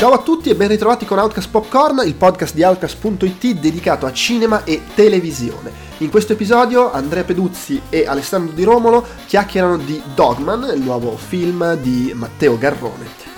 Ciao 0.00 0.12
a 0.12 0.22
tutti 0.22 0.48
e 0.48 0.54
ben 0.54 0.68
ritrovati 0.68 1.04
con 1.04 1.18
Outcast 1.18 1.50
Popcorn, 1.50 2.00
il 2.06 2.14
podcast 2.14 2.54
di 2.54 2.62
Outcast.it 2.62 3.60
dedicato 3.60 4.06
a 4.06 4.12
cinema 4.14 4.64
e 4.64 4.80
televisione. 4.94 5.70
In 5.98 6.08
questo 6.08 6.32
episodio 6.32 6.90
Andrea 6.90 7.22
Peduzzi 7.22 7.82
e 7.90 8.06
Alessandro 8.06 8.54
Di 8.54 8.64
Romolo 8.64 9.06
chiacchierano 9.26 9.76
di 9.76 10.00
Dogman, 10.14 10.72
il 10.74 10.80
nuovo 10.80 11.18
film 11.18 11.74
di 11.74 12.12
Matteo 12.14 12.56
Garrone. 12.56 13.29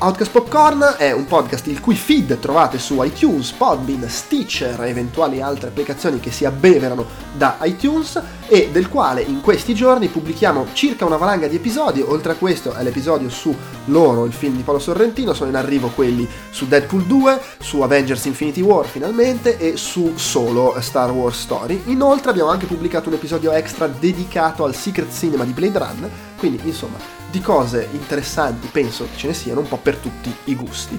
Outcast 0.00 0.30
Popcorn 0.30 0.94
è 0.96 1.10
un 1.10 1.24
podcast 1.24 1.66
il 1.66 1.80
cui 1.80 1.96
feed 1.96 2.38
trovate 2.38 2.78
su 2.78 3.02
iTunes, 3.02 3.50
Podbean, 3.50 4.08
Stitcher 4.08 4.80
e 4.84 4.90
eventuali 4.90 5.40
altre 5.40 5.70
applicazioni 5.70 6.20
che 6.20 6.30
si 6.30 6.44
abbeverano 6.44 7.04
da 7.36 7.58
iTunes 7.62 8.22
e 8.46 8.68
del 8.70 8.88
quale 8.88 9.22
in 9.22 9.40
questi 9.40 9.74
giorni 9.74 10.06
pubblichiamo 10.06 10.68
circa 10.72 11.04
una 11.04 11.16
valanga 11.16 11.48
di 11.48 11.56
episodi, 11.56 12.00
oltre 12.00 12.30
a 12.30 12.36
questo 12.36 12.74
è 12.74 12.82
l'episodio 12.84 13.28
su 13.28 13.52
Loro, 13.86 14.24
il 14.24 14.32
film 14.32 14.54
di 14.54 14.62
Paolo 14.62 14.78
Sorrentino, 14.78 15.34
sono 15.34 15.50
in 15.50 15.56
arrivo 15.56 15.88
quelli 15.88 16.28
su 16.50 16.68
Deadpool 16.68 17.02
2, 17.02 17.40
su 17.58 17.80
Avengers 17.80 18.24
Infinity 18.26 18.60
War 18.60 18.86
finalmente 18.86 19.58
e 19.58 19.76
su 19.76 20.12
Solo 20.14 20.76
Star 20.78 21.10
Wars 21.10 21.40
Story. 21.40 21.82
Inoltre 21.86 22.30
abbiamo 22.30 22.50
anche 22.50 22.66
pubblicato 22.66 23.08
un 23.08 23.16
episodio 23.16 23.50
extra 23.50 23.88
dedicato 23.88 24.62
al 24.62 24.76
Secret 24.76 25.12
Cinema 25.12 25.42
di 25.42 25.50
Blade 25.50 25.78
Runner, 25.78 26.10
quindi 26.36 26.60
insomma 26.62 27.17
di 27.30 27.40
cose 27.40 27.88
interessanti 27.92 28.68
penso 28.68 29.04
che 29.04 29.16
ce 29.16 29.26
ne 29.28 29.34
siano 29.34 29.60
un 29.60 29.68
po' 29.68 29.78
per 29.78 29.96
tutti 29.96 30.34
i 30.44 30.54
gusti. 30.54 30.98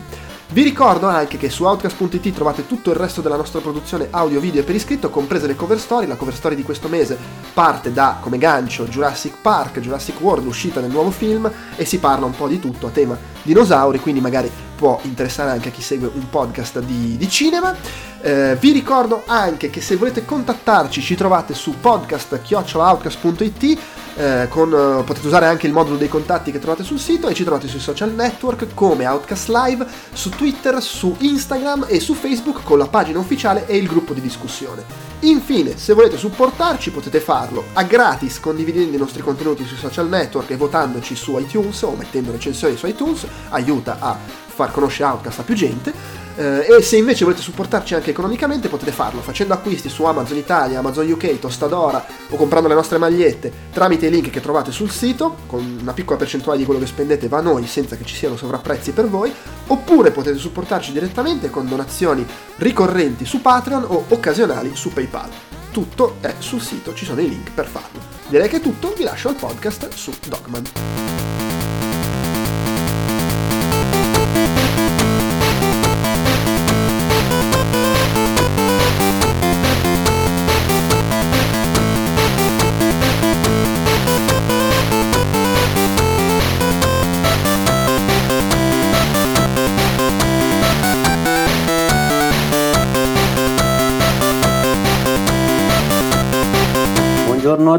Vi 0.52 0.64
ricordo 0.64 1.06
anche 1.06 1.38
che 1.38 1.52
su 1.52 1.64
Outcast.it 1.64 2.34
trovate 2.34 2.66
tutto 2.66 2.90
il 2.90 2.96
resto 2.96 3.22
della 3.22 3.36
nostra 3.36 3.60
produzione 3.60 4.08
audio, 4.10 4.40
video 4.40 4.62
e 4.62 4.64
per 4.64 4.74
iscritto, 4.74 5.12
comprese 5.12 5.46
le 5.46 5.56
cover 5.56 5.80
story. 5.80 6.08
La 6.08 6.16
cover 6.16 6.34
story 6.34 6.56
di 6.56 6.64
questo 6.64 6.88
mese 6.88 7.16
parte 7.54 7.94
da, 7.94 8.18
come 8.20 8.40
gancio, 8.40 8.86
Jurassic 8.86 9.36
Park, 9.44 9.80
Jurassic 9.80 10.20
World, 10.20 10.46
l'uscita 10.46 10.80
del 10.80 10.90
nuovo 10.90 11.12
film, 11.12 11.52
e 11.76 11.86
si 11.86 12.00
parla 12.00 12.26
un 12.26 12.36
po' 12.36 12.48
di 12.48 12.60
tutto 12.60 12.88
a 12.88 12.90
tema 12.90 13.16
dinosauri, 13.44 14.00
quindi 14.00 14.22
magari 14.22 14.50
può 14.80 14.98
interessare 15.02 15.52
anche 15.52 15.68
a 15.68 15.72
chi 15.74 15.82
segue 15.82 16.10
un 16.14 16.30
podcast 16.30 16.80
di, 16.80 17.18
di 17.18 17.30
cinema. 17.30 17.76
Eh, 18.22 18.56
vi 18.58 18.72
ricordo 18.72 19.24
anche 19.26 19.70
che 19.70 19.82
se 19.82 19.98
volete 19.98 20.24
contattarci 20.24 21.02
ci 21.02 21.16
trovate 21.16 21.54
su 21.54 21.76
podcast.outcast.it 21.82 23.80
eh, 24.16 24.48
con, 24.50 24.70
eh, 24.74 25.04
potete 25.04 25.28
usare 25.28 25.48
anche 25.48 25.68
il 25.68 25.74
modulo 25.74 25.98
dei 25.98 26.08
contatti 26.08 26.52
che 26.52 26.60
trovate 26.60 26.84
sul 26.84 26.98
sito 26.98 27.28
e 27.28 27.34
ci 27.34 27.44
trovate 27.44 27.68
sui 27.68 27.82
social 27.82 28.14
network 28.14 28.74
come 28.74 29.06
Outcast 29.06 29.50
Live, 29.50 29.86
su 30.14 30.30
Twitter, 30.30 30.82
su 30.82 31.14
Instagram 31.20 31.86
e 31.90 32.00
su 32.00 32.14
Facebook 32.14 32.64
con 32.64 32.78
la 32.78 32.88
pagina 32.88 33.20
ufficiale 33.20 33.68
e 33.68 33.76
il 33.76 33.88
gruppo 33.88 34.14
di 34.14 34.22
discussione. 34.22 35.08
Infine, 35.22 35.78
se 35.78 35.94
volete 35.94 36.16
supportarci 36.16 36.92
potete 36.92 37.20
farlo 37.20 37.66
a 37.74 37.84
gratis 37.84 38.40
condividendo 38.40 38.96
i 38.96 39.00
nostri 39.00 39.22
contenuti 39.22 39.66
sui 39.66 39.76
social 39.76 40.08
network 40.08 40.50
e 40.52 40.56
votandoci 40.56 41.16
su 41.18 41.38
iTunes 41.38 41.82
o 41.82 41.92
mettendo 41.98 42.32
recensioni 42.32 42.78
su 42.78 42.88
iTunes, 42.88 43.26
aiuta 43.50 43.98
a 44.00 44.48
far 44.60 44.72
conoscere 44.72 45.10
Outcast 45.10 45.40
a 45.40 45.44
più 45.44 45.56
gente 45.56 45.94
eh, 46.36 46.66
e 46.78 46.82
se 46.82 46.98
invece 46.98 47.24
volete 47.24 47.42
supportarci 47.42 47.96
anche 47.96 48.10
economicamente 48.10 48.68
potete 48.68 48.92
farlo 48.92 49.22
facendo 49.22 49.54
acquisti 49.54 49.88
su 49.90 50.04
Amazon 50.04 50.38
Italia, 50.38 50.80
Amazon 50.80 51.10
UK, 51.10 51.40
Tostadora 51.40 52.06
o 52.30 52.36
comprando 52.36 52.68
le 52.68 52.76
nostre 52.76 52.98
magliette 52.98 53.52
tramite 53.72 54.08
i 54.08 54.10
link 54.10 54.30
che 54.30 54.42
trovate 54.42 54.72
sul 54.72 54.90
sito, 54.90 55.38
con 55.48 55.78
una 55.82 55.94
piccola 55.94 56.18
percentuale 56.18 56.58
di 56.58 56.66
quello 56.66 56.80
che 56.80 56.86
spendete 56.86 57.28
va 57.28 57.38
a 57.38 57.42
noi 57.42 57.68
senza 57.68 57.96
che 57.96 58.06
ci 58.06 58.16
siano 58.16 58.36
sovrapprezzi 58.36 58.92
per 58.92 59.08
voi, 59.08 59.34
oppure 59.68 60.12
potete 60.12 60.38
supportarci 60.38 60.92
direttamente 60.92 61.50
con 61.50 61.68
donazioni 61.68 62.26
ricorrenti 62.58 63.26
su 63.26 63.42
Patreon 63.42 63.86
o 63.88 64.06
occasionali 64.10 64.72
su 64.76 64.92
PayPal. 64.92 65.30
Tutto 65.72 66.18
è 66.20 66.36
sul 66.40 66.62
sito, 66.62 66.94
ci 66.94 67.06
sono 67.06 67.22
i 67.22 67.30
link 67.30 67.52
per 67.52 67.68
farlo. 67.68 68.00
Direi 68.28 68.48
che 68.48 68.58
è 68.58 68.62
tutto, 68.62 68.94
vi 68.96 69.04
lascio 69.04 69.30
al 69.30 69.36
podcast 69.36 69.90
su 69.94 70.12
Dogman. 70.28 71.39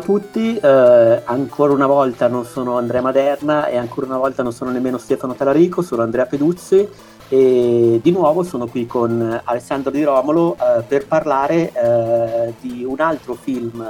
A 0.00 0.02
tutti, 0.02 0.56
eh, 0.56 1.22
ancora 1.24 1.72
una 1.72 1.86
volta 1.86 2.26
non 2.26 2.44
sono 2.44 2.78
Andrea 2.78 3.02
Maderna 3.02 3.66
e 3.66 3.76
ancora 3.76 4.06
una 4.06 4.16
volta 4.16 4.42
non 4.42 4.52
sono 4.52 4.70
nemmeno 4.70 4.98
Stefano 4.98 5.34
Talarico, 5.34 5.82
sono 5.82 6.02
Andrea 6.02 6.26
Peduzzi 6.26 6.88
e 7.28 8.00
di 8.02 8.10
nuovo 8.10 8.42
sono 8.42 8.66
qui 8.66 8.86
con 8.86 9.40
Alessandro 9.44 9.90
Di 9.90 10.02
Romolo 10.02 10.56
eh, 10.56 10.82
per 10.82 11.06
parlare 11.06 11.70
eh, 11.72 12.54
di 12.60 12.82
un 12.82 12.98
altro 13.00 13.34
film 13.34 13.86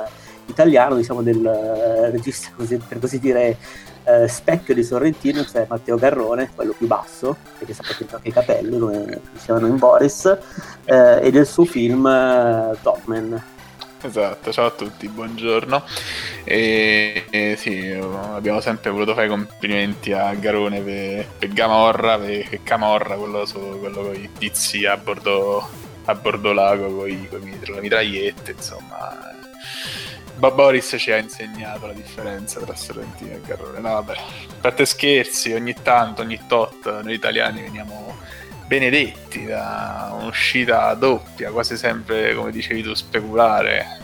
italiano, 0.46 0.96
diciamo 0.96 1.22
del 1.22 1.46
eh, 1.46 2.10
regista 2.10 2.50
così, 2.56 2.76
per 2.76 2.98
così 2.98 3.20
dire 3.20 3.56
eh, 4.04 4.26
specchio 4.26 4.74
di 4.74 4.82
Sorrentino, 4.82 5.44
cioè 5.44 5.66
Matteo 5.68 5.96
Garrone, 5.96 6.50
quello 6.54 6.74
più 6.76 6.88
basso, 6.88 7.36
perché 7.56 7.72
sapete 7.72 8.06
anche 8.12 8.28
i 8.28 8.32
capelli 8.32 8.78
come 8.78 9.20
dicevano 9.32 9.68
in 9.68 9.78
Boris, 9.78 10.24
eh, 10.84 11.20
e 11.22 11.30
del 11.30 11.46
suo 11.46 11.64
film 11.64 12.02
Dogman. 12.82 13.58
Esatto, 14.02 14.50
ciao 14.50 14.66
a 14.66 14.70
tutti, 14.70 15.08
buongiorno. 15.08 15.84
E, 16.44 17.26
e 17.28 17.54
sì, 17.58 17.90
abbiamo 17.90 18.60
sempre 18.60 18.90
voluto 18.90 19.12
fare 19.14 19.28
complimenti 19.28 20.12
a 20.12 20.32
Garone 20.32 20.80
per, 20.80 21.26
per 21.38 21.52
Gamorra, 21.52 22.18
per 22.18 22.62
Camorra, 22.62 23.16
quello, 23.16 23.46
quello 23.78 24.02
con 24.02 24.14
i 24.14 24.30
tizi 24.38 24.86
a 24.86 24.96
bordo, 24.96 25.68
a 26.06 26.14
bordo 26.14 26.52
lago 26.52 26.96
con 26.96 27.08
le 27.08 27.80
mitragliette, 27.80 28.52
insomma. 28.52 29.38
Boris 30.48 30.96
ci 30.98 31.12
ha 31.12 31.18
insegnato 31.18 31.86
la 31.86 31.92
differenza 31.92 32.58
tra 32.60 32.74
Sorrentino 32.74 33.34
e 33.34 33.40
Garrone. 33.44 33.80
No, 33.80 33.90
vabbè, 33.90 34.12
a 34.14 34.54
parte 34.62 34.86
scherzi, 34.86 35.52
ogni 35.52 35.74
tanto, 35.82 36.22
ogni 36.22 36.40
tot, 36.48 37.02
noi 37.02 37.12
italiani 37.12 37.60
veniamo 37.60 38.09
benedetti 38.70 39.46
da 39.46 40.14
un'uscita 40.16 40.94
doppia, 40.94 41.50
quasi 41.50 41.76
sempre, 41.76 42.36
come 42.36 42.52
dicevi 42.52 42.84
tu, 42.84 42.94
speculare. 42.94 43.98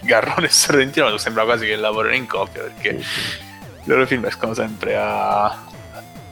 Garrone 0.00 0.46
e 0.46 0.50
Sorrentino 0.50 1.16
sembra 1.16 1.44
quasi 1.44 1.64
che 1.64 1.76
lavorino 1.76 2.16
in 2.16 2.26
coppia 2.26 2.62
perché 2.62 2.88
i 2.88 3.84
loro 3.84 4.04
film 4.04 4.24
escono 4.24 4.52
sempre 4.52 4.96
a 4.98 5.64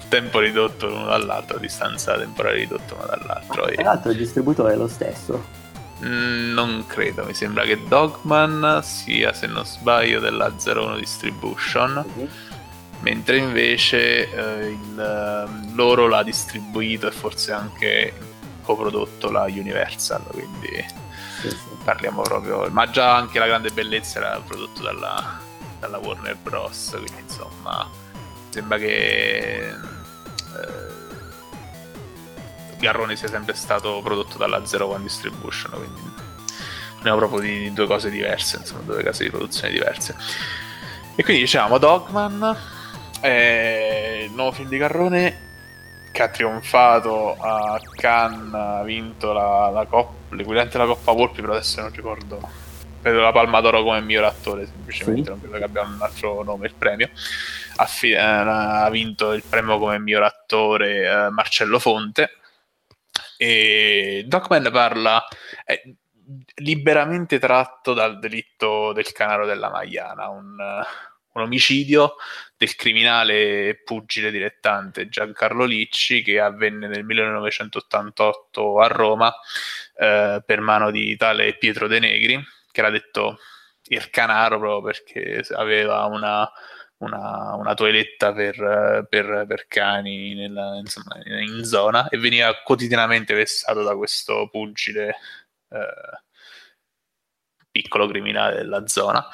tempo 0.08 0.40
ridotto 0.40 0.88
l'uno 0.88 1.04
dall'altro, 1.04 1.58
a 1.58 1.60
distanza 1.60 2.18
temporale 2.18 2.56
ridotta 2.56 2.94
uno 2.94 3.06
dall'altro. 3.06 3.66
Tra 3.66 3.82
l'altro 3.84 4.10
il 4.10 4.16
distributore 4.16 4.72
è 4.72 4.76
lo 4.76 4.88
stesso. 4.88 5.44
Mm, 6.04 6.52
non 6.52 6.84
credo, 6.88 7.22
mi 7.26 7.34
sembra 7.34 7.62
che 7.62 7.80
Dogman 7.86 8.80
sia, 8.82 9.32
se 9.32 9.46
non 9.46 9.64
sbaglio, 9.64 10.18
della 10.18 10.52
01 10.52 10.96
Distribution. 10.96 12.04
Uh-huh 12.12 12.49
mentre 13.00 13.38
invece 13.38 14.30
eh, 14.30 14.68
il, 14.70 14.98
ehm, 14.98 15.74
loro 15.74 16.06
l'ha 16.06 16.22
distribuito 16.22 17.06
e 17.06 17.12
forse 17.12 17.52
anche 17.52 18.12
coprodotto 18.62 19.30
la 19.30 19.44
Universal, 19.44 20.22
quindi 20.30 20.84
sì, 21.40 21.48
sì. 21.50 21.56
parliamo 21.82 22.22
proprio... 22.22 22.68
Ma 22.70 22.88
già 22.90 23.16
anche 23.16 23.38
la 23.38 23.46
grande 23.46 23.70
bellezza 23.70 24.18
era 24.18 24.40
prodotto 24.44 24.82
dalla, 24.82 25.40
dalla 25.78 25.98
Warner 25.98 26.36
Bros., 26.36 26.90
quindi 26.90 27.22
insomma 27.22 27.88
sembra 28.50 28.78
che 28.78 29.68
eh, 29.68 29.74
Garrone 32.78 33.16
sia 33.16 33.28
sempre 33.28 33.54
stato 33.54 34.00
prodotto 34.02 34.38
dalla 34.38 34.64
Zero 34.66 34.88
One 34.88 35.02
Distribution, 35.02 35.72
quindi 35.72 36.00
parliamo 36.94 37.18
proprio 37.18 37.40
di 37.40 37.72
due 37.72 37.86
cose 37.86 38.10
diverse, 38.10 38.58
insomma 38.58 38.82
due 38.82 39.02
case 39.02 39.24
di 39.24 39.30
produzione 39.30 39.70
diverse. 39.70 40.14
E 41.14 41.22
quindi 41.22 41.42
diciamo 41.42 41.78
Dogman 41.78 42.78
è 43.20 44.22
il 44.24 44.32
nuovo 44.32 44.52
film 44.52 44.68
di 44.68 44.78
Carrone 44.78 45.48
che 46.12 46.22
ha 46.22 46.28
trionfato 46.28 47.36
a 47.38 47.78
Cannes, 47.94 48.54
ha 48.54 48.82
vinto 48.82 49.32
la, 49.32 49.70
la 49.70 49.84
Coppa, 49.86 50.34
l'equivalente 50.34 50.76
della 50.76 50.92
Coppa 50.92 51.12
Volpi, 51.12 51.40
però 51.40 51.52
adesso 51.52 51.80
non 51.80 51.92
ricordo. 51.92 52.68
Vedo 53.02 53.20
la 53.20 53.32
Palma 53.32 53.60
d'Oro 53.60 53.82
come 53.82 54.00
miglior 54.02 54.24
attore, 54.24 54.66
semplicemente, 54.66 55.22
sì. 55.22 55.28
non 55.30 55.40
credo 55.40 55.56
che 55.56 55.64
abbia 55.64 55.82
un 55.82 55.98
altro 56.00 56.42
nome 56.42 56.66
il 56.66 56.74
premio. 56.74 57.08
Ha, 57.76 57.86
fi- 57.86 58.10
eh, 58.10 58.18
ha 58.18 58.88
vinto 58.90 59.32
il 59.32 59.42
premio 59.48 59.78
come 59.78 59.98
miglior 59.98 60.22
attore 60.22 61.06
eh, 61.06 61.30
Marcello 61.30 61.78
Fonte. 61.78 62.36
E 63.38 64.24
Docman 64.26 64.68
parla, 64.70 65.26
è 65.64 65.80
liberamente 66.56 67.38
tratto 67.38 67.94
dal 67.94 68.18
delitto 68.18 68.92
del 68.92 69.10
canaro 69.12 69.46
della 69.46 69.70
Maiana, 69.70 70.28
un, 70.28 70.56
un 71.32 71.42
omicidio 71.42 72.16
del 72.60 72.76
criminale 72.76 73.80
pugile 73.82 74.30
dilettante 74.30 75.08
Giancarlo 75.08 75.64
Licci 75.64 76.20
che 76.20 76.38
avvenne 76.40 76.88
nel 76.88 77.04
1988 77.04 78.80
a 78.80 78.86
Roma 78.86 79.34
eh, 79.96 80.42
per 80.44 80.60
mano 80.60 80.90
di 80.90 81.16
tale 81.16 81.56
Pietro 81.56 81.88
De 81.88 81.98
Negri 81.98 82.38
che 82.70 82.80
era 82.80 82.90
detto 82.90 83.38
il 83.84 84.10
canaro 84.10 84.58
proprio 84.58 84.82
perché 84.82 85.42
aveva 85.54 86.04
una 86.04 86.46
una, 86.98 87.54
una 87.54 87.72
toeletta 87.72 88.34
per, 88.34 89.06
per, 89.08 89.46
per 89.48 89.64
cani 89.66 90.34
nella, 90.34 90.76
insomma, 90.76 91.16
in 91.24 91.64
zona 91.64 92.10
e 92.10 92.18
veniva 92.18 92.54
quotidianamente 92.62 93.32
vessato 93.32 93.82
da 93.82 93.96
questo 93.96 94.50
pugile 94.50 95.16
eh, 95.70 96.22
piccolo 97.70 98.06
criminale 98.08 98.56
della 98.56 98.86
zona 98.86 99.26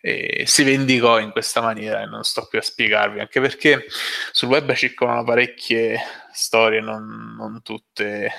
e 0.00 0.44
si 0.46 0.62
vendicò 0.64 1.18
in 1.18 1.30
questa 1.30 1.60
maniera 1.60 2.02
e 2.02 2.06
non 2.06 2.22
sto 2.24 2.46
più 2.48 2.58
a 2.58 2.62
spiegarvi 2.62 3.20
anche 3.20 3.40
perché 3.40 3.86
sul 4.32 4.48
web 4.48 4.72
circolano 4.74 5.24
parecchie 5.24 5.98
storie 6.32 6.80
non, 6.80 7.34
non 7.36 7.62
tutte 7.62 8.32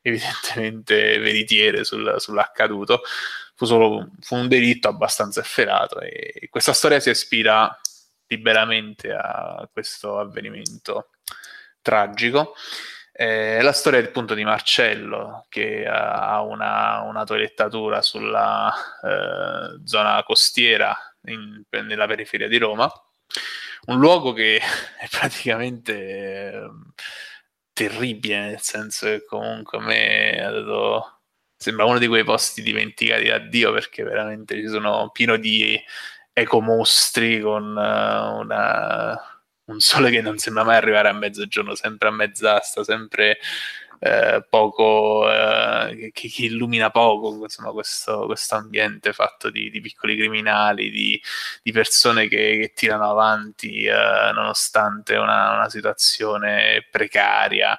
evidentemente 0.00 1.18
veritiere 1.18 1.84
sul, 1.84 2.14
sull'accaduto. 2.18 3.02
Fu 3.54 3.64
solo 3.64 4.10
fu 4.20 4.36
un 4.36 4.46
delitto 4.46 4.88
abbastanza 4.88 5.40
efferato 5.40 6.00
e 6.00 6.48
questa 6.48 6.72
storia 6.72 7.00
si 7.00 7.10
ispira 7.10 7.76
liberamente 8.28 9.12
a 9.12 9.68
questo 9.72 10.18
avvenimento 10.18 11.10
tragico 11.82 12.54
è 13.18 13.60
la 13.62 13.72
storia 13.72 13.98
appunto 13.98 14.34
di 14.34 14.44
Marcello 14.44 15.46
che 15.48 15.84
ha 15.88 16.40
una, 16.40 17.00
una 17.00 17.24
toilettatura 17.24 18.00
sulla 18.00 18.72
eh, 19.02 19.80
zona 19.84 20.22
costiera 20.22 20.96
in, 21.22 21.64
nella 21.68 22.06
periferia 22.06 22.46
di 22.46 22.58
Roma, 22.58 22.88
un 23.86 23.98
luogo 23.98 24.32
che 24.32 24.58
è 25.00 25.08
praticamente 25.10 25.94
eh, 25.94 26.70
terribile, 27.72 28.38
nel 28.38 28.60
senso 28.60 29.06
che 29.06 29.24
comunque 29.24 29.78
a 29.78 29.82
me 29.82 30.40
ha 30.40 30.50
dato, 30.52 31.22
sembra 31.56 31.86
uno 31.86 31.98
di 31.98 32.06
quei 32.06 32.22
posti 32.22 32.62
dimenticati 32.62 33.24
da 33.24 33.38
Dio 33.38 33.72
perché 33.72 34.04
veramente 34.04 34.54
ci 34.54 34.68
sono 34.68 35.10
pieno 35.10 35.36
di 35.38 35.76
ecomostri 36.32 37.40
con 37.40 37.64
uh, 37.64 38.38
una 38.38 39.37
un 39.68 39.80
sole 39.80 40.10
che 40.10 40.20
non 40.20 40.38
sembra 40.38 40.64
mai 40.64 40.76
arrivare 40.76 41.08
a 41.08 41.12
mezzogiorno, 41.12 41.74
sempre 41.74 42.08
a 42.08 42.12
mezz'asta, 42.12 42.84
sempre 42.84 43.38
eh, 44.00 44.44
poco, 44.48 45.30
eh, 45.30 46.10
che, 46.14 46.28
che, 46.30 46.44
illumina 46.44 46.90
poco 46.90 47.42
insomma, 47.42 47.72
questo, 47.72 48.26
questo 48.26 48.54
ambiente 48.54 49.12
fatto 49.12 49.50
di, 49.50 49.70
di 49.70 49.80
piccoli 49.80 50.16
criminali, 50.16 50.90
di, 50.90 51.20
di 51.62 51.72
persone 51.72 52.28
che, 52.28 52.58
che, 52.60 52.72
tirano 52.74 53.10
avanti 53.10 53.84
eh, 53.84 54.30
nonostante 54.32 55.16
una, 55.16 55.54
una, 55.54 55.68
situazione 55.68 56.86
precaria. 56.90 57.78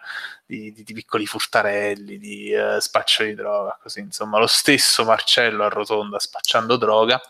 Di, 0.49 0.73
di, 0.73 0.93
piccoli 0.93 1.27
furtarelli, 1.27 2.17
di 2.17 2.51
uh, 2.51 2.79
spaccio 2.79 3.21
di 3.23 3.35
droga, 3.35 3.77
così 3.79 3.99
insomma, 3.99 4.39
lo 4.39 4.47
stesso 4.47 5.05
Marcello 5.05 5.63
a 5.63 5.69
Rotonda 5.69 6.17
spacciando 6.17 6.75
droga. 6.75 7.21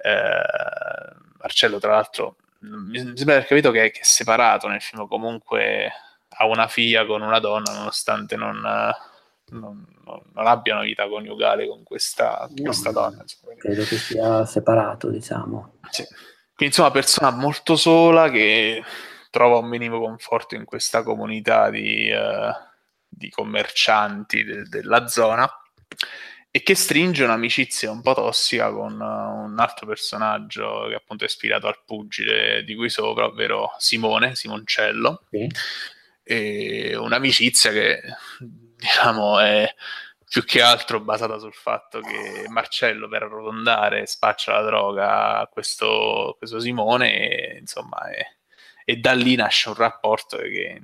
Eh, 0.00 1.14
Marcello, 1.40 1.80
tra 1.80 1.90
l'altro, 1.90 2.36
mi 2.60 2.98
sembra 2.98 3.36
aver 3.36 3.46
capito 3.46 3.70
che, 3.70 3.90
che, 3.90 4.00
è 4.00 4.04
separato 4.04 4.68
nel 4.68 4.80
film, 4.80 5.06
comunque 5.06 5.90
ha 6.28 6.46
una 6.46 6.68
figlia 6.68 7.06
con 7.06 7.22
una 7.22 7.38
donna, 7.38 7.72
nonostante 7.72 8.36
non, 8.36 8.60
non, 8.60 9.86
non, 10.04 10.22
non 10.32 10.46
abbiano 10.46 10.82
vita 10.82 11.08
coniugale 11.08 11.68
con 11.68 11.82
questa, 11.82 12.48
no, 12.48 12.62
questa 12.62 12.90
donna. 12.90 13.24
Credo 13.58 13.84
che 13.84 13.96
sia 13.96 14.44
separato, 14.44 15.10
diciamo. 15.10 15.78
Sì. 15.90 16.04
Quindi 16.04 16.74
insomma, 16.74 16.90
persona 16.90 17.30
molto 17.30 17.76
sola 17.76 18.30
che 18.30 18.82
trova 19.30 19.58
un 19.58 19.68
minimo 19.68 20.00
conforto 20.00 20.54
in 20.54 20.64
questa 20.64 21.02
comunità 21.02 21.68
di, 21.68 22.10
uh, 22.10 22.50
di 23.06 23.28
commercianti 23.28 24.42
de- 24.44 24.62
della 24.62 25.06
zona 25.06 25.48
e 26.56 26.62
che 26.62 26.74
stringe 26.74 27.22
un'amicizia 27.22 27.90
un 27.90 28.00
po' 28.00 28.14
tossica 28.14 28.72
con 28.72 28.98
uh, 28.98 29.44
un 29.44 29.58
altro 29.58 29.86
personaggio 29.86 30.86
che 30.88 30.94
appunto 30.94 31.24
è 31.24 31.26
ispirato 31.26 31.66
al 31.66 31.82
pugile 31.84 32.64
di 32.64 32.74
qui 32.74 32.88
sopra, 32.88 33.26
ovvero 33.26 33.74
Simone, 33.76 34.34
Simoncello. 34.34 35.26
Sì. 35.28 35.46
E 36.22 36.96
un'amicizia 36.96 37.70
che 37.72 38.00
diciamo 38.40 39.38
è 39.38 39.70
più 40.26 40.46
che 40.46 40.62
altro 40.62 41.00
basata 41.00 41.36
sul 41.36 41.52
fatto 41.52 42.00
che 42.00 42.46
Marcello 42.48 43.06
per 43.06 43.24
arrotondare 43.24 44.06
spaccia 44.06 44.52
la 44.52 44.62
droga 44.62 45.40
a 45.40 45.46
questo, 45.48 46.36
questo 46.38 46.58
Simone 46.58 47.52
e 47.52 47.58
insomma 47.58 48.08
è, 48.08 48.26
e 48.86 48.96
da 48.96 49.12
lì 49.12 49.34
nasce 49.34 49.68
un 49.68 49.74
rapporto 49.74 50.38
che 50.38 50.80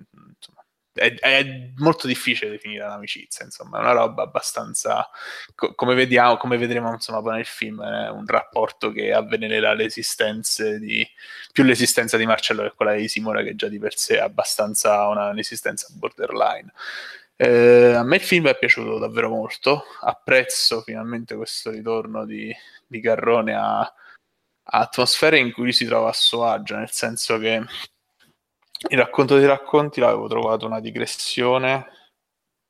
è, 0.93 1.15
è, 1.15 1.71
molto 1.77 2.07
difficile 2.07 2.51
definire 2.51 2.85
l'amicizia, 2.87 3.45
insomma, 3.45 3.79
è 3.79 3.81
una 3.81 3.93
roba 3.93 4.23
abbastanza, 4.23 5.09
co- 5.55 5.75
come 5.75 5.95
vediamo, 5.95 6.37
come 6.37 6.59
vedremo 6.59 6.93
insomma 6.93 7.23
poi 7.23 7.37
nel 7.37 7.47
film, 7.47 7.83
è 7.83 8.11
un 8.11 8.27
rapporto 8.27 8.91
che 8.93 9.13
avvelenerà 9.13 9.73
l'esistenza 9.73 10.77
di, 10.79 11.07
più 11.53 11.65
l'esistenza 11.65 12.17
di 12.17 12.27
Marcello 12.27 12.63
che 12.63 12.73
quella 12.75 12.95
di 12.95 13.09
Simone, 13.09 13.45
che 13.45 13.55
già 13.55 13.69
di 13.69 13.79
per 13.79 13.97
sé 13.97 14.17
è 14.17 14.21
abbastanza 14.21 15.07
una, 15.09 15.29
un'esistenza 15.31 15.89
borderline. 15.97 16.73
Eh, 17.37 17.95
a 17.95 18.03
me 18.05 18.17
il 18.17 18.23
film 18.23 18.49
è 18.49 18.59
piaciuto 18.59 18.99
davvero 18.99 19.29
molto, 19.29 19.85
apprezzo 20.01 20.83
finalmente 20.83 21.35
questo 21.35 21.71
ritorno 21.71 22.25
di, 22.25 22.55
di 22.87 23.01
Garrone 23.01 23.55
a, 23.55 23.81
a 23.81 23.93
atmosfere 24.65 25.39
in 25.39 25.53
cui 25.53 25.73
si 25.73 25.85
trova 25.87 26.11
a 26.11 26.13
suo 26.13 26.45
agio, 26.45 26.77
nel 26.77 26.91
senso 26.91 27.39
che 27.39 27.65
il 28.89 28.99
racconto 28.99 29.37
dei 29.37 29.47
racconti 29.47 30.01
l'avevo 30.01 30.29
trovato 30.29 30.67
una 30.67 30.81
digressione 30.81 31.87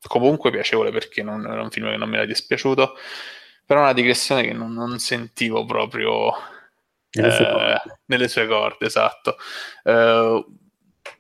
comunque 0.06 0.50
piacevole 0.50 0.91
perché 0.91 1.23
non 1.23 1.47
era 1.47 1.62
un 1.62 1.70
film 1.70 1.91
che 1.91 1.97
non 1.97 2.09
mi 2.09 2.17
era 2.17 2.25
dispiaciuto, 2.25 2.97
però 3.64 3.81
una 3.81 3.93
digressione 3.93 4.43
che 4.43 4.53
non, 4.53 4.73
non 4.73 4.99
sentivo 4.99 5.64
proprio 5.64 6.32
nelle, 7.12 7.29
eh, 7.29 7.32
sue 7.32 7.82
nelle, 8.06 8.29
sue 8.29 8.47
corde, 8.47 8.87
esatto. 8.87 9.37
Eh, 9.85 10.44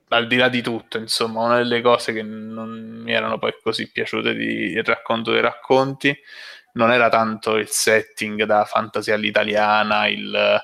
al 0.08 0.26
di 0.26 0.36
là 0.36 0.48
di 0.48 0.60
tutto, 0.60 0.98
insomma, 0.98 1.42
una 1.42 1.56
delle 1.56 1.80
cose 1.80 2.12
che 2.12 2.22
non 2.22 3.00
mi 3.02 3.12
erano 3.12 3.38
poi 3.38 3.54
così 3.62 3.90
piaciute 3.90 4.34
di 4.34 4.72
Il 4.72 4.84
racconto 4.84 5.30
dei 5.32 5.40
racconti 5.40 6.14
non 6.74 6.92
era 6.92 7.08
tanto 7.08 7.56
il 7.56 7.68
setting 7.68 8.44
da 8.44 8.64
fantasia 8.64 9.14
all'italiana, 9.14 10.06
il, 10.08 10.60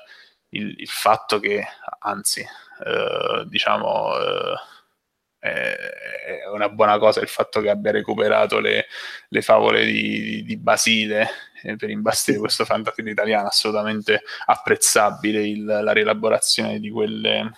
il, 0.49 0.75
il 0.77 0.87
fatto 0.87 1.39
che, 1.39 1.65
anzi, 1.99 2.45
eh, 2.85 3.45
diciamo, 3.47 4.11
eh, 5.39 5.75
è 6.43 6.47
una 6.51 6.69
buona 6.69 6.97
cosa 6.97 7.21
il 7.21 7.27
fatto 7.27 7.61
che 7.61 7.69
abbia 7.69 7.91
recuperato 7.91 8.59
le, 8.59 8.87
le 9.29 9.41
favole 9.41 9.85
di, 9.85 10.43
di, 10.43 10.57
Basile 10.57 11.29
eh, 11.63 11.75
per 11.75 11.89
imbastire 11.89 12.39
questo 12.39 12.65
fantasma 12.65 13.09
italiano, 13.09 13.47
assolutamente 13.47 14.21
apprezzabile 14.45 15.47
il, 15.47 15.63
la 15.63 15.91
rielaborazione 15.91 16.79
di, 16.79 16.89
quelle, 16.89 17.51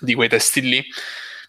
di 0.00 0.14
quei 0.14 0.28
testi 0.28 0.60
lì. 0.60 0.84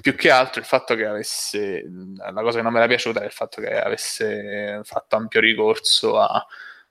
Più 0.02 0.16
che 0.16 0.32
altro 0.32 0.62
il 0.62 0.66
fatto 0.66 0.96
che 0.96 1.06
avesse 1.06 1.86
la 2.16 2.42
cosa 2.42 2.58
che 2.58 2.64
non 2.64 2.72
mi 2.72 2.80
era 2.80 2.88
piaciuta 2.88 3.22
è 3.22 3.26
il 3.26 3.32
fatto 3.32 3.62
che 3.62 3.80
avesse 3.80 4.82
fatto 4.84 5.16
ampio 5.16 5.40
ricorso 5.40 6.18
a 6.18 6.44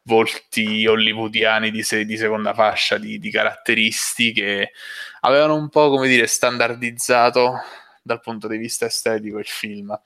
volti 0.03 0.87
hollywoodiani 0.87 1.71
di, 1.71 1.83
se, 1.83 2.05
di 2.05 2.17
seconda 2.17 2.55
fascia 2.55 2.99
di, 2.99 3.19
di, 3.19 3.31
caratteristiche 3.31 4.73
avevano 5.21 5.57
un 5.57 5.69
po' 5.69 5.91
come 5.91 6.09
dire 6.09 6.27
standardizzato 6.27 7.55
dal 8.03 8.21
punto 8.21 8.49
di 8.49 8.57
vista 8.57 8.87
estetico 8.87 9.39
il 9.39 9.47
film. 9.47 9.99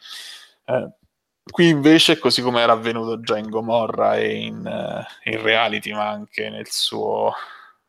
Eh, 0.64 0.88
qui 1.44 1.68
invece 1.68 2.18
così 2.18 2.42
come 2.42 2.60
era 2.62 2.72
avvenuto 2.72 3.20
già 3.20 3.36
in 3.36 3.48
Gomorra 3.48 4.16
e 4.16 4.34
in, 4.44 4.64
uh, 4.64 5.30
in 5.30 5.42
reality 5.42 5.92
ma 5.92 6.08
anche 6.08 6.48
nel 6.48 6.68
suo 6.70 7.32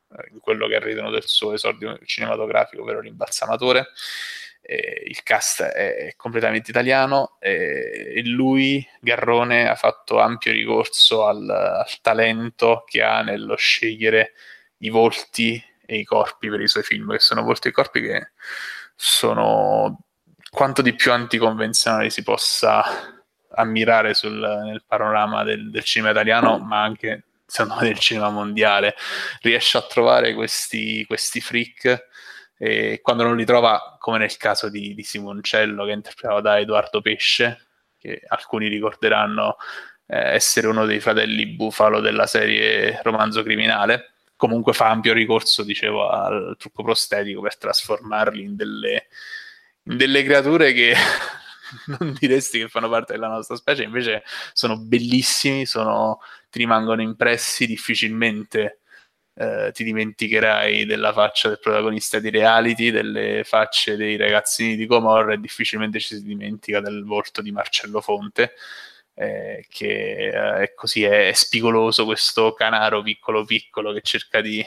uh, 0.08 0.34
in 0.34 0.40
quello 0.40 0.68
che 0.68 0.80
ritenuto 0.80 1.16
il 1.16 1.26
suo 1.26 1.54
esordio 1.54 1.98
cinematografico 2.04 2.82
ovvero 2.82 3.00
l'imbalsamatore 3.00 3.88
eh, 4.68 5.04
il 5.06 5.22
cast 5.22 5.62
è 5.62 6.14
completamente 6.16 6.72
italiano 6.72 7.38
eh, 7.40 8.14
e 8.16 8.26
lui, 8.26 8.86
Garrone, 9.00 9.70
ha 9.70 9.76
fatto 9.76 10.20
ampio 10.20 10.52
ricorso 10.52 11.26
al, 11.28 11.48
al, 11.48 12.02
talento 12.02 12.84
che 12.88 13.04
ha 13.04 13.22
nello 13.22 13.56
scegliere 13.56 14.34
i 14.78 14.90
volti 14.90 15.64
e 15.86 15.98
i 15.98 16.04
corpi 16.04 16.50
per 16.50 16.62
i 16.62 16.68
suoi 16.68 16.84
film, 16.84 17.12
che 17.12 17.20
sono 17.20 17.44
volti 17.44 17.68
e 17.68 17.72
corpi 17.72 18.02
che 18.02 18.32
sono 18.96 20.00
quanto 20.50 20.82
di 20.82 20.96
più 20.96 21.12
anticonvenzionali 21.12 22.10
si 22.10 22.24
possa 22.24 22.84
ammirare 23.58 24.14
sul, 24.16 24.34
nel 24.34 24.84
panorama 24.88 25.44
del, 25.44 25.70
del 25.70 25.84
cinema 25.84 26.12
italiano, 26.12 26.58
ma 26.58 26.82
anche 26.82 27.26
secondo 27.46 27.82
me 27.82 27.88
del 27.90 28.00
cinema 28.00 28.30
mondiale. 28.30 28.96
Riesce 29.42 29.78
a 29.78 29.84
trovare 29.84 30.34
questi, 30.34 31.06
questi 31.06 31.40
freak 31.40 32.08
e 32.58 33.00
quando 33.02 33.24
non 33.24 33.36
li 33.36 33.46
trova, 33.46 33.98
come 34.00 34.18
nel 34.18 34.38
caso 34.38 34.70
di, 34.70 34.94
di 34.94 35.04
Simoncello 35.04 35.84
che 35.86 35.92
è 35.92 35.96
interpretato 35.96 36.42
da 36.42 36.60
Edoardo 36.60 37.02
Pesce, 37.02 37.68
che 37.98 38.22
alcuni 38.28 38.68
ricorderanno 38.68 39.58
eh, 40.08 40.36
essere 40.36 40.68
uno 40.68 40.86
dei 40.86 41.00
fratelli 41.00 41.48
Bufalo 41.48 42.00
della 42.00 42.28
serie 42.28 43.00
Romanzo 43.04 43.44
Criminale, 43.44 44.14
comunque 44.36 44.74
fa 44.74 44.90
ampio 44.90 45.14
ricorso, 45.14 45.64
dicevo, 45.64 46.10
al 46.10 46.56
trucco 46.58 46.84
prostetico 46.84 47.42
per 47.42 47.58
trasformarli 47.58 48.44
in 48.44 48.56
delle, 48.56 49.08
in 49.84 49.98
delle 49.98 50.24
creature 50.24 50.72
che 50.74 50.94
non 52.00 52.16
diresti 52.18 52.60
che 52.60 52.68
fanno 52.70 52.90
parte 52.90 53.14
della 53.14 53.28
nostra 53.28 53.56
specie, 53.56 53.84
invece 53.84 54.24
sono 54.54 54.78
bellissimi, 54.78 55.66
sono, 55.66 56.20
ti 56.50 56.60
rimangono 56.60 57.02
impressi 57.02 57.66
difficilmente 57.68 58.80
eh, 59.36 59.72
ti 59.74 59.84
dimenticherai 59.84 60.86
della 60.86 61.12
faccia 61.14 61.50
del 61.50 61.60
protagonista 61.60 62.20
di 62.20 62.30
reality, 62.30 62.90
delle 62.92 63.44
facce 63.44 63.98
dei 63.98 64.16
ragazzini 64.18 64.76
di 64.76 64.86
Comorra 64.88 65.34
e 65.34 65.40
difficilmente 65.40 66.00
ci 66.00 66.16
si 66.16 66.24
dimentica 66.24 66.80
del 66.80 67.04
volto 67.04 67.42
di 67.42 67.52
Marcello 67.52 68.00
Fonte, 68.02 68.54
eh, 69.14 69.66
che 69.70 70.28
eh, 70.30 70.64
è 70.64 70.74
così, 70.74 71.04
è, 71.04 71.30
è 71.30 71.34
spigoloso 71.34 72.06
questo 72.06 72.54
canaro 72.54 73.02
piccolo 73.02 73.44
piccolo 73.46 73.92
che 73.94 74.02
cerca 74.02 74.42
di, 74.42 74.66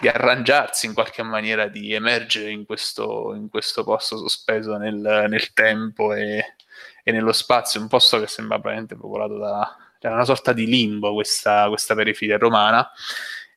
di 0.00 0.08
arrangiarsi 0.08 0.86
in 0.86 0.94
qualche 0.94 1.22
maniera, 1.22 1.68
di 1.68 1.92
emergere 1.92 2.50
in 2.50 2.64
questo, 2.64 3.34
in 3.34 3.48
questo 3.48 3.84
posto 3.84 4.16
sospeso 4.18 4.76
nel, 4.78 5.26
nel 5.28 5.52
tempo 5.52 6.12
e, 6.12 6.56
e, 7.04 7.12
nello 7.12 7.32
spazio, 7.32 7.80
un 7.80 7.88
posto 7.88 8.18
che 8.20 8.26
sembra 8.26 8.58
veramente 8.58 8.96
popolato 8.96 9.38
da... 9.38 9.76
Cioè 10.02 10.12
una 10.12 10.24
sorta 10.24 10.54
di 10.54 10.64
limbo 10.64 11.12
questa, 11.12 11.68
questa 11.68 11.94
periferia 11.94 12.38
romana 12.38 12.90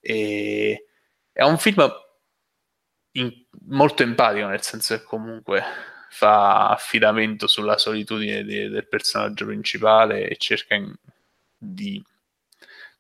e 0.06 0.86
è 1.32 1.44
un 1.44 1.58
film 1.58 1.90
in, 3.12 3.32
molto 3.68 4.04
empatico, 4.04 4.48
nel 4.48 4.62
senso 4.62 4.98
che 4.98 5.04
comunque 5.04 5.64
fa 6.10 6.70
affidamento 6.70 7.48
sulla 7.48 7.78
solitudine 7.78 8.44
de, 8.44 8.70
del 8.70 8.88
personaggio 8.88 9.46
principale 9.46 10.28
e 10.28 10.36
cerca 10.36 10.76
in, 10.76 10.94
di, 11.58 12.04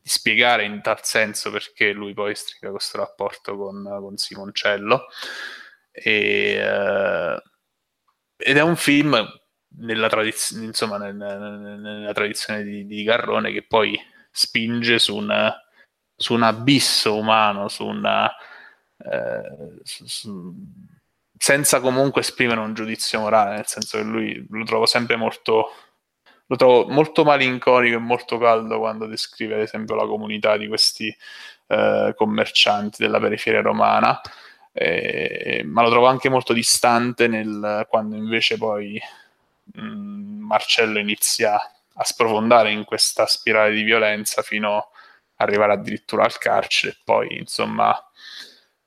di, 0.01 0.09
spiegare 0.09 0.63
in 0.63 0.81
tal 0.81 1.03
senso 1.03 1.51
perché 1.51 1.91
lui 1.91 2.13
poi 2.13 2.33
striga 2.35 2.71
questo 2.71 2.97
rapporto 2.97 3.57
con, 3.57 3.83
con 3.83 4.17
Simoncello. 4.17 5.07
E, 5.91 6.57
uh, 6.57 7.39
ed 8.37 8.57
è 8.57 8.61
un 8.61 8.75
film 8.77 9.41
nella, 9.79 10.07
tradiz- 10.07 10.51
insomma, 10.51 10.97
nella, 10.97 11.37
nella 11.37 12.13
tradizione 12.13 12.63
di, 12.63 12.85
di 12.85 13.03
Garrone 13.03 13.51
che 13.51 13.63
poi 13.63 13.99
spinge 14.31 14.99
su 14.99 15.15
un 15.17 15.53
su 16.15 16.33
un 16.33 16.43
abisso 16.43 17.15
umano, 17.15 17.67
su 17.67 17.85
una, 17.85 18.31
eh, 18.97 19.79
su, 19.83 20.53
senza 21.37 21.79
comunque 21.81 22.21
esprimere 22.21 22.59
un 22.59 22.73
giudizio 22.73 23.19
morale, 23.19 23.55
nel 23.55 23.67
senso 23.67 23.97
che 23.97 24.03
lui 24.03 24.45
lo 24.49 24.63
trovo 24.63 24.85
sempre 24.85 25.15
molto, 25.15 25.71
lo 26.45 26.55
trovo 26.55 26.87
molto 26.87 27.23
malinconico 27.23 27.95
e 27.97 27.99
molto 27.99 28.37
caldo 28.37 28.79
quando 28.79 29.07
descrive 29.07 29.55
ad 29.55 29.61
esempio 29.61 29.95
la 29.95 30.05
comunità 30.05 30.55
di 30.57 30.67
questi 30.67 31.15
eh, 31.67 32.13
commercianti 32.15 33.01
della 33.01 33.19
periferia 33.19 33.61
romana, 33.61 34.21
eh, 34.71 35.63
ma 35.65 35.81
lo 35.81 35.89
trovo 35.89 36.07
anche 36.07 36.29
molto 36.29 36.53
distante 36.53 37.27
nel, 37.27 37.85
quando 37.89 38.15
invece 38.15 38.57
poi 38.57 38.99
mh, 39.73 39.81
mm, 39.81 40.41
Marcello 40.45 40.99
inizia 40.99 41.59
a 41.95 42.03
sprofondare 42.03 42.71
in 42.71 42.85
questa 42.85 43.25
spirale 43.27 43.73
di 43.73 43.83
violenza 43.83 44.41
fino 44.41 44.77
a 44.77 44.87
arrivare 45.43 45.73
addirittura 45.73 46.23
al 46.23 46.37
carcere 46.37 46.93
e 46.93 46.97
poi 47.03 47.37
insomma 47.37 47.95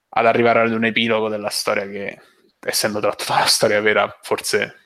ad 0.08 0.26
arrivare 0.26 0.60
ad 0.60 0.72
un 0.72 0.84
epilogo 0.84 1.28
della 1.28 1.50
storia 1.50 1.86
che 1.86 2.20
essendo 2.60 3.00
tratto 3.00 3.24
da 3.28 3.36
una 3.36 3.46
storia 3.46 3.80
vera 3.80 4.18
forse 4.22 4.82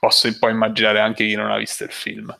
posso 0.00 0.26
un 0.26 0.38
po' 0.38 0.48
immaginare 0.48 1.00
anche 1.00 1.24
chi 1.26 1.34
non 1.34 1.50
ha 1.50 1.56
visto 1.56 1.84
il 1.84 1.92
film 1.92 2.34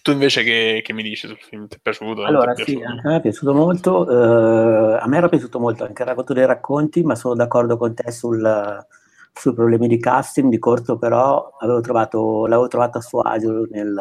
tu 0.00 0.12
invece 0.12 0.44
che, 0.44 0.80
che 0.84 0.92
mi 0.92 1.02
dici 1.02 1.26
sul 1.26 1.38
film? 1.38 1.66
Ti 1.66 1.76
è 1.76 1.78
piaciuto? 1.82 2.22
Allora 2.22 2.52
è 2.52 2.62
sì, 2.62 2.80
anche 2.82 3.06
a 3.06 3.10
me 3.10 3.16
è 3.16 3.20
piaciuto 3.20 3.52
molto 3.52 4.02
uh, 4.02 4.96
a 5.00 5.04
me 5.06 5.16
era 5.16 5.28
piaciuto 5.28 5.58
molto 5.58 5.84
anche 5.84 6.02
il 6.02 6.08
racconto 6.08 6.32
dei 6.32 6.46
racconti 6.46 7.02
ma 7.02 7.16
sono 7.16 7.34
d'accordo 7.34 7.76
con 7.76 7.92
te 7.92 8.12
sul, 8.12 8.86
sui 9.32 9.54
problemi 9.54 9.88
di 9.88 9.98
casting 9.98 10.50
di 10.50 10.58
corto 10.58 10.98
però 10.98 11.56
avevo 11.58 11.80
trovato, 11.80 12.46
l'avevo 12.46 12.68
trovato 12.68 12.98
a 12.98 13.00
suo 13.00 13.22
agio 13.22 13.66
nel 13.70 14.00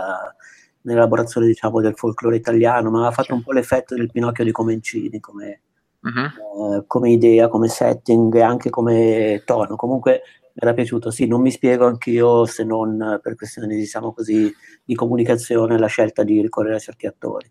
nell'elaborazione 0.84 1.48
diciamo, 1.48 1.82
del 1.82 1.96
folklore 1.96 2.36
italiano, 2.36 2.90
ma 2.90 3.08
ha 3.08 3.12
fatto 3.12 3.34
un 3.34 3.44
po' 3.44 3.52
l'effetto 3.52 3.96
del 3.96 4.12
Pinocchio 4.12 4.44
di 4.44 4.52
Comencini 4.52 5.20
come, 5.20 5.62
uh-huh. 6.02 6.76
eh, 6.76 6.84
come 6.88 7.12
idea, 7.12 7.48
come 7.48 7.68
setting 7.68 8.34
e 8.36 8.42
anche 8.42 8.70
come 8.70 9.42
tono. 9.46 9.76
Comunque 9.76 10.22
mi 10.42 10.60
era 10.60 10.74
piaciuto, 10.74 11.12
sì, 11.12 11.28
non 11.28 11.42
mi 11.42 11.52
spiego 11.52 11.86
anch'io 11.86 12.46
se 12.46 12.64
non 12.64 13.20
per 13.22 13.36
questioni 13.36 13.76
diciamo 13.76 14.14
così, 14.14 14.54
di 14.84 14.96
comunicazione 14.96 15.78
la 15.78 15.88
scelta 15.88 16.24
di 16.24 16.42
ricorrere 16.42 16.76
a 16.76 16.80
certi 16.80 17.08
attori, 17.08 17.50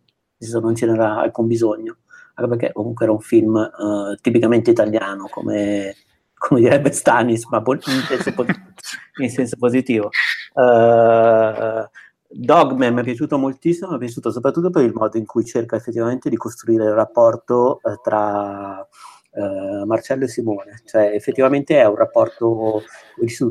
non 0.61 0.75
ce 0.75 0.87
n'era 0.87 1.19
alcun 1.19 1.47
bisogno, 1.47 1.99
anche 2.35 2.51
perché 2.51 2.73
comunque 2.73 3.05
era 3.05 3.15
un 3.15 3.21
film 3.21 3.55
uh, 3.55 4.15
tipicamente 4.21 4.71
italiano, 4.71 5.29
come, 5.31 5.95
come 6.37 6.61
direbbe 6.61 6.93
Stanis, 6.93 7.47
ma 7.47 7.63
in 7.67 7.81
senso, 7.81 8.35
in 9.23 9.31
senso 9.31 9.57
positivo. 9.59 10.11
Uh, 10.53 11.89
Dogman 12.33 12.95
mi 12.95 13.01
è 13.01 13.05
piaciuto 13.05 13.39
moltissimo, 13.39 13.91
mi 13.91 13.97
è 13.97 13.99
piaciuto 13.99 14.31
soprattutto 14.31 14.71
per 14.71 14.85
il 14.85 14.93
modo 14.95 15.19
in 15.19 15.27
cui 15.27 15.45
cerca 15.45 15.75
effettivamente 15.77 16.29
di 16.31 16.37
costruire 16.37 16.85
il 16.85 16.93
rapporto 16.93 17.81
eh, 17.83 17.99
tra 18.03 18.87
eh, 19.33 19.85
Marcello 19.85 20.25
e 20.25 20.29
Simone. 20.29 20.83
Cioè, 20.85 21.11
effettivamente 21.13 21.81
è 21.81 21.87
un 21.87 21.97
rapporto 21.97 22.83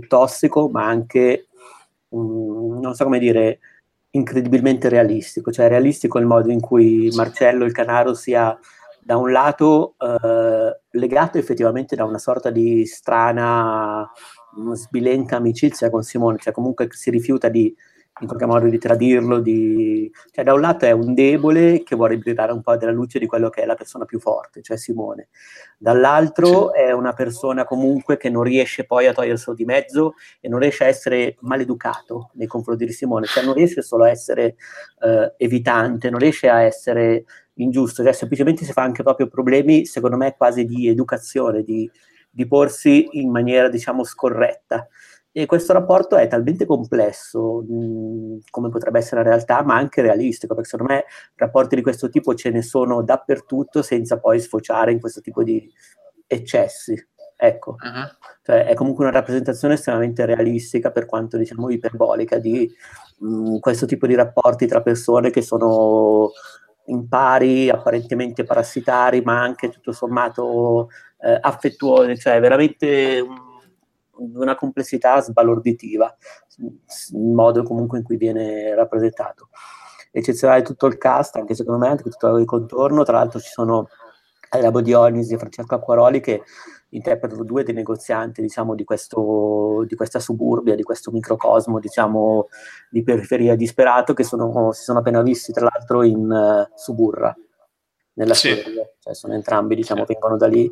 tossico, 0.07 0.69
ma 0.69 0.85
anche, 0.85 1.47
um, 2.09 2.79
non 2.79 2.95
so 2.95 3.03
come 3.03 3.19
dire, 3.19 3.59
incredibilmente 4.11 4.87
realistico. 4.87 5.51
Cioè, 5.51 5.67
realistico 5.67 6.17
il 6.17 6.25
modo 6.25 6.49
in 6.49 6.61
cui 6.61 7.09
Marcello, 7.13 7.65
il 7.65 7.73
Canaro, 7.73 8.13
sia 8.13 8.57
da 9.01 9.17
un 9.17 9.31
lato 9.31 9.95
eh, 9.97 10.79
legato 10.91 11.37
effettivamente 11.37 11.95
da 11.95 12.05
una 12.05 12.19
sorta 12.19 12.49
di 12.49 12.85
strana, 12.85 14.09
sbilenta 14.73 15.37
amicizia 15.37 15.89
con 15.89 16.03
Simone, 16.03 16.37
cioè 16.37 16.53
comunque 16.53 16.87
si 16.91 17.09
rifiuta 17.09 17.49
di 17.49 17.75
in 18.19 18.27
qualche 18.27 18.45
modo 18.45 18.67
di 18.67 18.77
tradirlo, 18.77 19.39
di... 19.39 20.11
cioè 20.31 20.43
da 20.43 20.53
un 20.53 20.61
lato 20.61 20.85
è 20.85 20.91
un 20.91 21.13
debole 21.13 21.83
che 21.83 21.95
vuole 21.95 22.17
brillare 22.17 22.51
un 22.51 22.61
po' 22.61 22.75
della 22.75 22.91
luce 22.91 23.19
di 23.19 23.25
quello 23.25 23.49
che 23.49 23.61
è 23.61 23.65
la 23.65 23.75
persona 23.75 24.05
più 24.05 24.19
forte, 24.19 24.61
cioè 24.61 24.77
Simone, 24.77 25.29
dall'altro 25.77 26.71
sì. 26.73 26.79
è 26.81 26.91
una 26.91 27.13
persona 27.13 27.63
comunque 27.63 28.17
che 28.17 28.29
non 28.29 28.43
riesce 28.43 28.85
poi 28.85 29.07
a 29.07 29.13
toglierselo 29.13 29.55
di 29.55 29.65
mezzo 29.65 30.15
e 30.39 30.49
non 30.49 30.59
riesce 30.59 30.83
a 30.83 30.87
essere 30.87 31.37
maleducato 31.39 32.31
nei 32.33 32.47
confronti 32.47 32.85
di 32.85 32.91
Simone, 32.91 33.25
cioè 33.25 33.43
non 33.43 33.53
riesce 33.53 33.81
solo 33.81 34.03
a 34.03 34.09
essere 34.09 34.55
eh, 35.01 35.33
evitante, 35.37 36.09
non 36.09 36.19
riesce 36.19 36.49
a 36.49 36.61
essere 36.61 37.25
ingiusto, 37.59 38.03
cioè 38.03 38.13
semplicemente 38.13 38.65
si 38.65 38.71
fa 38.71 38.81
anche 38.81 39.03
proprio 39.03 39.27
problemi, 39.27 39.85
secondo 39.85 40.17
me, 40.17 40.35
quasi 40.35 40.65
di 40.65 40.87
educazione, 40.87 41.63
di, 41.63 41.89
di 42.29 42.47
porsi 42.47 43.07
in 43.13 43.29
maniera, 43.29 43.69
diciamo, 43.69 44.03
scorretta. 44.03 44.87
E 45.39 45.45
questo 45.45 45.71
rapporto 45.71 46.17
è 46.17 46.27
talmente 46.27 46.65
complesso, 46.65 47.61
mh, 47.61 48.39
come 48.49 48.67
potrebbe 48.67 48.99
essere 48.99 49.23
la 49.23 49.29
realtà, 49.29 49.63
ma 49.63 49.75
anche 49.75 50.01
realistico, 50.01 50.53
perché 50.53 50.71
secondo 50.71 50.91
me 50.91 51.05
rapporti 51.35 51.75
di 51.75 51.81
questo 51.81 52.09
tipo 52.09 52.35
ce 52.35 52.49
ne 52.49 52.61
sono 52.61 53.01
dappertutto 53.03 53.81
senza 53.81 54.19
poi 54.19 54.41
sfociare 54.41 54.91
in 54.91 54.99
questo 54.99 55.21
tipo 55.21 55.41
di 55.41 55.71
eccessi. 56.27 56.93
Ecco, 57.37 57.77
uh-huh. 57.79 58.17
cioè, 58.41 58.65
è 58.65 58.73
comunque 58.73 59.05
una 59.05 59.13
rappresentazione 59.13 59.75
estremamente 59.75 60.25
realistica, 60.25 60.91
per 60.91 61.05
quanto 61.05 61.37
diciamo 61.37 61.69
iperbolica, 61.69 62.37
di 62.37 62.69
mh, 63.19 63.59
questo 63.59 63.85
tipo 63.85 64.07
di 64.07 64.15
rapporti 64.15 64.67
tra 64.67 64.81
persone 64.81 65.29
che 65.29 65.41
sono 65.41 66.31
impari, 66.87 67.69
apparentemente 67.69 68.43
parassitari, 68.43 69.21
ma 69.21 69.41
anche 69.41 69.69
tutto 69.69 69.93
sommato 69.93 70.89
eh, 71.21 71.37
affettuosi, 71.39 72.17
cioè 72.17 72.41
veramente... 72.41 73.47
Mh, 74.19 74.39
una 74.39 74.55
complessità 74.55 75.21
sbalorditiva, 75.21 76.15
il 76.57 77.31
modo 77.33 77.63
comunque 77.63 77.99
in 77.99 78.03
cui 78.03 78.17
viene 78.17 78.73
rappresentato. 78.75 79.49
Eccezionale 80.11 80.63
tutto 80.63 80.87
il 80.87 80.97
cast, 80.97 81.35
anche 81.35 81.55
secondo 81.55 81.79
me, 81.79 81.89
anche 81.89 82.09
tutto 82.09 82.37
il 82.37 82.45
contorno, 82.45 83.03
tra 83.03 83.17
l'altro 83.17 83.39
ci 83.39 83.49
sono 83.49 83.87
Adriano 84.49 84.81
Dionisi 84.81 85.33
e 85.33 85.37
Francesco 85.37 85.75
Acquaroli 85.75 86.19
che 86.19 86.41
interpretano 86.89 87.43
due 87.43 87.63
dei 87.63 87.73
negozianti 87.73 88.41
diciamo, 88.41 88.73
di, 88.73 88.83
questo, 88.83 89.83
di, 89.87 89.95
questa 89.95 90.19
suburbia, 90.19 90.75
di 90.75 90.83
questo 90.83 91.11
microcosmo 91.11 91.79
diciamo, 91.79 92.47
di 92.89 93.03
periferia 93.03 93.55
disperato 93.55 94.13
che 94.13 94.23
sono, 94.23 94.71
si 94.71 94.83
sono 94.83 94.99
appena 94.99 95.21
visti 95.21 95.51
tra 95.51 95.67
l'altro 95.71 96.01
in 96.03 96.25
uh, 96.25 96.75
Suburra, 96.75 97.35
nella 98.13 98.33
sì. 98.33 98.49
serie, 98.55 98.95
cioè 98.99 99.13
sono 99.13 99.33
entrambi 99.33 99.75
diciamo, 99.75 100.03
vengono 100.05 100.35
da 100.35 100.47
lì 100.47 100.71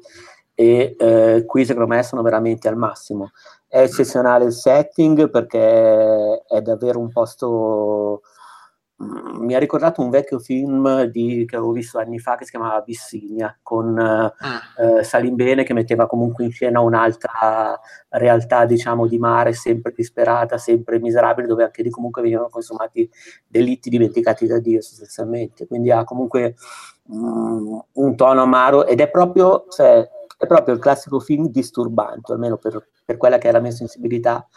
e 0.60 0.96
eh, 0.98 1.44
qui 1.46 1.66
secondo 1.66 1.88
me 1.88 2.02
sono 2.02 2.24
veramente 2.24 2.68
al 2.68 2.78
massimo. 2.78 3.30
È 3.68 3.80
eccezionale 3.80 4.46
il 4.46 4.54
setting 4.54 5.30
perché 5.30 6.42
è 6.48 6.62
davvero 6.62 7.00
un 7.00 7.12
posto... 7.12 8.22
Mm, 9.04 9.46
mi 9.46 9.54
ha 9.54 9.60
ricordato 9.60 10.02
un 10.02 10.10
vecchio 10.10 10.40
film 10.40 11.04
di, 11.04 11.46
che 11.48 11.58
avevo 11.58 11.74
visto 11.74 12.00
anni 12.00 12.18
fa 12.18 12.38
che 12.38 12.46
si 12.46 12.50
chiamava 12.50 12.78
Abissinia 12.78 13.56
con 13.62 14.00
ah. 14.00 14.34
eh, 14.80 15.04
Salimbene 15.04 15.64
che 15.64 15.74
metteva 15.74 16.08
comunque 16.08 16.44
in 16.46 16.52
scena 16.52 16.80
un'altra 16.80 17.80
realtà 18.10 18.66
diciamo 18.66 19.06
di 19.06 19.20
mare 19.20 19.54
sempre 19.54 19.94
disperata, 19.96 20.58
sempre 20.58 21.00
miserabile 21.00 21.46
dove 21.46 21.66
anche 21.66 21.84
lì 21.84 21.92
comunque 21.92 22.24
venivano 22.24 22.50
consumati 22.50 23.08
delitti 23.46 23.92
dimenticati 23.92 24.48
da 24.48 24.58
Dio 24.58 24.82
sostanzialmente 24.82 25.68
quindi 25.68 25.92
ha 25.92 26.04
comunque 26.04 26.56
mm, 27.14 27.78
un 27.92 28.16
tono 28.16 28.42
amaro 28.42 28.88
ed 28.88 29.02
è 29.02 29.10
proprio 29.12 29.68
cioè, 29.70 30.10
è 30.38 30.46
proprio 30.46 30.76
il 30.76 30.82
classico 30.82 31.20
film 31.20 31.50
disturbante, 31.50 32.32
almeno 32.32 32.58
per, 32.58 32.90
per 33.04 33.18
quella 33.18 33.38
che 33.38 33.50
è 33.50 33.52
la 33.52 33.60
mia 33.60 33.72
sensibilità 33.72 34.48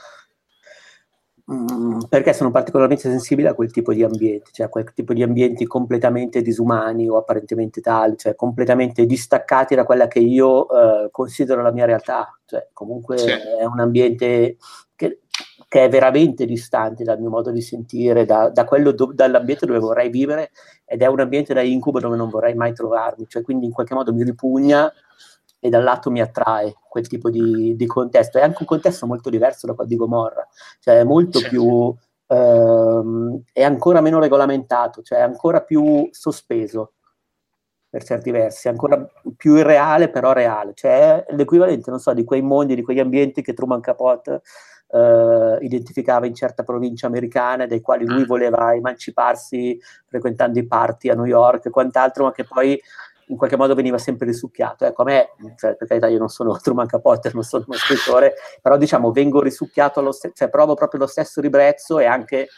Mm, 1.52 2.02
perché 2.08 2.32
sono 2.32 2.52
particolarmente 2.52 3.08
sensibile 3.08 3.49
a 3.49 3.54
quel 3.54 3.72
tipo 3.72 3.92
di 3.92 4.04
ambienti, 4.04 4.52
cioè 4.52 4.66
a 4.66 4.68
quel 4.68 4.92
tipo 4.92 5.12
di 5.12 5.25
ambienti 5.25 5.66
completamente 5.66 6.42
disumani 6.42 7.08
o 7.08 7.16
apparentemente 7.16 7.80
tali, 7.80 8.16
cioè 8.16 8.37
completamente 8.37 9.04
distaccati 9.04 9.75
da 9.75 9.84
quella 9.84 10.06
che 10.06 10.20
io 10.20 10.68
eh, 10.70 11.08
considero 11.10 11.60
la 11.62 11.72
mia 11.72 11.87
realtà. 11.87 12.38
Cioè, 12.46 12.68
comunque 12.72 13.18
sì. 13.18 13.30
è 13.30 13.64
un 13.64 13.80
ambiente 13.80 14.58
che, 14.94 15.22
che, 15.66 15.84
è 15.84 15.88
veramente 15.88 16.46
distante 16.46 17.02
dal 17.02 17.18
mio 17.18 17.30
modo 17.30 17.50
di 17.50 17.62
sentire, 17.62 18.25
da, 18.25 18.49
da 18.50 18.62
do, 18.94 19.10
dall'ambiente 19.12 19.66
dove 19.66 19.80
vorrei 19.80 20.08
vivere 20.08 20.50
ed 20.84 21.02
è 21.02 21.06
un 21.06 21.18
ambiente 21.18 21.52
da 21.52 21.62
incubo 21.62 21.99
dove 21.99 22.16
non 22.16 22.28
vorrei 22.28 22.54
mai 22.54 22.75
trovarmi, 22.75 23.26
cioè 23.26 23.42
quindi 23.42 23.66
in 23.66 23.72
qualche 23.72 23.94
modo 23.94 24.12
mi 24.14 24.22
ripugna 24.22 24.92
e 25.60 25.68
dall'altro 25.68 26.10
mi 26.10 26.20
attrae 26.20 26.74
quel 26.88 27.06
tipo 27.06 27.30
di, 27.30 27.76
di, 27.76 27.86
contesto. 27.86 28.38
È 28.38 28.42
anche 28.42 28.58
un 28.60 28.66
contesto 28.66 29.06
molto 29.06 29.30
diverso 29.30 29.66
da 29.66 29.74
quello 29.74 29.88
di 29.88 29.96
Gomorra, 29.96 30.46
cioè 30.80 31.00
è 31.00 31.04
molto 31.04 31.38
certo. 31.38 31.56
più... 31.56 31.94
Ehm, 32.28 33.42
è 33.52 33.62
ancora 33.62 34.00
meno 34.00 34.18
regolamentato, 34.18 35.02
cioè 35.02 35.18
è 35.18 35.22
ancora 35.22 35.62
più 35.62 36.08
sospeso 36.10 36.92
per 37.90 38.04
certi 38.04 38.30
versi, 38.30 38.68
ancora 38.68 39.04
più 39.36 39.56
irreale 39.56 40.10
però 40.10 40.32
reale, 40.32 40.72
cioè 40.74 41.24
è 41.24 41.34
l'equivalente, 41.34 41.90
non 41.90 41.98
so, 41.98 42.14
di 42.14 42.22
quei 42.22 42.40
mondi, 42.40 42.76
di 42.76 42.82
quegli 42.82 43.00
ambienti 43.00 43.42
che 43.42 43.52
Truman 43.52 43.80
Capote 43.80 44.42
eh, 44.92 45.58
identificava 45.60 46.26
in 46.26 46.34
certa 46.34 46.62
provincia 46.62 47.08
americana, 47.08 47.66
dai 47.66 47.80
quali 47.80 48.06
lui 48.06 48.22
mm. 48.22 48.26
voleva 48.26 48.74
emanciparsi 48.74 49.78
frequentando 50.06 50.60
i 50.60 50.66
party 50.66 51.08
a 51.08 51.14
New 51.14 51.24
York 51.24 51.66
e 51.66 51.70
quant'altro, 51.70 52.24
ma 52.24 52.32
che 52.32 52.44
poi 52.44 52.80
in 53.30 53.37
qualche 53.37 53.56
modo 53.56 53.75
veniva 53.75 53.96
sempre 53.99 54.26
risucchiato. 54.26 54.84
Ecco, 54.84 55.02
a 55.02 55.04
me, 55.04 55.28
cioè, 55.56 55.76
per 55.76 55.87
carità, 55.88 56.08
io 56.08 56.18
non 56.18 56.28
sono 56.28 56.56
Truman 56.60 56.87
Capote, 56.87 57.30
non 57.32 57.42
sono 57.42 57.64
uno 57.66 57.76
scrittore, 57.76 58.34
però 58.60 58.76
diciamo 58.76 59.12
vengo 59.12 59.40
risucchiato, 59.40 60.00
allo 60.00 60.12
st- 60.12 60.32
cioè 60.34 60.50
provo 60.50 60.75
proprio 60.75 61.00
lo 61.00 61.06
stesso 61.06 61.40
ribrezzo 61.40 61.99
e 61.99 62.04
anche 62.04 62.49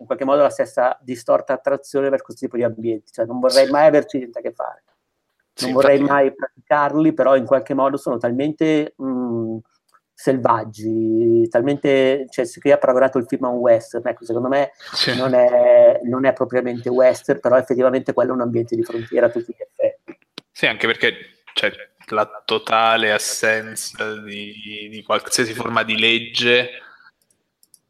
in 0.00 0.06
qualche 0.06 0.24
modo 0.24 0.42
la 0.42 0.50
stessa 0.50 0.96
distorta 1.00 1.54
attrazione 1.54 2.08
per 2.10 2.22
questo 2.22 2.44
tipo 2.44 2.56
di 2.56 2.62
ambienti. 2.62 3.10
Cioè, 3.10 3.26
non 3.26 3.40
vorrei 3.40 3.68
mai 3.68 3.86
averci 3.86 4.18
niente 4.18 4.38
a 4.38 4.42
che 4.42 4.52
fare. 4.52 4.84
Non 5.60 5.70
sì, 5.70 5.72
vorrei 5.72 5.98
infatti... 5.98 6.12
mai 6.12 6.34
praticarli, 6.34 7.12
però 7.12 7.34
in 7.34 7.44
qualche 7.44 7.74
modo 7.74 7.96
sono 7.96 8.16
talmente 8.16 8.94
mh, 8.96 9.56
selvaggi, 10.20 11.48
talmente, 11.48 12.26
cioè 12.28 12.44
se 12.44 12.58
qui 12.58 12.72
ha 12.72 12.76
paragonato 12.76 13.18
il 13.18 13.26
film 13.26 13.44
a 13.44 13.48
un 13.50 13.58
western, 13.58 14.06
ecco, 14.06 14.24
secondo 14.24 14.48
me 14.48 14.72
sì. 14.92 15.16
non, 15.16 15.32
è, 15.32 16.00
non, 16.02 16.24
è, 16.24 16.32
propriamente 16.32 16.88
western, 16.88 17.38
però 17.38 17.56
effettivamente 17.56 18.12
quello 18.12 18.32
è 18.32 18.34
un 18.34 18.40
ambiente 18.40 18.74
di 18.74 18.82
frontiera 18.82 19.26
a 19.26 19.30
tutti 19.30 19.54
gli 19.56 19.62
effetti. 19.62 19.87
Sì, 20.58 20.66
anche 20.66 20.88
perché 20.88 21.44
cioè, 21.52 21.72
la 22.06 22.42
totale 22.44 23.12
assenza 23.12 24.16
di, 24.16 24.88
di, 24.90 25.04
qualsiasi 25.04 25.54
forma 25.54 25.84
di 25.84 25.96
legge 25.96 26.82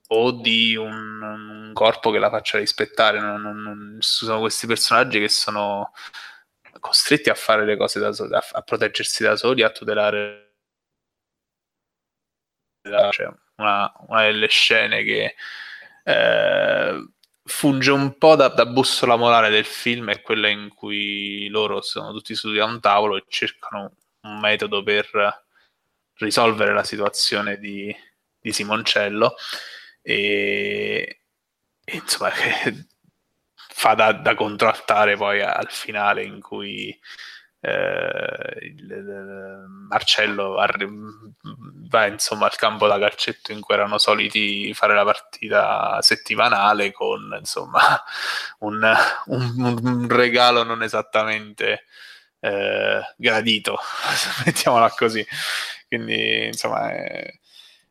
o 0.08 0.32
di 0.32 0.76
un, 0.76 1.22
un 1.22 1.70
corpo 1.72 2.10
che 2.10 2.18
la 2.18 2.28
faccia 2.28 2.58
rispettare. 2.58 3.20
Non, 3.20 3.40
non, 3.40 3.56
non, 3.62 3.96
sono 4.00 4.40
questi 4.40 4.66
personaggi 4.66 5.18
che 5.18 5.30
sono 5.30 5.92
costretti 6.78 7.30
a 7.30 7.34
fare 7.34 7.64
le 7.64 7.78
cose 7.78 8.00
da 8.00 8.12
soli, 8.12 8.34
a, 8.34 8.44
a 8.52 8.60
proteggersi 8.60 9.22
da 9.22 9.34
soli, 9.36 9.62
a 9.62 9.70
tutelare 9.70 10.56
cioè, 12.82 13.32
una, 13.56 13.90
una, 14.08 14.22
delle 14.24 14.48
scene 14.48 15.02
che 15.04 15.34
eh, 16.04 17.08
funge 17.48 17.90
un 17.90 18.16
po' 18.18 18.36
da, 18.36 18.48
da, 18.48 18.66
bussola 18.66 19.16
morale 19.16 19.48
del 19.50 19.64
film 19.64 20.10
è 20.10 20.20
quella 20.20 20.48
in 20.48 20.68
cui 20.68 21.48
loro 21.48 21.80
sono 21.80 22.12
tutti 22.12 22.34
seduti 22.34 22.60
a 22.60 22.66
un 22.66 22.80
tavolo 22.80 23.16
e 23.16 23.24
cercano 23.26 23.94
un 24.22 24.38
metodo 24.38 24.82
per 24.82 25.46
risolvere 26.18 26.72
la 26.74 26.84
situazione 26.84 27.58
di, 27.58 27.94
di 28.38 28.52
Simoncello. 28.52 29.34
E, 30.02 31.22
e 31.84 31.96
insomma 31.96 32.30
fa 33.70 33.94
da, 33.94 34.12
da 34.12 34.34
contraltare 34.34 35.16
poi 35.16 35.40
al 35.40 35.70
finale 35.70 36.24
in 36.24 36.40
cui 36.40 36.96
eh, 37.60 38.58
il, 38.62 38.90
il 38.90 39.64
Marcello 39.88 40.58
arri- 40.58 40.88
va 41.88 42.06
insomma 42.06 42.46
al 42.46 42.56
campo 42.56 42.86
da 42.86 42.98
calcetto 42.98 43.52
in 43.52 43.60
cui 43.60 43.74
erano 43.74 43.98
soliti 43.98 44.72
fare 44.74 44.94
la 44.94 45.04
partita 45.04 46.00
settimanale 46.02 46.92
con 46.92 47.34
insomma 47.38 48.02
un, 48.60 48.96
un, 49.26 49.78
un 49.82 50.08
regalo 50.08 50.62
non 50.62 50.82
esattamente 50.82 51.84
eh, 52.40 53.00
gradito, 53.16 53.78
mettiamola 54.44 54.90
così. 54.90 55.26
Quindi 55.88 56.46
insomma 56.46 56.90
è, 56.92 57.32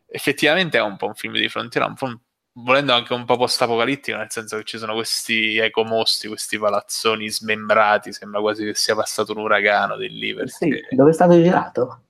effettivamente 0.07 0.77
è 0.77 0.81
un 0.81 0.97
po' 0.97 1.07
un 1.07 1.15
film 1.15 1.33
di 1.33 1.49
frontiera, 1.49 1.87
un 1.87 1.95
po' 1.95 2.05
un 2.05 2.17
volendo 2.59 2.93
anche 2.93 3.13
un 3.13 3.25
po' 3.25 3.37
post-apocalittico, 3.37 4.17
nel 4.17 4.31
senso 4.31 4.57
che 4.57 4.63
ci 4.63 4.77
sono 4.77 4.93
questi 4.93 5.57
ecomostri, 5.57 6.27
questi 6.27 6.57
palazzoni 6.57 7.29
smembrati, 7.29 8.11
sembra 8.11 8.39
quasi 8.39 8.65
che 8.65 8.73
sia 8.73 8.95
passato 8.95 9.33
un 9.33 9.39
uragano 9.39 9.95
di 9.97 10.09
lì. 10.09 10.33
Perché... 10.33 10.51
Sì, 10.51 10.95
dove 10.95 11.11
è 11.11 11.13
stato 11.13 11.33
girato? 11.33 12.01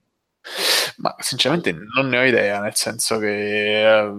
Ma 0.97 1.13
sinceramente 1.19 1.73
non 1.95 2.07
ne 2.07 2.17
ho 2.17 2.23
idea, 2.23 2.61
nel 2.61 2.75
senso 2.75 3.19
che 3.19 3.85
eh, 3.85 4.13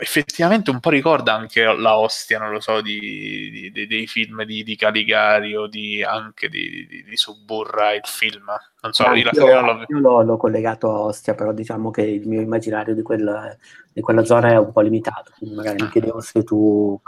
effettivamente 0.00 0.70
un 0.70 0.80
po' 0.80 0.90
ricorda 0.90 1.34
anche 1.34 1.64
la 1.64 1.98
Ostia, 1.98 2.38
non 2.38 2.50
lo 2.50 2.60
so, 2.60 2.80
di, 2.80 3.70
di, 3.72 3.86
dei 3.86 4.06
film 4.06 4.44
di, 4.44 4.62
di 4.62 4.76
Caligari 4.76 5.54
o 5.54 5.66
di, 5.66 6.02
anche 6.02 6.48
di, 6.48 6.86
di, 6.88 7.16
Suburra, 7.16 7.92
il 7.92 8.02
film. 8.04 8.44
Non 8.82 8.92
so, 8.92 9.04
ah, 9.04 9.14
io, 9.14 9.28
io, 9.32 9.46
io 9.88 9.98
l'ho, 9.98 10.22
l'ho, 10.22 10.36
collegato 10.36 10.90
a 10.90 11.00
Ostia, 11.00 11.34
però 11.34 11.52
diciamo 11.52 11.90
che 11.90 12.02
il 12.02 12.26
mio 12.26 12.40
immaginario 12.40 12.94
di 12.94 13.02
quella, 13.02 13.56
quella 14.00 14.24
zona 14.24 14.50
è 14.50 14.58
un 14.58 14.72
po' 14.72 14.80
limitato, 14.80 15.32
quindi 15.38 15.56
magari 15.56 15.82
mi 15.82 15.88
chiedevo 15.88 16.20
se 16.20 16.42
tu 16.44 17.00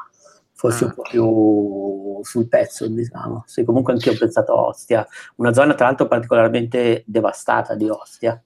fossi 0.52 0.84
un 0.84 0.90
ah. 0.90 0.94
po' 0.94 1.02
più 1.02 2.20
sul 2.22 2.48
pezzo, 2.48 2.86
diciamo. 2.86 3.44
Sì, 3.46 3.64
comunque 3.64 3.92
anch'io 3.92 4.12
ho 4.12 4.16
pensato 4.18 4.52
a 4.52 4.66
Ostia, 4.66 5.06
una 5.36 5.52
zona 5.52 5.74
tra 5.74 5.86
l'altro 5.86 6.06
particolarmente 6.06 7.02
devastata 7.06 7.74
di 7.74 7.88
Ostia 7.88 8.40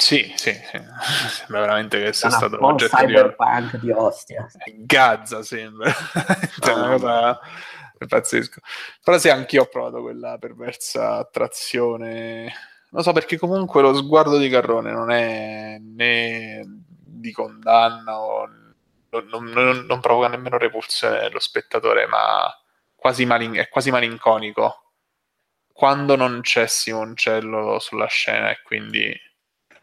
sì, 0.00 0.32
sì, 0.36 0.52
sì. 0.52 0.80
sembra 1.42 1.60
veramente 1.60 2.00
che 2.00 2.12
sia 2.12 2.30
stato 2.30 2.56
un 2.56 2.62
oggetto 2.62 2.96
cyberpunk 2.96 3.72
di... 3.78 3.86
di 3.86 3.90
Ostia. 3.90 4.46
Gazza 4.76 5.42
sembra, 5.42 5.92
cioè, 6.60 6.74
una 6.74 6.88
cosa 6.88 7.40
pazzesco. 8.06 8.60
Però 9.02 9.18
sì, 9.18 9.28
anch'io 9.28 9.62
ho 9.62 9.66
provato 9.66 10.00
quella 10.00 10.38
perversa 10.38 11.16
attrazione. 11.16 12.52
Non 12.90 13.02
so 13.02 13.12
perché 13.12 13.36
comunque 13.38 13.82
lo 13.82 13.92
sguardo 13.92 14.38
di 14.38 14.48
Carrone 14.48 14.92
non 14.92 15.10
è 15.10 15.78
né 15.80 16.62
di 16.84 17.32
condanna 17.32 18.20
o 18.20 18.48
non, 19.10 19.44
non, 19.46 19.84
non 19.84 20.00
provoca 20.00 20.28
nemmeno 20.28 20.58
repulsione 20.58 21.22
nello 21.22 21.40
spettatore, 21.40 22.06
ma 22.06 22.48
quasi 22.94 23.26
malin- 23.26 23.56
è 23.56 23.68
quasi 23.68 23.90
malinconico 23.90 24.92
quando 25.72 26.14
non 26.14 26.40
c'è 26.40 26.68
Simoncello 26.68 27.78
sulla 27.80 28.06
scena 28.06 28.50
e 28.50 28.60
quindi 28.62 29.14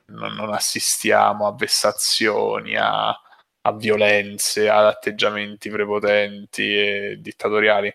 non, 0.08 0.34
non 0.34 0.54
assistiamo 0.54 1.48
a 1.48 1.56
vessazioni, 1.56 2.76
a, 2.76 3.10
a, 3.10 3.72
violenze, 3.74 4.70
ad 4.70 4.86
atteggiamenti 4.86 5.70
prepotenti 5.70 6.76
e 6.76 7.18
dittatoriali. 7.20 7.94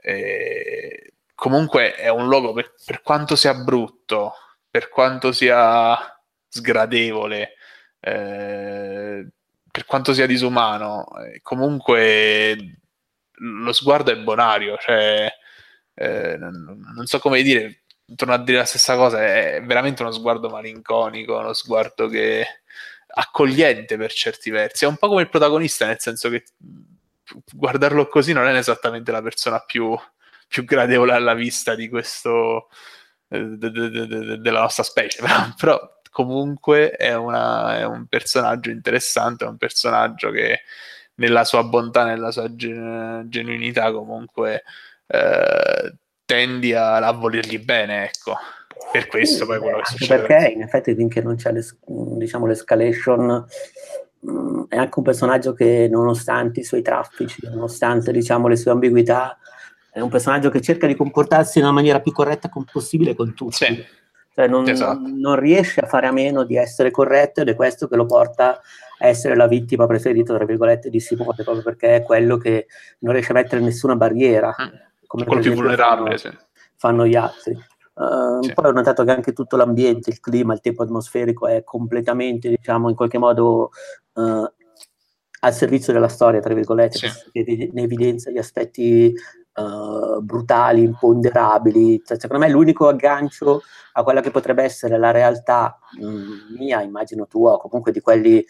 E 0.00 1.12
comunque 1.34 1.94
è 1.94 2.08
un 2.08 2.28
luogo 2.28 2.52
per, 2.52 2.74
per, 2.84 3.02
quanto 3.02 3.36
sia 3.36 3.54
brutto, 3.54 4.34
per 4.70 4.88
quanto 4.88 5.32
sia 5.32 5.96
sgradevole, 6.48 7.54
eh, 8.00 9.26
per 9.70 9.84
quanto 9.86 10.12
sia 10.12 10.26
disumano, 10.26 11.06
eh, 11.18 11.40
comunque 11.42 12.78
lo 13.42 13.72
sguardo 13.72 14.12
è 14.12 14.16
bonario, 14.18 14.76
cioè 14.78 15.32
eh, 15.94 16.36
non, 16.36 16.80
non, 16.94 17.06
so 17.06 17.18
come 17.18 17.42
dire, 17.42 17.81
torno 18.16 18.34
a 18.34 18.38
dire 18.38 18.58
la 18.58 18.64
stessa 18.64 18.96
cosa, 18.96 19.22
è 19.24 19.62
veramente 19.64 20.02
uno 20.02 20.12
sguardo 20.12 20.48
malinconico, 20.48 21.38
uno 21.38 21.52
sguardo 21.52 22.08
che 22.08 22.46
accogliente 23.06 23.96
per 23.96 24.12
certi 24.12 24.50
versi. 24.50 24.84
È 24.84 24.88
un 24.88 24.96
po' 24.96 25.08
come 25.08 25.22
il 25.22 25.28
protagonista, 25.28 25.86
nel 25.86 26.00
senso 26.00 26.28
che 26.30 26.44
guardarlo 27.52 28.08
così 28.08 28.32
non 28.32 28.46
è 28.46 28.56
esattamente 28.56 29.12
la 29.12 29.22
persona 29.22 29.60
più, 29.60 29.96
più 30.48 30.64
gradevole 30.64 31.12
alla 31.12 31.34
vista 31.34 31.74
di 31.74 31.88
questo 31.88 32.68
de, 33.28 33.70
de, 33.70 33.90
de, 33.90 34.38
della 34.38 34.60
nostra 34.60 34.82
specie, 34.82 35.22
però, 35.58 36.00
comunque 36.10 36.90
è, 36.90 37.14
una, 37.14 37.78
è, 37.78 37.84
un 37.84 38.06
personaggio 38.06 38.70
interessante, 38.70 39.44
è 39.44 39.48
un 39.48 39.56
personaggio 39.56 40.30
che 40.30 40.60
nella 41.14 41.44
sua 41.44 41.64
bontà, 41.64 42.04
nella 42.04 42.30
sua 42.30 42.54
gen- 42.54 43.24
genuinità 43.28 43.90
comunque 43.92 44.62
eh, 45.06 45.94
tendi 46.24 46.72
a, 46.72 46.96
a 46.96 47.12
volergli 47.12 47.58
bene, 47.58 48.04
ecco. 48.04 48.36
Per 48.90 49.06
questo 49.06 49.46
poi 49.46 49.58
quello 49.58 49.78
che 49.78 49.84
succede. 49.86 50.22
Perché 50.22 50.50
in 50.50 50.62
effetti 50.62 50.94
finché 50.94 51.22
non 51.22 51.36
c'è 51.36 51.52
l'es- 51.52 51.78
diciamo, 51.86 52.46
l'escalation 52.46 53.44
mh, 54.20 54.30
mm, 54.30 54.62
è 54.68 54.76
anche 54.76 54.98
un 54.98 55.04
personaggio 55.04 55.52
che 55.52 55.88
nonostante 55.90 56.60
i 56.60 56.64
suoi 56.64 56.82
traffici, 56.82 57.40
nonostante 57.48 58.12
diciamo, 58.12 58.48
le 58.48 58.56
sue 58.56 58.70
ambiguità, 58.70 59.38
è 59.92 60.00
un 60.00 60.08
personaggio 60.08 60.50
che 60.50 60.60
cerca 60.60 60.86
di 60.86 60.94
comportarsi 60.94 61.58
nella 61.58 61.72
maniera 61.72 62.00
più 62.00 62.12
corretta 62.12 62.50
possibile 62.70 63.14
con 63.14 63.34
tutti. 63.34 63.64
Sì. 63.64 63.84
cioè 64.34 64.48
non, 64.48 64.66
esatto. 64.66 65.02
non, 65.06 65.36
riesce 65.36 65.80
a 65.80 65.86
fare 65.86 66.06
a 66.06 66.12
meno 66.12 66.44
di 66.44 66.56
essere 66.56 66.90
corretto 66.90 67.42
ed 67.42 67.48
è 67.48 67.54
questo 67.54 67.88
che 67.88 67.96
lo 67.96 68.06
porta 68.06 68.58
a 68.98 69.06
essere 69.06 69.36
la 69.36 69.46
vittima 69.46 69.86
preferita, 69.86 70.34
tra 70.34 70.46
virgolette, 70.46 70.88
di 70.88 70.98
Simone, 70.98 71.42
proprio 71.44 71.62
perché 71.62 71.96
è 71.96 72.02
quello 72.02 72.38
che 72.38 72.66
non 73.00 73.12
riesce 73.12 73.32
a 73.32 73.34
mettere 73.34 73.60
nessuna 73.60 73.94
barriera. 73.94 74.54
Mm. 74.60 74.90
Come 75.12 75.26
quello 75.26 75.42
più 75.42 75.52
vulnerabile, 75.52 76.16
fanno, 76.16 76.16
sì. 76.16 76.44
fanno 76.76 77.06
gli 77.06 77.16
altri. 77.16 77.52
Uh, 77.92 78.42
sì. 78.42 78.54
Poi 78.54 78.64
ho 78.64 78.72
notato 78.72 79.04
che 79.04 79.10
anche 79.10 79.34
tutto 79.34 79.58
l'ambiente, 79.58 80.08
il 80.08 80.20
clima, 80.20 80.54
il 80.54 80.62
tempo 80.62 80.84
atmosferico 80.84 81.46
è 81.46 81.62
completamente, 81.64 82.48
diciamo, 82.48 82.88
in 82.88 82.96
qualche 82.96 83.18
modo 83.18 83.72
uh, 84.14 84.50
al 85.40 85.52
servizio 85.52 85.92
della 85.92 86.08
storia, 86.08 86.40
tra 86.40 86.54
virgolette, 86.54 86.96
sì. 86.96 87.30
che 87.30 87.70
ne 87.70 87.82
evidenzia 87.82 88.30
gli 88.30 88.38
aspetti 88.38 89.12
uh, 89.54 90.20
brutali, 90.20 90.82
imponderabili. 90.82 92.02
Cioè, 92.04 92.18
secondo 92.18 92.44
me 92.44 92.50
l'unico 92.50 92.88
aggancio 92.88 93.62
a 93.92 94.02
quella 94.02 94.20
che 94.20 94.30
potrebbe 94.30 94.62
essere 94.62 94.98
la 94.98 95.10
realtà 95.10 95.78
mh, 95.98 96.06
mm, 96.06 96.56
mia, 96.58 96.82
immagino 96.82 97.26
tua, 97.26 97.52
o 97.52 97.58
comunque 97.58 97.92
di 97.92 98.00
quelli 98.00 98.44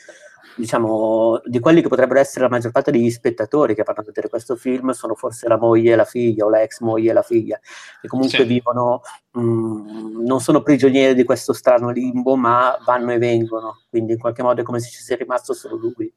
diciamo, 0.57 1.41
di 1.45 1.61
quelli 1.61 1.81
che 1.81 1.88
potrebbero 1.88 2.21
essere 2.21 2.43
la 2.43 2.51
maggior 2.51 2.73
parte 2.73 2.91
degli 2.91 3.11
spettatori 3.11 3.75
che 3.75 3.83
vanno 3.85 4.01
a 4.01 4.05
vedere 4.05 4.29
questo 4.29 4.57
film 4.57 4.91
sono 4.91 5.15
forse 5.15 5.49
la 5.49 5.57
moglie 5.57 5.93
e 5.93 5.97
la 5.97 6.05
figlia 6.05 6.45
o 6.45 6.51
la 6.51 6.62
ex 6.62 6.81
moglie 6.81 7.11
e 7.11 7.15
la 7.15 7.23
figlia, 7.23 7.59
che 8.01 8.09
comunque 8.09 8.38
sì. 8.38 8.45
vivono, 8.45 9.01
mh, 9.33 9.41
mm, 9.41 10.25
non 10.25 10.41
sono 10.41 10.62
prigionieri 10.62 11.15
di 11.15 11.25
questo 11.25 11.53
strano 11.53 11.91
limbo, 11.91 12.37
ma 12.37 12.77
vanno 12.85 13.12
e 13.12 13.19
vengono, 13.19 13.81
quindi 13.88 14.12
in 14.12 14.19
qualche 14.19 14.43
modo 14.43 14.61
è 14.61 14.65
come 14.65 14.81
se 14.81 14.91
ci 14.91 15.03
sia 15.03 15.17
rimasto 15.17 15.53
solo 15.53 15.77
lui 15.77 16.12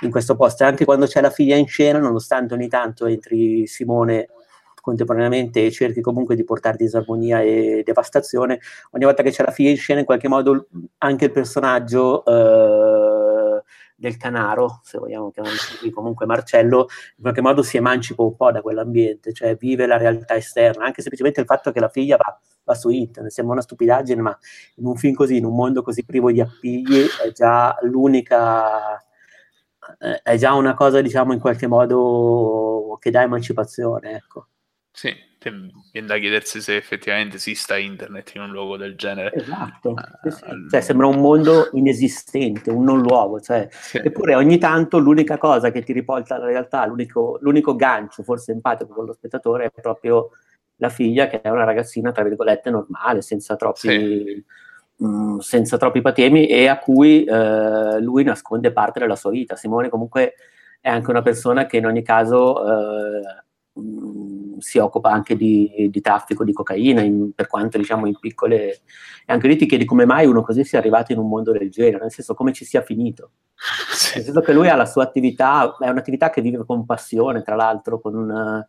in 0.00 0.10
questo 0.10 0.36
posto. 0.36 0.64
Anche 0.64 0.84
quando 0.84 1.06
c'è 1.06 1.20
la 1.20 1.30
figlia 1.30 1.56
in 1.56 1.66
scena, 1.66 1.98
nonostante 1.98 2.54
ogni 2.54 2.68
tanto 2.68 3.06
entri 3.06 3.66
Simone 3.66 4.28
contemporaneamente 4.84 5.64
e 5.64 5.70
cerchi 5.70 6.02
comunque 6.02 6.36
di 6.36 6.44
portare 6.44 6.76
disarmonia 6.76 7.40
e 7.40 7.82
devastazione, 7.84 8.60
ogni 8.90 9.04
volta 9.04 9.22
che 9.22 9.30
c'è 9.30 9.42
la 9.42 9.50
figlia 9.50 9.70
in 9.70 9.78
scena, 9.78 10.00
in 10.00 10.04
qualche 10.04 10.28
modo 10.28 10.66
anche 10.98 11.24
il 11.24 11.30
personaggio 11.30 12.22
eh, 12.26 13.62
del 13.96 14.18
canaro, 14.18 14.80
se 14.82 14.98
vogliamo 14.98 15.30
chiamarlo 15.30 15.58
così, 15.58 15.90
comunque 15.90 16.26
Marcello, 16.26 16.88
in 17.16 17.22
qualche 17.22 17.40
modo 17.40 17.62
si 17.62 17.78
emancipa 17.78 18.22
un 18.22 18.36
po' 18.36 18.52
da 18.52 18.60
quell'ambiente, 18.60 19.32
cioè 19.32 19.56
vive 19.56 19.86
la 19.86 19.96
realtà 19.96 20.34
esterna, 20.34 20.84
anche 20.84 21.00
semplicemente 21.00 21.40
il 21.40 21.46
fatto 21.46 21.72
che 21.72 21.80
la 21.80 21.88
figlia 21.88 22.16
va, 22.16 22.38
va 22.64 22.74
su 22.74 22.90
internet, 22.90 23.32
sembra 23.32 23.54
una 23.54 23.62
stupidaggine, 23.62 24.20
ma 24.20 24.38
in 24.76 24.86
un 24.86 24.96
film 24.96 25.14
così, 25.14 25.38
in 25.38 25.46
un 25.46 25.54
mondo 25.54 25.80
così 25.80 26.04
privo 26.04 26.30
di 26.30 26.42
appigli, 26.42 27.06
è 27.24 27.32
già 27.32 27.74
l'unica 27.80 29.02
è 30.22 30.36
già 30.36 30.54
una 30.54 30.74
cosa, 30.74 31.00
diciamo, 31.00 31.32
in 31.32 31.40
qualche 31.40 31.66
modo 31.66 32.96
che 33.00 33.10
dà 33.10 33.22
emancipazione, 33.22 34.12
ecco. 34.16 34.48
Sì, 34.90 35.12
viene 35.92 36.06
da 36.06 36.18
chiedersi 36.18 36.60
se 36.60 36.76
effettivamente 36.76 37.36
esista 37.36 37.76
internet 37.76 38.34
in 38.34 38.42
un 38.42 38.50
luogo 38.50 38.76
del 38.76 38.96
genere. 38.96 39.32
Esatto, 39.34 39.94
sì, 40.22 40.30
sì. 40.30 40.44
Cioè, 40.70 40.80
sembra 40.80 41.06
un 41.06 41.20
mondo 41.20 41.68
inesistente, 41.72 42.70
un 42.70 42.84
non 42.84 43.00
luogo, 43.00 43.40
cioè, 43.40 43.66
sì. 43.70 43.98
eppure 43.98 44.34
ogni 44.34 44.58
tanto 44.58 44.98
l'unica 44.98 45.36
cosa 45.36 45.70
che 45.70 45.82
ti 45.82 45.92
riporta 45.92 46.36
alla 46.36 46.46
realtà, 46.46 46.86
l'unico, 46.86 47.38
l'unico 47.40 47.74
gancio 47.74 48.22
forse 48.22 48.52
empatico 48.52 48.94
con 48.94 49.04
lo 49.04 49.12
spettatore 49.12 49.66
è 49.74 49.80
proprio 49.80 50.30
la 50.76 50.88
figlia 50.88 51.26
che 51.26 51.40
è 51.40 51.48
una 51.48 51.64
ragazzina, 51.64 52.12
tra 52.12 52.22
virgolette, 52.22 52.70
normale, 52.70 53.20
senza 53.20 53.56
troppi 53.56 54.44
mh, 54.96 55.06
mm, 55.06 55.38
senza 55.38 55.76
troppi 55.76 56.00
patemi 56.00 56.46
e 56.46 56.68
a 56.68 56.78
cui 56.78 57.24
eh, 57.24 58.00
lui 58.00 58.24
nasconde 58.24 58.72
parte 58.72 59.00
della 59.00 59.16
sua 59.16 59.30
vita. 59.30 59.56
Simone 59.56 59.88
comunque 59.88 60.34
è 60.80 60.88
anche 60.88 61.10
una 61.10 61.22
persona 61.22 61.66
che 61.66 61.78
in 61.78 61.86
ogni 61.86 62.02
caso 62.02 62.62
eh, 62.66 63.44
mh, 63.72 63.80
mm, 63.80 64.58
si 64.58 64.78
occupa 64.78 65.10
anche 65.10 65.36
di, 65.36 65.88
di 65.90 66.00
traffico 66.00 66.44
di 66.44 66.52
cocaina, 66.52 67.00
in, 67.02 67.32
per 67.34 67.46
quanto 67.46 67.78
diciamo 67.78 68.06
in 68.06 68.18
piccole... 68.18 68.80
E 69.26 69.32
anche 69.32 69.48
lì 69.48 69.56
ti 69.56 69.66
chiedi 69.66 69.84
come 69.84 70.04
mai 70.04 70.26
uno 70.26 70.42
così 70.42 70.64
sia 70.64 70.78
arrivato 70.78 71.12
in 71.12 71.18
un 71.18 71.28
mondo 71.28 71.52
del 71.52 71.70
genere, 71.70 72.02
nel 72.02 72.12
senso 72.12 72.34
come 72.34 72.52
ci 72.52 72.64
sia 72.64 72.82
finito. 72.82 73.30
Sì. 73.94 74.16
Nel 74.16 74.24
senso 74.24 74.40
che 74.40 74.52
lui 74.52 74.68
ha 74.68 74.74
la 74.74 74.86
sua 74.86 75.04
attività, 75.04 75.76
è 75.78 75.88
un'attività 75.88 76.28
che 76.28 76.42
vive 76.42 76.64
con 76.66 76.84
passione, 76.84 77.42
tra 77.42 77.54
l'altro, 77.54 78.00
con... 78.00 78.68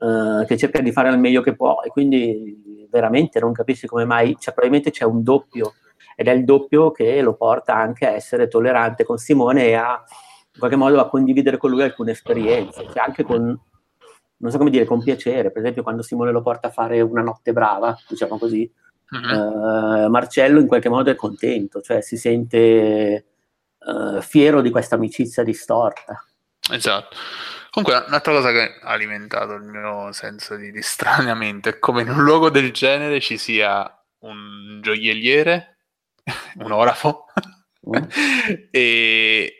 Uh, 0.00 0.46
che 0.46 0.56
cerca 0.56 0.80
di 0.80 0.92
fare 0.92 1.10
il 1.10 1.18
meglio 1.18 1.42
che 1.42 1.54
può 1.54 1.82
e 1.84 1.90
quindi 1.90 2.88
veramente 2.88 3.38
non 3.38 3.52
capisci 3.52 3.86
come 3.86 4.06
mai, 4.06 4.34
cioè 4.38 4.54
probabilmente 4.54 4.90
c'è 4.90 5.04
un 5.04 5.22
doppio 5.22 5.74
ed 6.16 6.26
è 6.26 6.30
il 6.30 6.44
doppio 6.46 6.90
che 6.90 7.20
lo 7.20 7.34
porta 7.34 7.74
anche 7.74 8.06
a 8.06 8.12
essere 8.12 8.48
tollerante 8.48 9.04
con 9.04 9.18
Simone 9.18 9.66
e 9.66 9.74
a 9.74 10.02
in 10.52 10.58
qualche 10.58 10.76
modo 10.76 11.00
a 11.00 11.08
condividere 11.08 11.58
con 11.58 11.70
lui 11.70 11.82
alcune 11.82 12.12
esperienze, 12.12 12.86
cioè 12.86 13.02
anche 13.04 13.24
con, 13.24 13.40
non 14.36 14.50
so 14.50 14.58
come 14.58 14.70
dire, 14.70 14.84
con 14.84 15.02
piacere, 15.02 15.50
per 15.50 15.60
esempio 15.60 15.82
quando 15.82 16.02
Simone 16.02 16.32
lo 16.32 16.40
porta 16.42 16.68
a 16.68 16.72
fare 16.72 17.00
una 17.02 17.22
notte 17.22 17.52
brava, 17.52 17.94
diciamo 18.08 18.38
così, 18.38 18.70
uh-huh. 19.10 20.06
uh, 20.06 20.08
Marcello 20.08 20.60
in 20.60 20.66
qualche 20.66 20.88
modo 20.88 21.10
è 21.10 21.14
contento, 21.14 21.80
cioè 21.82 22.00
si 22.00 22.16
sente 22.16 23.26
uh, 23.78 24.20
fiero 24.20 24.60
di 24.60 24.70
questa 24.70 24.96
amicizia 24.96 25.44
distorta. 25.44 26.24
Esatto. 26.70 27.16
Comunque, 27.70 28.04
un'altra 28.06 28.32
cosa 28.32 28.50
che 28.50 28.78
ha 28.82 28.90
alimentato 28.90 29.54
il 29.54 29.62
mio 29.62 30.10
senso 30.12 30.56
di, 30.56 30.72
di 30.72 30.82
straniamento 30.82 31.68
è 31.68 31.78
come 31.78 32.02
in 32.02 32.08
un 32.08 32.24
luogo 32.24 32.50
del 32.50 32.72
genere 32.72 33.20
ci 33.20 33.38
sia 33.38 33.88
un 34.20 34.80
gioielliere, 34.82 35.78
un 36.58 36.72
orafo, 36.72 37.26
mm. 37.88 38.02
e, 38.70 39.54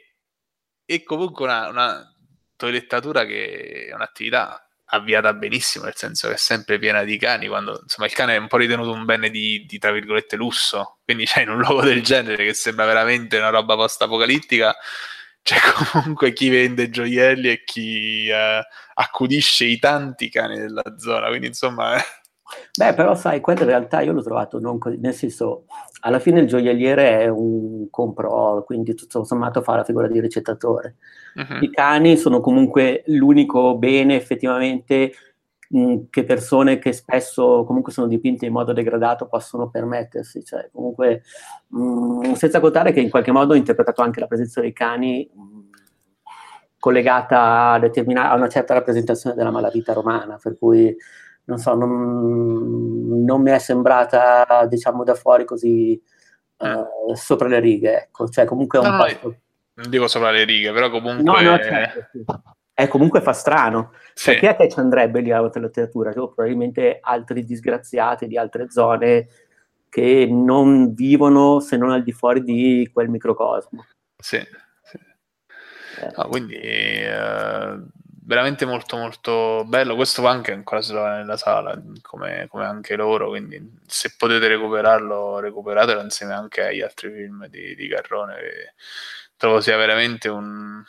e, 0.84 1.02
comunque 1.04 1.44
una, 1.44 1.68
una 1.68 2.14
toilettatura 2.56 3.24
che 3.24 3.86
è 3.88 3.94
un'attività 3.94 4.68
avviata 4.92 5.32
benissimo, 5.32 5.84
nel 5.84 5.96
senso 5.96 6.28
che 6.28 6.34
è 6.34 6.36
sempre 6.36 6.78
piena 6.78 7.04
di 7.04 7.16
cani, 7.16 7.46
quando 7.46 7.78
insomma 7.82 8.08
il 8.08 8.12
cane 8.12 8.34
è 8.34 8.38
un 8.38 8.48
po' 8.48 8.56
ritenuto 8.56 8.90
un 8.92 9.04
bene 9.04 9.30
di, 9.30 9.64
di 9.66 9.78
tra 9.78 9.92
virgolette 9.92 10.36
lusso, 10.36 10.98
quindi 11.04 11.26
c'è 11.26 11.42
in 11.42 11.50
un 11.50 11.58
luogo 11.62 11.82
del 11.82 12.02
genere 12.02 12.44
che 12.44 12.54
sembra 12.54 12.86
veramente 12.86 13.38
una 13.38 13.50
roba 13.50 13.76
post-apocalittica, 13.76 14.76
c'è 15.42 15.56
comunque 15.92 16.32
chi 16.32 16.48
vende 16.48 16.90
gioielli 16.90 17.48
e 17.48 17.64
chi 17.64 18.28
uh, 18.30 18.62
accudisce 18.94 19.64
i 19.64 19.78
tanti 19.78 20.28
cani 20.28 20.58
della 20.58 20.82
zona, 20.98 21.28
quindi 21.28 21.48
insomma... 21.48 21.96
Eh. 21.96 22.02
Beh, 22.76 22.94
però 22.94 23.14
sai, 23.14 23.40
quello 23.40 23.60
in 23.60 23.68
realtà 23.68 24.00
io 24.00 24.12
l'ho 24.12 24.22
trovato 24.22 24.58
non 24.58 24.78
così, 24.78 24.96
nel 24.98 25.14
senso, 25.14 25.66
alla 26.00 26.18
fine 26.18 26.40
il 26.40 26.48
gioielliere 26.48 27.20
è 27.20 27.28
un 27.28 27.88
compro, 27.90 28.64
quindi 28.64 28.94
tutto 28.94 29.22
sommato 29.22 29.62
fa 29.62 29.76
la 29.76 29.84
figura 29.84 30.08
di 30.08 30.20
ricettatore. 30.20 30.96
Uh-huh. 31.36 31.62
I 31.62 31.70
cani 31.70 32.16
sono 32.16 32.40
comunque 32.40 33.04
l'unico 33.06 33.76
bene 33.76 34.16
effettivamente 34.16 35.12
mh, 35.70 36.08
che 36.10 36.24
persone 36.24 36.78
che 36.78 36.92
spesso 36.92 37.64
comunque 37.64 37.92
sono 37.92 38.06
dipinte 38.06 38.46
in 38.46 38.52
modo 38.52 38.72
degradato 38.72 39.26
possono 39.26 39.70
permettersi, 39.70 40.44
cioè 40.44 40.68
comunque 40.72 41.22
mh, 41.68 42.32
senza 42.32 42.60
contare 42.60 42.92
che 42.92 43.00
in 43.00 43.10
qualche 43.10 43.32
modo 43.32 43.52
ho 43.52 43.56
interpretato 43.56 44.02
anche 44.02 44.20
la 44.20 44.26
presenza 44.26 44.60
dei 44.60 44.72
cani 44.72 45.28
mh, 45.32 45.58
collegata 46.78 47.72
a, 47.72 47.78
determina- 47.78 48.30
a 48.30 48.36
una 48.36 48.48
certa 48.48 48.74
rappresentazione 48.74 49.36
della 49.36 49.50
malavita 49.50 49.92
romana, 49.92 50.38
per 50.42 50.56
cui 50.58 50.94
non 51.44 51.58
so, 51.58 51.74
non, 51.74 53.24
non 53.24 53.42
mi 53.42 53.50
è 53.50 53.58
sembrata 53.58 54.66
diciamo 54.68 55.02
da 55.04 55.14
fuori 55.14 55.44
così 55.44 56.00
uh, 56.58 57.14
sopra 57.14 57.48
le 57.48 57.60
righe, 57.60 58.02
ecco, 58.04 58.28
cioè 58.28 58.44
comunque 58.44 58.78
è 58.78 58.82
un 58.82 58.96
no, 58.96 59.04
po'... 59.20 59.34
Non 59.74 59.90
dico 59.90 60.08
sopra 60.08 60.30
le 60.30 60.44
righe, 60.44 60.72
però 60.72 60.90
comunque... 60.90 61.22
No, 61.24 61.40
no, 61.40 61.58
certo, 61.58 62.06
sì 62.12 62.24
è 62.80 62.88
comunque 62.88 63.20
fa 63.20 63.32
strano. 63.32 63.92
Sì. 64.14 64.30
Perché 64.30 64.48
a 64.48 64.54
te 64.54 64.68
ci 64.68 64.78
andrebbe 64.78 65.20
lì 65.20 65.30
alla 65.30 65.50
letteratura? 65.52 66.12
Cioè, 66.12 66.32
probabilmente 66.32 66.98
altri 67.00 67.44
disgraziati 67.44 68.26
di 68.26 68.38
altre 68.38 68.70
zone 68.70 69.28
che 69.90 70.26
non 70.30 70.94
vivono 70.94 71.60
se 71.60 71.76
non 71.76 71.90
al 71.90 72.02
di 72.02 72.12
fuori 72.12 72.42
di 72.42 72.88
quel 72.92 73.10
microcosmo. 73.10 73.84
Sì, 74.16 74.40
sì. 74.82 74.98
Eh. 76.00 76.12
No, 76.16 76.28
quindi 76.28 76.54
eh, 76.54 77.78
veramente 78.24 78.64
molto 78.64 78.96
molto 78.96 79.64
bello. 79.66 79.94
Questo 79.94 80.24
anche 80.26 80.52
ancora 80.52 80.80
si 80.80 80.92
trova 80.92 81.16
nella 81.16 81.36
sala, 81.36 81.78
come, 82.00 82.46
come, 82.48 82.64
anche 82.64 82.96
loro, 82.96 83.28
quindi 83.28 83.78
se 83.86 84.14
potete 84.16 84.48
recuperarlo, 84.48 85.38
recuperatelo 85.40 86.00
insieme 86.00 86.32
anche 86.32 86.66
agli 86.66 86.80
altri 86.80 87.12
film 87.12 87.46
di, 87.48 87.74
di 87.74 87.86
Garrone, 87.88 88.36
che 88.36 88.74
trovo 89.36 89.60
sia 89.60 89.76
veramente 89.76 90.28
un 90.28 90.82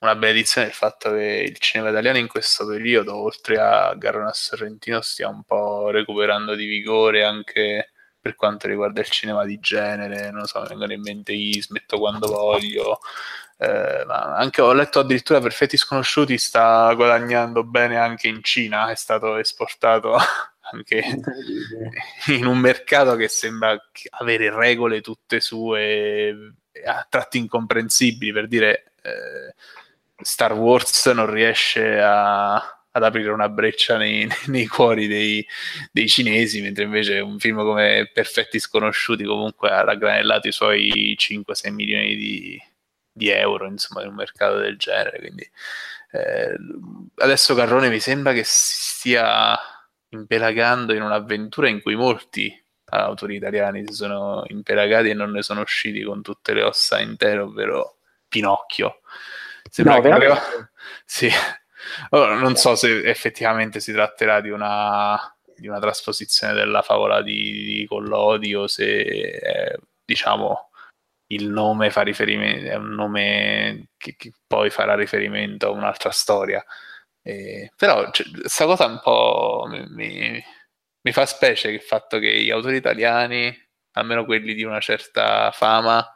una 0.00 0.14
benedizione 0.14 0.68
il 0.68 0.72
fatto 0.72 1.10
che 1.10 1.44
il 1.48 1.58
cinema 1.58 1.90
italiano 1.90 2.18
in 2.18 2.28
questo 2.28 2.66
periodo, 2.66 3.16
oltre 3.16 3.58
a 3.58 3.94
Garrone 3.94 4.30
Sorrentino, 4.32 5.00
stia 5.00 5.28
un 5.28 5.42
po' 5.42 5.90
recuperando 5.90 6.54
di 6.54 6.66
vigore 6.66 7.24
anche 7.24 7.92
per 8.20 8.34
quanto 8.36 8.68
riguarda 8.68 9.00
il 9.00 9.08
cinema 9.08 9.44
di 9.44 9.58
genere, 9.58 10.30
non 10.30 10.44
so, 10.44 10.60
mi 10.60 10.68
vengono 10.68 10.92
in 10.92 11.00
mente 11.00 11.32
i 11.32 11.60
Smetto 11.60 11.98
quando 11.98 12.28
voglio, 12.28 13.00
eh, 13.58 14.04
ma 14.06 14.36
anche 14.36 14.60
ho 14.60 14.72
letto 14.72 15.00
addirittura 15.00 15.40
Perfetti 15.40 15.76
Sconosciuti 15.76 16.38
sta 16.38 16.92
guadagnando 16.94 17.64
bene 17.64 17.96
anche 17.96 18.28
in 18.28 18.42
Cina, 18.42 18.90
è 18.90 18.94
stato 18.94 19.36
esportato 19.36 20.16
anche 20.72 21.02
in 22.28 22.46
un 22.46 22.58
mercato 22.58 23.16
che 23.16 23.28
sembra 23.28 23.76
avere 24.18 24.54
regole 24.54 25.00
tutte 25.00 25.40
sue 25.40 26.54
a 26.84 27.06
tratti 27.08 27.38
incomprensibili, 27.38 28.32
per 28.32 28.46
dire... 28.46 28.92
Eh, 29.02 29.54
Star 30.20 30.52
Wars 30.54 31.06
non 31.06 31.30
riesce 31.30 32.00
a, 32.00 32.54
ad 32.54 33.02
aprire 33.02 33.30
una 33.30 33.48
breccia 33.48 33.96
nei, 33.96 34.28
nei 34.46 34.66
cuori 34.66 35.06
dei, 35.06 35.46
dei, 35.92 36.08
cinesi, 36.08 36.60
mentre 36.60 36.84
invece 36.84 37.20
un 37.20 37.38
film 37.38 37.58
come 37.58 38.10
Perfetti 38.12 38.58
Sconosciuti 38.58 39.24
comunque 39.24 39.70
ha 39.70 39.82
raggranellato 39.82 40.48
i 40.48 40.52
suoi 40.52 41.16
5-6 41.18 41.72
milioni 41.72 42.16
di, 42.16 42.60
di, 43.12 43.28
euro, 43.30 43.66
insomma, 43.66 44.02
in 44.02 44.08
un 44.08 44.14
mercato 44.14 44.58
del 44.58 44.76
genere. 44.76 45.18
Quindi 45.18 45.48
eh, 46.12 46.56
adesso 47.16 47.54
Carrone 47.54 47.88
mi 47.88 48.00
sembra 48.00 48.32
che 48.32 48.42
stia 48.44 49.58
impelagando 50.10 50.94
in 50.94 51.02
un'avventura 51.02 51.68
in 51.68 51.82
cui 51.82 51.94
molti 51.94 52.52
autori 52.90 53.36
italiani 53.36 53.84
si 53.86 53.92
sono 53.92 54.42
impelagati 54.46 55.10
e 55.10 55.14
non 55.14 55.30
ne 55.30 55.42
sono 55.42 55.60
usciti 55.60 56.02
con 56.02 56.22
tutte 56.22 56.54
le 56.54 56.62
ossa 56.62 57.00
intere, 57.00 57.40
ovvero 57.40 57.98
Pinocchio. 58.28 59.00
Sembra 59.70 59.96
no, 59.96 60.00
che 60.02 60.10
aveva... 60.10 60.40
Sì, 61.04 61.30
allora, 62.10 62.34
non 62.38 62.54
so 62.56 62.74
se 62.74 63.02
effettivamente 63.02 63.80
si 63.80 63.92
tratterà 63.92 64.40
di 64.40 64.50
una, 64.50 65.18
di 65.56 65.68
una 65.68 65.78
trasposizione 65.78 66.52
della 66.52 66.82
favola 66.82 67.22
di, 67.22 67.64
di 67.64 67.86
Collodi 67.86 68.54
o 68.54 68.66
se 68.66 69.02
è, 69.02 69.74
diciamo 70.04 70.68
il 71.30 71.48
nome 71.48 71.90
fa 71.90 72.02
riferimento 72.02 72.70
è 72.70 72.74
un 72.74 72.94
nome 72.94 73.88
che, 73.96 74.14
che 74.16 74.32
poi 74.46 74.70
farà 74.70 74.94
riferimento 74.94 75.66
a 75.66 75.70
un'altra 75.70 76.10
storia. 76.10 76.64
Eh, 77.22 77.72
però 77.76 78.08
questa 78.10 78.48
cioè, 78.48 78.66
cosa 78.66 78.86
un 78.86 79.00
po' 79.02 79.66
mi, 79.68 79.84
mi, 79.88 80.42
mi, 81.02 81.12
fa 81.12 81.26
specie 81.26 81.68
il 81.68 81.82
fatto 81.82 82.18
che 82.18 82.42
gli 82.42 82.50
autori 82.50 82.76
italiani, 82.76 83.54
almeno 83.92 84.24
quelli 84.24 84.54
di 84.54 84.64
una 84.64 84.80
certa 84.80 85.50
fama, 85.50 86.06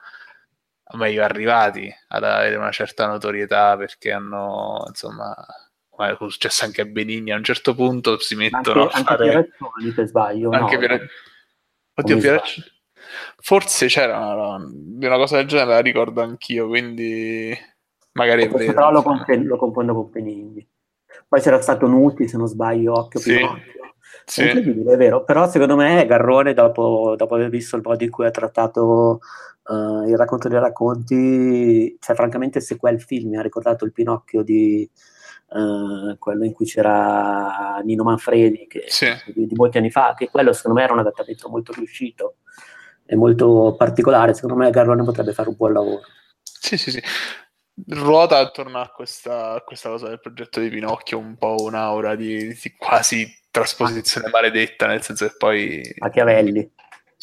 meglio 0.97 1.23
arrivati 1.23 1.93
ad 2.09 2.25
avere 2.25 2.57
una 2.57 2.71
certa 2.71 3.07
notorietà 3.07 3.77
perché 3.77 4.13
hanno 4.13 4.85
insomma 4.89 5.35
come 5.89 6.13
è 6.13 6.17
successo 6.19 6.65
anche 6.65 6.81
a 6.83 6.85
Benigni 6.85 7.33
a 7.33 7.37
un 7.37 7.45
certo 7.45 7.75
punto 7.75 8.19
si 8.19 8.35
mettono 8.35 8.89
anche, 8.89 8.97
a 8.97 9.03
fare 9.03 9.35
anche 9.35 9.51
Pieraccioni 9.59 9.93
se 9.93 10.07
sbaglio 10.07 10.51
anche 10.51 10.75
no, 10.75 10.81
Pier... 10.81 11.09
oddio 11.95 12.19
Pieraccioni 12.19 12.67
forse 13.37 13.87
c'era 13.87 14.19
una, 14.19 14.57
una, 14.57 15.17
cosa 15.17 15.37
del 15.37 15.47
genere 15.47 15.71
la 15.71 15.81
ricordo 15.81 16.23
anch'io 16.23 16.67
quindi 16.67 17.57
magari 18.13 18.45
è 18.45 18.49
vero 18.49 18.73
però 18.73 18.91
lo, 18.91 19.03
conf- 19.03 19.29
lo, 19.29 19.57
confondo 19.57 19.95
con 19.95 20.11
Benigni. 20.11 20.67
Poi 21.29 21.41
c'era 21.41 21.61
stato 21.61 21.87
Nuti 21.87 22.29
se 22.29 22.37
non 22.37 22.47
sbaglio 22.47 22.99
Occhio 22.99 23.21
sì. 23.21 23.37
Pinocchio. 23.37 23.81
Sì. 24.25 24.43
È 24.43 24.97
vero, 24.97 25.25
però 25.25 25.49
secondo 25.49 25.75
me 25.75 26.07
Garrone, 26.07 26.55
dopo, 26.55 27.15
dopo 27.17 27.35
aver 27.35 27.49
visto 27.49 27.77
il 27.77 27.83
modo 27.85 28.05
in 28.05 28.11
cui 28.11 28.25
ha 28.25 28.31
trattato 28.31 29.21
uh, 29.65 30.09
il 30.09 30.17
racconto 30.17 30.49
dei 30.49 30.59
racconti, 30.59 31.97
cioè 32.01 32.17
francamente 32.17 32.61
se 32.61 32.77
quel 32.77 33.01
film 33.01 33.31
mi 33.31 33.37
ha 33.37 33.43
ricordato 33.43 33.85
il 33.85 33.93
Pinocchio 33.93 34.43
di 34.43 34.89
uh, 35.51 36.17
quello 36.19 36.45
in 36.45 36.53
cui 36.53 36.67
c'era 36.67 37.81
Nino 37.85 38.05
Manfredi 38.05 38.67
che, 38.67 38.85
sì. 38.89 39.11
di, 39.35 39.47
di, 39.47 39.55
molti 39.55 39.79
anni 39.79 39.91
fa, 39.91 40.15
che 40.17 40.31
quello 40.31 40.53
secondo 40.53 40.79
me 40.79 40.85
era 40.85 40.93
un 40.93 41.01
adattamento 41.01 41.49
molto 41.49 41.73
riuscito 41.73 42.37
e 43.05 43.17
molto 43.17 43.75
particolare, 43.77 44.35
secondo 44.35 44.57
me 44.57 44.71
Garrone 44.71 45.05
potrebbe 45.05 45.33
fare 45.33 45.49
un 45.49 45.57
buon 45.57 45.73
lavoro. 45.73 46.03
Sì, 46.43 46.77
sì, 46.77 46.91
sì. 46.91 47.03
Ruota 47.89 48.39
attorno 48.39 48.79
a 48.81 48.89
questa, 48.89 49.63
questa 49.65 49.89
cosa 49.89 50.09
del 50.09 50.21
progetto 50.21 50.61
di 50.61 50.69
Pinocchio 50.69 51.19
un 51.19 51.37
po' 51.37 51.57
un'aura 51.59 52.15
di, 52.15 52.49
di 52.49 52.75
quasi 52.77 53.27
trasposizione 53.51 54.29
maledetta, 54.31 54.87
nel 54.87 55.03
senso 55.03 55.27
che 55.27 55.35
poi... 55.37 55.95
Machiavelli. 55.99 56.71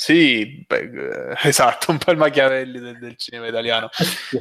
Sì, 0.02 0.64
beh, 0.66 1.34
esatto, 1.44 1.92
un 1.92 1.98
po' 1.98 2.12
il 2.12 2.18
Machiavelli 2.18 2.80
del, 2.80 2.98
del 3.00 3.18
cinema 3.18 3.48
italiano. 3.48 3.90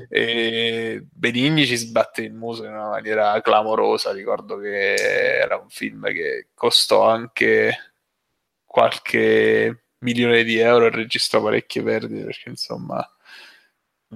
E 0.08 1.04
Benigni 1.10 1.66
ci 1.66 1.74
sbatte 1.74 2.22
il 2.22 2.32
muso 2.32 2.62
in 2.64 2.70
una 2.70 2.90
maniera 2.90 3.40
clamorosa. 3.40 4.12
Ricordo 4.12 4.56
che 4.58 4.94
era 4.94 5.56
un 5.56 5.68
film 5.68 6.04
che 6.12 6.50
costò 6.54 7.08
anche 7.10 7.92
qualche 8.64 9.86
milione 9.98 10.44
di 10.44 10.58
euro 10.58 10.86
e 10.86 10.90
registrò 10.90 11.42
parecchie 11.42 11.82
perdite 11.82 12.24
perché 12.24 12.50
insomma 12.50 13.04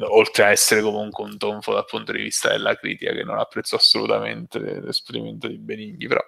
oltre 0.02 0.44
a 0.44 0.50
essere 0.50 0.80
comunque 0.80 1.24
un 1.24 1.36
tonfo 1.38 1.72
dal 1.72 1.84
punto 1.86 2.12
di 2.12 2.22
vista 2.22 2.50
della 2.50 2.76
critica 2.76 3.12
che 3.12 3.24
non 3.24 3.38
apprezzò 3.38 3.76
assolutamente 3.76 4.60
l'esperimento 4.60 5.48
di 5.48 5.58
Benigni 5.58 6.06
però 6.06 6.22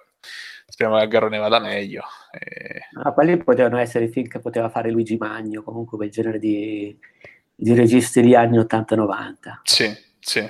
speriamo 0.65 0.97
che 0.99 1.05
a 1.05 1.07
Garrone 1.07 1.37
vada 1.37 1.59
meglio. 1.59 2.03
E... 2.31 2.81
Ah, 3.01 3.11
quelli 3.11 3.37
potevano 3.37 3.77
essere 3.77 4.05
i 4.05 4.09
film 4.09 4.27
che 4.27 4.39
poteva 4.39 4.69
fare 4.69 4.91
Luigi 4.91 5.17
Magno, 5.17 5.63
comunque 5.63 5.97
quel 5.97 6.09
genere 6.09 6.39
di, 6.39 6.97
di 7.55 7.73
registi 7.73 8.21
degli 8.21 8.35
anni 8.35 8.57
80-90. 8.57 9.35
Sì, 9.63 9.95
sì. 10.19 10.49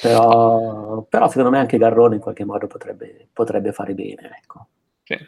Però, 0.00 1.02
però, 1.02 1.28
secondo 1.28 1.50
me 1.50 1.58
anche 1.58 1.76
Garrone 1.76 2.14
in 2.14 2.20
qualche 2.20 2.44
modo 2.44 2.68
potrebbe, 2.68 3.28
potrebbe 3.32 3.72
fare 3.72 3.94
bene. 3.94 4.38
Ecco. 4.40 4.68
Sì. 5.02 5.18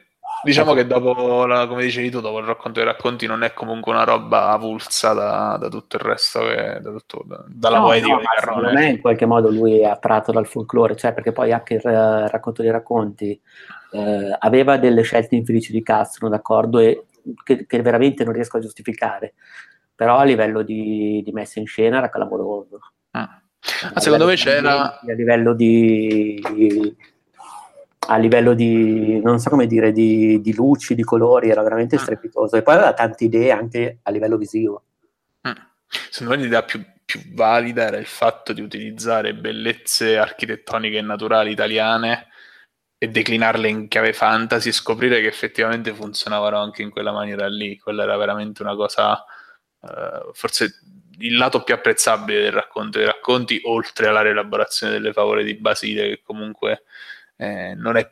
Diciamo 0.42 0.72
che 0.72 0.86
dopo, 0.86 1.44
la, 1.46 1.66
come 1.66 1.82
dicevi 1.82 2.10
tu, 2.10 2.20
dopo 2.20 2.38
il 2.38 2.46
racconto 2.46 2.80
dei 2.80 2.88
racconti 2.88 3.26
non 3.26 3.42
è 3.42 3.52
comunque 3.52 3.92
una 3.92 4.04
roba 4.04 4.48
avulsa 4.48 5.12
da, 5.12 5.56
da 5.58 5.68
tutto 5.68 5.96
il 5.96 6.02
resto, 6.02 6.40
che, 6.40 6.78
da 6.80 6.90
tutto, 6.90 7.22
da, 7.26 7.44
dalla 7.46 7.78
no, 7.78 7.84
poetica 7.84 8.14
no, 8.14 8.20
di. 8.20 8.26
Secondo 8.38 8.72
me 8.72 8.86
in 8.88 9.00
qualche 9.00 9.26
modo 9.26 9.50
lui 9.50 9.80
è 9.80 9.84
attratto 9.84 10.32
dal 10.32 10.46
folklore, 10.46 10.96
cioè 10.96 11.12
perché 11.12 11.32
poi 11.32 11.52
anche 11.52 11.74
il, 11.74 11.80
il 11.84 12.28
racconto 12.28 12.62
dei 12.62 12.70
racconti 12.70 13.40
eh, 13.92 14.36
aveva 14.38 14.78
delle 14.78 15.02
scelte 15.02 15.34
infelici 15.34 15.72
di 15.72 15.82
cast, 15.82 16.18
sono 16.18 16.30
d'accordo, 16.30 16.78
e 16.78 17.04
che, 17.44 17.66
che, 17.66 17.82
veramente 17.82 18.24
non 18.24 18.32
riesco 18.32 18.56
a 18.56 18.60
giustificare, 18.60 19.34
però 19.94 20.16
a 20.16 20.24
livello 20.24 20.62
di, 20.62 21.22
di 21.22 21.32
messa 21.32 21.60
in 21.60 21.66
scena 21.66 21.98
era 21.98 22.08
clamoroso. 22.08 22.78
Ah. 23.10 23.42
Ah, 23.92 24.00
secondo 24.00 24.24
me 24.24 24.36
c'era... 24.36 25.00
A 25.00 25.12
livello 25.12 25.52
di, 25.52 26.42
a 28.08 28.16
livello 28.16 28.54
di, 28.54 29.20
non 29.20 29.38
so 29.38 29.50
come 29.50 29.66
dire, 29.66 29.92
di, 29.92 30.40
di 30.40 30.54
luci, 30.54 30.94
di 30.94 31.04
colori, 31.04 31.50
era 31.50 31.62
veramente 31.62 31.96
mm. 31.96 31.98
strepitoso. 31.98 32.56
E 32.56 32.62
poi 32.62 32.74
aveva 32.74 32.94
tante 32.94 33.24
idee 33.24 33.50
anche 33.50 33.98
a 34.02 34.10
livello 34.10 34.36
visivo. 34.36 34.84
Mm. 35.46 35.52
Secondo 36.10 36.36
me 36.36 36.42
l'idea 36.42 36.62
più, 36.62 36.82
più 37.04 37.20
valida 37.34 37.84
era 37.84 37.98
il 37.98 38.06
fatto 38.06 38.52
di 38.52 38.60
utilizzare 38.60 39.34
bellezze 39.34 40.16
architettoniche 40.16 40.98
e 40.98 41.02
naturali 41.02 41.50
italiane 41.50 42.28
e 42.96 43.08
declinarle 43.08 43.68
in 43.68 43.88
chiave 43.88 44.12
fantasy 44.12 44.68
e 44.68 44.72
scoprire 44.72 45.20
che 45.20 45.26
effettivamente 45.26 45.92
funzionavano 45.92 46.58
anche 46.58 46.82
in 46.82 46.90
quella 46.90 47.12
maniera 47.12 47.48
lì. 47.48 47.78
Quella 47.78 48.02
era 48.02 48.16
veramente 48.16 48.62
una 48.62 48.74
cosa, 48.74 49.24
uh, 49.80 50.32
forse 50.32 50.80
il 51.18 51.36
lato 51.36 51.62
più 51.62 51.74
apprezzabile 51.74 52.42
del 52.42 52.52
racconto 52.52 52.98
dei 52.98 53.06
racconti, 53.06 53.60
oltre 53.64 54.08
alla 54.08 54.22
rielaborazione 54.22 54.92
delle 54.92 55.12
favole 55.12 55.44
di 55.44 55.54
Basile, 55.54 56.08
che 56.08 56.22
comunque 56.22 56.84
eh, 57.40 57.74
non 57.74 57.96
è 57.96 58.06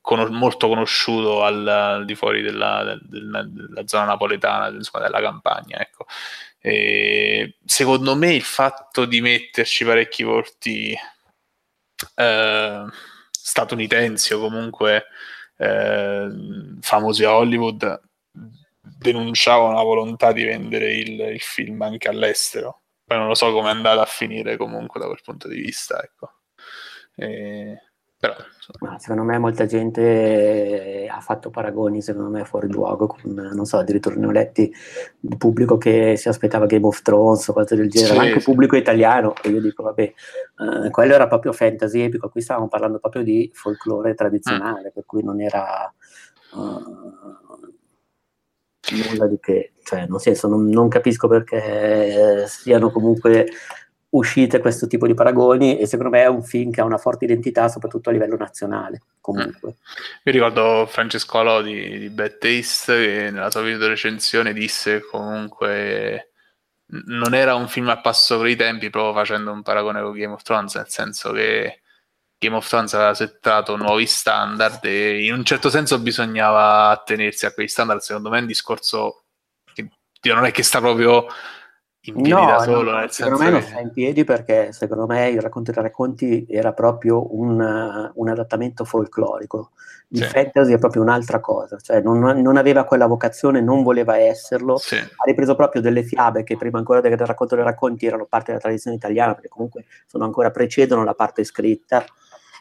con- 0.00 0.34
molto 0.34 0.68
conosciuto 0.68 1.44
al, 1.44 1.66
al, 1.66 2.04
di 2.04 2.14
fuori 2.16 2.42
della, 2.42 2.98
della, 3.00 3.42
della 3.44 3.86
zona 3.86 4.06
napoletana, 4.06 4.68
insomma, 4.68 5.04
della 5.04 5.20
campagna. 5.20 5.80
Ecco. 5.80 6.06
E, 6.58 7.58
secondo 7.64 8.16
me 8.16 8.34
il 8.34 8.42
fatto 8.42 9.04
di 9.04 9.20
metterci 9.20 9.84
parecchi 9.84 10.24
volti 10.24 10.96
eh, 12.16 12.84
statunitensi 13.30 14.34
o 14.34 14.40
comunque 14.40 15.06
eh, 15.56 16.28
famosi 16.80 17.24
a 17.24 17.36
Hollywood 17.36 18.00
denunciava 18.80 19.68
una 19.68 19.82
volontà 19.82 20.32
di 20.32 20.44
vendere 20.44 20.94
il, 20.94 21.20
il, 21.20 21.40
film 21.40 21.80
anche 21.82 22.08
all'estero. 22.08 22.82
Poi 23.04 23.18
non 23.18 23.28
lo 23.28 23.34
so 23.34 23.52
come 23.52 23.68
è 23.68 23.72
andata 23.72 24.02
a 24.02 24.06
finire 24.06 24.56
comunque 24.56 25.00
da 25.00 25.06
quel 25.06 25.20
punto 25.22 25.48
di 25.48 25.60
vista. 25.60 26.02
Ecco. 26.02 26.32
E, 27.14 27.91
però, 28.22 28.36
Ma 28.78 29.00
secondo 29.00 29.24
me 29.24 29.36
molta 29.36 29.66
gente 29.66 31.08
ha 31.10 31.18
fatto 31.18 31.50
paragoni, 31.50 32.00
secondo 32.00 32.30
me, 32.30 32.44
fuori 32.44 32.70
luogo, 32.70 33.08
con, 33.08 33.32
non 33.34 33.64
so, 33.64 33.78
addirittura 33.78 34.14
ne 34.14 34.26
ho 34.26 34.30
letti 34.30 34.72
il 35.22 35.36
pubblico 35.36 35.76
che 35.76 36.14
si 36.16 36.28
aspettava 36.28 36.66
Game 36.66 36.86
of 36.86 37.02
Thrones 37.02 37.48
o 37.48 37.52
cose 37.52 37.74
del 37.74 37.90
genere, 37.90 38.12
sì, 38.12 38.16
ma 38.16 38.22
anche 38.22 38.38
sì. 38.38 38.44
pubblico 38.44 38.76
italiano, 38.76 39.34
e 39.42 39.48
io 39.48 39.60
dico, 39.60 39.82
vabbè, 39.82 40.02
eh, 40.04 40.90
quello 40.90 41.14
era 41.14 41.26
proprio 41.26 41.52
fantasy 41.52 42.02
epico, 42.02 42.28
qui 42.28 42.42
stavamo 42.42 42.68
parlando 42.68 43.00
proprio 43.00 43.24
di 43.24 43.50
folklore 43.52 44.14
tradizionale, 44.14 44.90
mm. 44.90 44.94
per 44.94 45.02
cui 45.04 45.24
non 45.24 45.40
era... 45.40 45.92
Uh, 46.52 47.50
nulla 48.92 49.26
di 49.26 49.38
che, 49.40 49.72
cioè, 49.82 50.06
nel 50.06 50.20
senso, 50.20 50.46
non, 50.46 50.68
non 50.68 50.88
capisco 50.88 51.26
perché 51.26 52.44
siano 52.46 52.90
comunque 52.90 53.46
uscite 54.12 54.60
questo 54.60 54.86
tipo 54.86 55.06
di 55.06 55.14
paragoni 55.14 55.78
e 55.78 55.86
secondo 55.86 56.10
me 56.10 56.22
è 56.22 56.26
un 56.26 56.42
film 56.42 56.70
che 56.70 56.80
ha 56.80 56.84
una 56.84 56.98
forte 56.98 57.24
identità 57.24 57.68
soprattutto 57.68 58.10
a 58.10 58.12
livello 58.12 58.36
nazionale 58.36 59.02
comunque. 59.20 59.70
Mm. 59.70 60.22
Io 60.24 60.32
ricordo 60.32 60.86
Francesco 60.86 61.38
Alò 61.38 61.62
di, 61.62 61.98
di 61.98 62.10
Bad 62.10 62.38
Taste 62.38 62.94
che 62.94 63.30
nella 63.30 63.50
sua 63.50 63.62
video 63.62 63.88
recensione 63.88 64.52
disse 64.52 65.00
comunque 65.00 66.32
non 67.06 67.34
era 67.34 67.54
un 67.54 67.68
film 67.68 67.88
a 67.88 68.00
passo 68.00 68.36
con 68.36 68.48
i 68.48 68.56
tempi 68.56 68.90
proprio 68.90 69.14
facendo 69.14 69.50
un 69.50 69.62
paragone 69.62 70.02
con 70.02 70.12
Game 70.12 70.34
of 70.34 70.42
Thrones 70.42 70.74
nel 70.74 70.88
senso 70.88 71.32
che 71.32 71.80
Game 72.36 72.56
of 72.56 72.68
Thrones 72.68 72.92
aveva 72.92 73.14
settato 73.14 73.76
nuovi 73.76 74.04
standard 74.04 74.84
e 74.84 75.24
in 75.24 75.32
un 75.32 75.44
certo 75.44 75.70
senso 75.70 75.98
bisognava 76.00 76.88
attenersi 76.88 77.46
a 77.46 77.52
quei 77.54 77.68
standard 77.68 78.00
secondo 78.00 78.28
me 78.28 78.38
è 78.38 78.40
un 78.40 78.46
discorso 78.46 79.22
che 79.72 80.32
non 80.32 80.44
è 80.44 80.50
che 80.50 80.62
sta 80.62 80.80
proprio 80.80 81.26
in 82.04 82.14
piedi 82.14 82.30
no, 82.30 82.46
da 82.46 82.58
solo. 82.58 82.90
No, 82.90 83.06
secondo 83.08 83.38
me 83.38 83.50
non 83.50 83.62
sta 83.62 83.78
in 83.78 83.90
piedi 83.92 84.24
perché 84.24 84.72
secondo 84.72 85.06
me 85.06 85.28
il 85.28 85.40
racconto 85.40 85.70
dei 85.70 85.82
racconti 85.82 86.46
era 86.48 86.72
proprio 86.72 87.34
un, 87.36 88.10
un 88.12 88.28
adattamento 88.28 88.84
folclorico. 88.84 89.70
Il 90.08 90.24
sì. 90.24 90.28
fantasy 90.28 90.74
è 90.74 90.78
proprio 90.78 91.00
un'altra 91.00 91.40
cosa, 91.40 91.78
cioè 91.78 92.02
non, 92.02 92.18
non, 92.18 92.56
aveva 92.58 92.84
quella 92.84 93.06
vocazione, 93.06 93.62
non 93.62 93.82
voleva 93.82 94.18
esserlo. 94.18 94.76
Sì. 94.76 94.96
Ha 94.96 95.24
ripreso 95.24 95.54
proprio 95.54 95.80
delle 95.80 96.02
fiabe 96.02 96.42
che 96.42 96.56
prima 96.56 96.78
ancora 96.78 97.00
del 97.00 97.16
racconto 97.16 97.54
dei 97.54 97.64
racconti 97.64 98.04
erano 98.04 98.26
parte 98.26 98.46
della 98.48 98.60
tradizione 98.60 98.96
italiana, 98.96 99.32
perché 99.32 99.48
comunque 99.48 99.86
sono 100.06 100.24
ancora 100.24 100.50
precedono 100.50 101.04
la 101.04 101.14
parte 101.14 101.44
scritta 101.44 102.04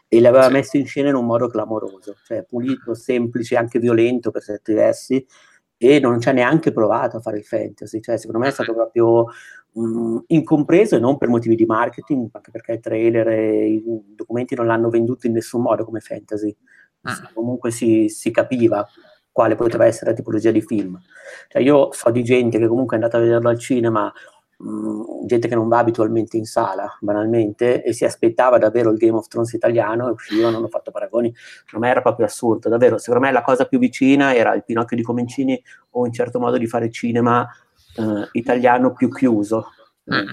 e 0.08 0.20
le 0.20 0.28
aveva 0.28 0.46
sì. 0.46 0.52
messe 0.52 0.78
in 0.78 0.86
scena 0.86 1.10
in 1.10 1.16
un 1.16 1.26
modo 1.26 1.48
clamoroso, 1.48 2.16
cioè 2.26 2.44
pulito, 2.44 2.94
semplice, 2.94 3.58
anche 3.58 3.80
violento 3.80 4.30
per 4.30 4.44
certi 4.44 4.74
versi, 4.74 5.26
e 5.84 6.00
non 6.00 6.22
ci 6.22 6.30
ha 6.30 6.32
neanche 6.32 6.72
provato 6.72 7.18
a 7.18 7.22
fare 7.22 7.40
il 7.40 7.44
fantasy, 7.44 8.02
cioè 8.02 8.16
secondo 8.16 8.38
me 8.38 8.50
è 8.50 8.52
stato 8.52 8.72
proprio 8.72 9.26
um, 9.72 10.24
incompreso 10.28 10.96
e 10.96 11.00
non 11.00 11.18
per 11.18 11.28
motivi 11.28 11.56
di 11.56 11.66
marketing, 11.66 12.30
anche 12.32 12.52
perché 12.52 12.74
i 12.74 12.80
trailer 12.80 13.28
e 13.30 13.68
i 13.68 13.84
documenti 14.16 14.54
non 14.54 14.68
l'hanno 14.68 14.90
venduto 14.90 15.26
in 15.26 15.34
nessun 15.34 15.64
modo 15.64 15.84
come 15.84 16.00
fantasy, 16.00 16.56
ah. 17.02 17.32
comunque 17.34 17.72
si, 17.72 18.10
si, 18.10 18.30
capiva 18.30 18.88
quale 19.32 19.56
poteva 19.56 19.88
essere 19.88 20.12
la 20.12 20.16
tipologia 20.16 20.52
di 20.52 20.62
film. 20.62 21.02
Cioè 21.48 21.64
io 21.64 21.92
so 21.94 22.12
di 22.12 22.24
gente 22.24 22.60
che 22.60 22.68
comunque 22.68 22.96
è 22.96 23.00
andata 23.00 23.18
a 23.18 23.22
vederlo 23.22 23.50
al 23.50 23.58
cinema 23.58 24.14
mh, 24.62 25.26
gente 25.26 25.48
che 25.48 25.56
non 25.56 25.68
va 25.68 25.80
abitualmente 25.80 26.38
in 26.38 26.46
sala, 26.46 26.98
banalmente, 27.00 27.84
e 27.84 27.94
si 27.94 28.06
aspettava 28.06 28.58
davvero 28.58 28.92
il 28.92 28.98
Game 28.98 29.18
of 29.18 29.28
Thrones 29.28 29.54
italiano 29.54 30.08
e 30.08 30.12
uscivano, 30.12 30.58
hanno 30.58 30.68
fatto 30.68 30.92
paragoni, 30.92 31.34
secondo 31.36 31.86
me 31.86 31.92
era 31.92 32.02
proprio 32.02 32.26
assurdo, 32.26 32.70
davvero, 32.70 32.98
secondo 32.98 33.26
me 33.26 33.32
la 33.32 33.42
cosa 33.42 33.66
più 33.66 33.80
vicina 33.80 34.34
era 34.34 34.54
il 34.54 34.64
Pinocchio 34.64 34.98
di 34.98 35.04
Comencini 35.04 35.62
o 35.92 36.06
in 36.06 36.14
certo 36.14 36.40
modo 36.40 36.58
di 36.58 36.68
fare 36.68 36.90
cinema 36.92 37.48
eh, 37.96 38.30
italiano 38.34 38.94
più 38.94 39.10
chiuso. 39.10 39.72
Mm. 40.14 40.30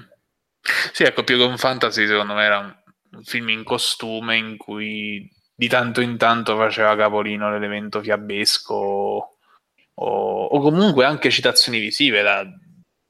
Sì, 0.93 1.05
ecco, 1.05 1.25
più 1.25 1.37
che 1.37 1.45
un 1.45 1.57
fantasy 1.57 2.07
secondo 2.07 2.35
me 2.35 2.45
era 2.45 2.59
un 2.59 3.23
film 3.23 3.49
in 3.49 3.65
costume 3.65 4.37
in 4.37 4.57
cui 4.57 5.31
di 5.55 5.67
tanto 5.67 6.01
in 6.01 6.17
tanto 6.17 6.57
faceva 6.57 6.95
capolino 6.95 7.51
l'elemento 7.51 8.01
fiabesco 8.01 8.75
o, 8.75 10.45
o, 10.45 10.61
comunque 10.61 11.05
anche 11.05 11.31
citazioni 11.31 11.81
visive 11.81 12.23
da, 12.23 12.47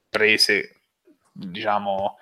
prese 0.09 0.78
diciamo, 1.47 2.17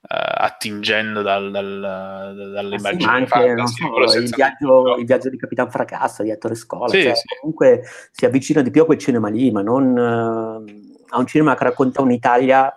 uh, 0.00 0.06
attingendo 0.06 1.22
dal, 1.22 1.50
dal, 1.50 2.52
dall'immagine. 2.52 3.04
Ah, 3.04 3.66
sì, 3.66 3.82
anche 3.84 4.08
so, 4.08 4.18
il, 4.18 4.30
viaggio, 4.34 4.96
il, 4.96 5.04
viaggio, 5.06 5.28
di 5.28 5.36
Capitan 5.36 5.70
Fracasso 5.70 6.22
di 6.22 6.30
Ettore 6.30 6.54
Scola, 6.54 6.88
sì, 6.88 7.02
cioè, 7.02 7.14
sì. 7.14 7.24
comunque 7.40 7.82
si 8.10 8.24
avvicina 8.24 8.62
di 8.62 8.70
più 8.70 8.82
a 8.82 8.86
quel 8.86 8.98
cinema 8.98 9.28
lì, 9.28 9.50
ma 9.50 9.62
non 9.62 9.90
uh, 9.96 11.04
a 11.08 11.18
un 11.18 11.26
cinema 11.26 11.54
che 11.54 11.64
racconta 11.64 12.02
un'Italia 12.02 12.72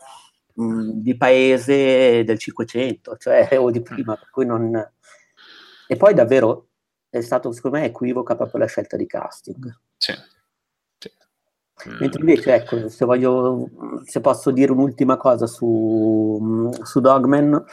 mh, 0.53 0.89
di 0.95 1.15
paese 1.15 2.23
del 2.23 2.37
Cinquecento, 2.37 3.17
cioè, 3.17 3.49
o 3.57 3.71
di 3.71 3.81
prima, 3.81 4.15
per 4.15 4.29
cui 4.29 4.45
non... 4.45 4.91
E 5.89 5.95
poi 5.95 6.13
davvero 6.13 6.67
è 7.09 7.21
stato, 7.21 7.51
secondo 7.53 7.77
me, 7.77 7.85
equivoca 7.85 8.35
proprio 8.35 8.59
la 8.59 8.67
scelta 8.67 8.97
di 8.97 9.05
casting. 9.05 9.79
Sì. 9.95 10.13
Mentre 11.99 12.19
invece, 12.21 12.55
ecco, 12.55 12.89
se, 12.89 13.05
voglio, 13.05 13.69
se 14.03 14.19
posso 14.19 14.49
dire 14.49 14.71
un'ultima 14.71 15.15
cosa 15.15 15.45
su, 15.45 16.71
su 16.81 16.99
Dogman, 16.99 17.63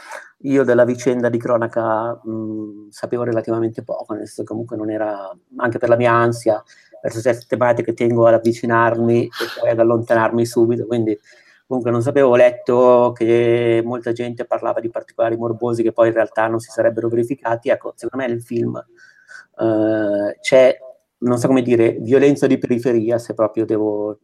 io 0.41 0.63
della 0.63 0.85
vicenda 0.85 1.27
di 1.27 1.39
cronaca 1.39 2.19
mh, 2.23 2.89
sapevo 2.89 3.23
relativamente 3.23 3.83
poco, 3.83 4.13
nel 4.13 4.27
senso 4.27 4.43
che 4.43 4.49
comunque 4.49 4.77
non 4.77 4.91
era, 4.91 5.35
anche 5.57 5.79
per 5.79 5.89
la 5.89 5.95
mia 5.95 6.11
ansia, 6.11 6.63
verso 7.01 7.19
certe 7.19 7.45
tematiche 7.47 7.93
tengo 7.93 8.27
ad 8.27 8.35
avvicinarmi 8.35 9.23
e 9.23 9.29
poi 9.59 9.69
ad 9.71 9.79
allontanarmi 9.79 10.45
subito, 10.45 10.85
quindi 10.85 11.19
comunque 11.65 11.89
non 11.89 12.03
sapevo, 12.03 12.29
ho 12.29 12.35
letto 12.35 13.11
che 13.15 13.81
molta 13.83 14.11
gente 14.11 14.45
parlava 14.45 14.79
di 14.79 14.89
particolari 14.89 15.35
morbosi 15.35 15.81
che 15.81 15.91
poi 15.91 16.09
in 16.09 16.13
realtà 16.13 16.47
non 16.47 16.59
si 16.59 16.69
sarebbero 16.69 17.07
verificati, 17.07 17.69
ecco, 17.69 17.93
secondo 17.95 18.23
me 18.23 18.31
nel 18.31 18.43
film 18.43 18.75
uh, 18.75 20.39
c'è 20.41 20.77
non 21.19 21.37
so 21.37 21.47
come 21.47 21.61
dire, 21.61 21.97
violenza 21.99 22.47
di 22.47 22.57
periferia, 22.57 23.17
se 23.17 23.33
proprio 23.33 23.65
devo... 23.65 24.19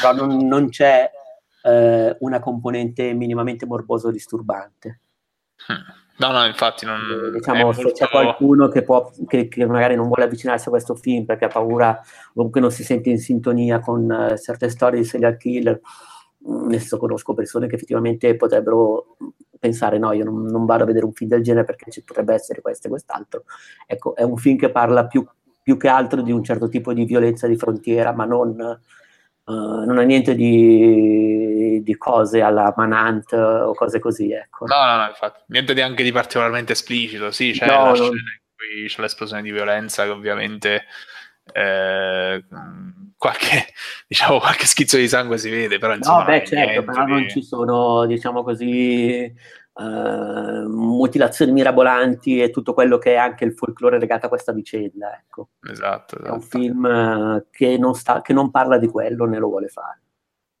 però 0.00 0.14
non, 0.14 0.46
non 0.46 0.68
c'è 0.68 1.10
eh, 1.62 2.16
una 2.20 2.40
componente 2.40 3.12
minimamente 3.12 3.66
morbosa 3.66 4.08
o 4.08 4.10
disturbante. 4.10 5.00
Hmm. 5.66 6.00
No, 6.18 6.30
no, 6.30 6.44
infatti 6.44 6.86
non... 6.86 7.00
Eh, 7.00 7.30
diciamo, 7.32 7.72
se 7.72 7.82
molto... 7.82 7.98
c'è 7.98 8.08
qualcuno 8.08 8.68
che, 8.68 8.82
può, 8.82 9.10
che, 9.26 9.48
che, 9.48 9.66
magari 9.66 9.96
non 9.96 10.06
vuole 10.06 10.24
avvicinarsi 10.24 10.68
a 10.68 10.70
questo 10.70 10.94
film 10.94 11.24
perché 11.24 11.46
ha 11.46 11.48
paura 11.48 11.98
o 11.98 12.32
comunque 12.34 12.60
non 12.60 12.70
si 12.70 12.84
sente 12.84 13.10
in 13.10 13.18
sintonia 13.18 13.80
con 13.80 14.08
uh, 14.08 14.36
certe 14.36 14.68
storie 14.68 15.00
di 15.00 15.06
serial 15.06 15.36
killer, 15.36 15.80
mm, 16.48 16.68
ne 16.68 16.78
so, 16.78 16.98
conosco 16.98 17.34
persone 17.34 17.66
che 17.66 17.74
effettivamente 17.74 18.36
potrebbero 18.36 19.16
pensare 19.58 19.98
no, 19.98 20.12
io 20.12 20.24
non, 20.24 20.42
non, 20.42 20.64
vado 20.64 20.82
a 20.82 20.86
vedere 20.86 21.04
un 21.04 21.12
film 21.12 21.30
del 21.30 21.42
genere 21.42 21.64
perché 21.64 21.90
ci 21.90 22.02
potrebbe 22.02 22.34
essere 22.34 22.60
questo 22.60 22.86
e 22.86 22.90
quest'altro. 22.90 23.44
Ecco, 23.86 24.14
è 24.14 24.22
un 24.22 24.36
film 24.36 24.58
che 24.58 24.70
parla 24.70 25.06
più 25.06 25.26
più 25.62 25.76
che 25.76 25.88
altro 25.88 26.22
di 26.22 26.32
un 26.32 26.42
certo 26.42 26.68
tipo 26.68 26.92
di 26.92 27.04
violenza 27.04 27.46
di 27.46 27.56
frontiera, 27.56 28.12
ma 28.12 28.24
non, 28.24 28.50
uh, 28.58 29.52
non 29.52 29.98
ha 29.98 30.02
niente 30.02 30.34
di, 30.34 31.80
di, 31.82 31.96
cose 31.96 32.40
alla 32.40 32.72
Manant 32.76 33.32
o 33.32 33.72
cose 33.74 33.98
così. 33.98 34.32
Ecco. 34.32 34.66
No, 34.66 34.84
no, 34.84 34.96
no, 34.96 35.08
infatti, 35.08 35.42
niente 35.46 35.74
neanche 35.74 36.02
di 36.02 36.12
particolarmente 36.12 36.72
esplicito, 36.72 37.30
sì, 37.30 37.52
c'è 37.52 37.66
no, 37.66 37.86
la 37.86 37.94
scena 37.94 38.10
in 38.10 38.40
cui 38.56 38.88
c'è 38.88 39.00
l'esplosione 39.00 39.42
di 39.42 39.52
violenza 39.52 40.04
che 40.04 40.10
ovviamente 40.10 40.84
eh, 41.52 42.44
qualche, 43.16 43.66
diciamo, 44.06 44.38
qualche 44.38 44.66
schizzo 44.66 44.96
di 44.96 45.08
sangue 45.08 45.38
si 45.38 45.50
vede, 45.50 45.78
però 45.78 45.94
insomma... 45.94 46.18
No, 46.18 46.24
beh, 46.24 46.44
certo, 46.44 46.82
però 46.82 47.04
di... 47.04 47.10
non 47.10 47.28
ci 47.28 47.42
sono, 47.42 48.06
diciamo 48.06 48.42
così 48.42 49.32
uh, 49.74 50.68
mutilazioni 50.68 51.52
mirabolanti 51.52 52.40
e 52.40 52.50
tutto 52.50 52.74
quello 52.74 52.98
che 52.98 53.14
è 53.14 53.16
anche 53.16 53.44
il 53.44 53.54
folklore 53.54 53.98
legato 53.98 54.26
a 54.26 54.28
questa 54.28 54.52
vicenda. 54.52 55.16
Ecco. 55.16 55.50
Esatto, 55.62 56.16
esatto. 56.16 56.28
È 56.28 56.30
un 56.30 56.38
esatto. 56.38 56.58
film 56.58 56.84
uh, 56.84 57.46
che, 57.50 57.78
non 57.78 57.94
sta, 57.94 58.20
che, 58.20 58.32
non 58.32 58.50
parla 58.50 58.78
di 58.78 58.88
quello 58.88 59.24
né 59.26 59.38
lo 59.38 59.48
vuole 59.48 59.68
fare. 59.68 60.00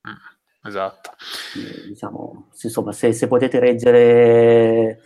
Mm, 0.08 0.66
esatto. 0.66 1.10
E, 1.56 1.88
diciamo, 1.88 2.48
insomma, 2.62 2.92
se, 2.92 3.12
se 3.12 3.26
potete 3.26 3.60
leggere 3.60 5.00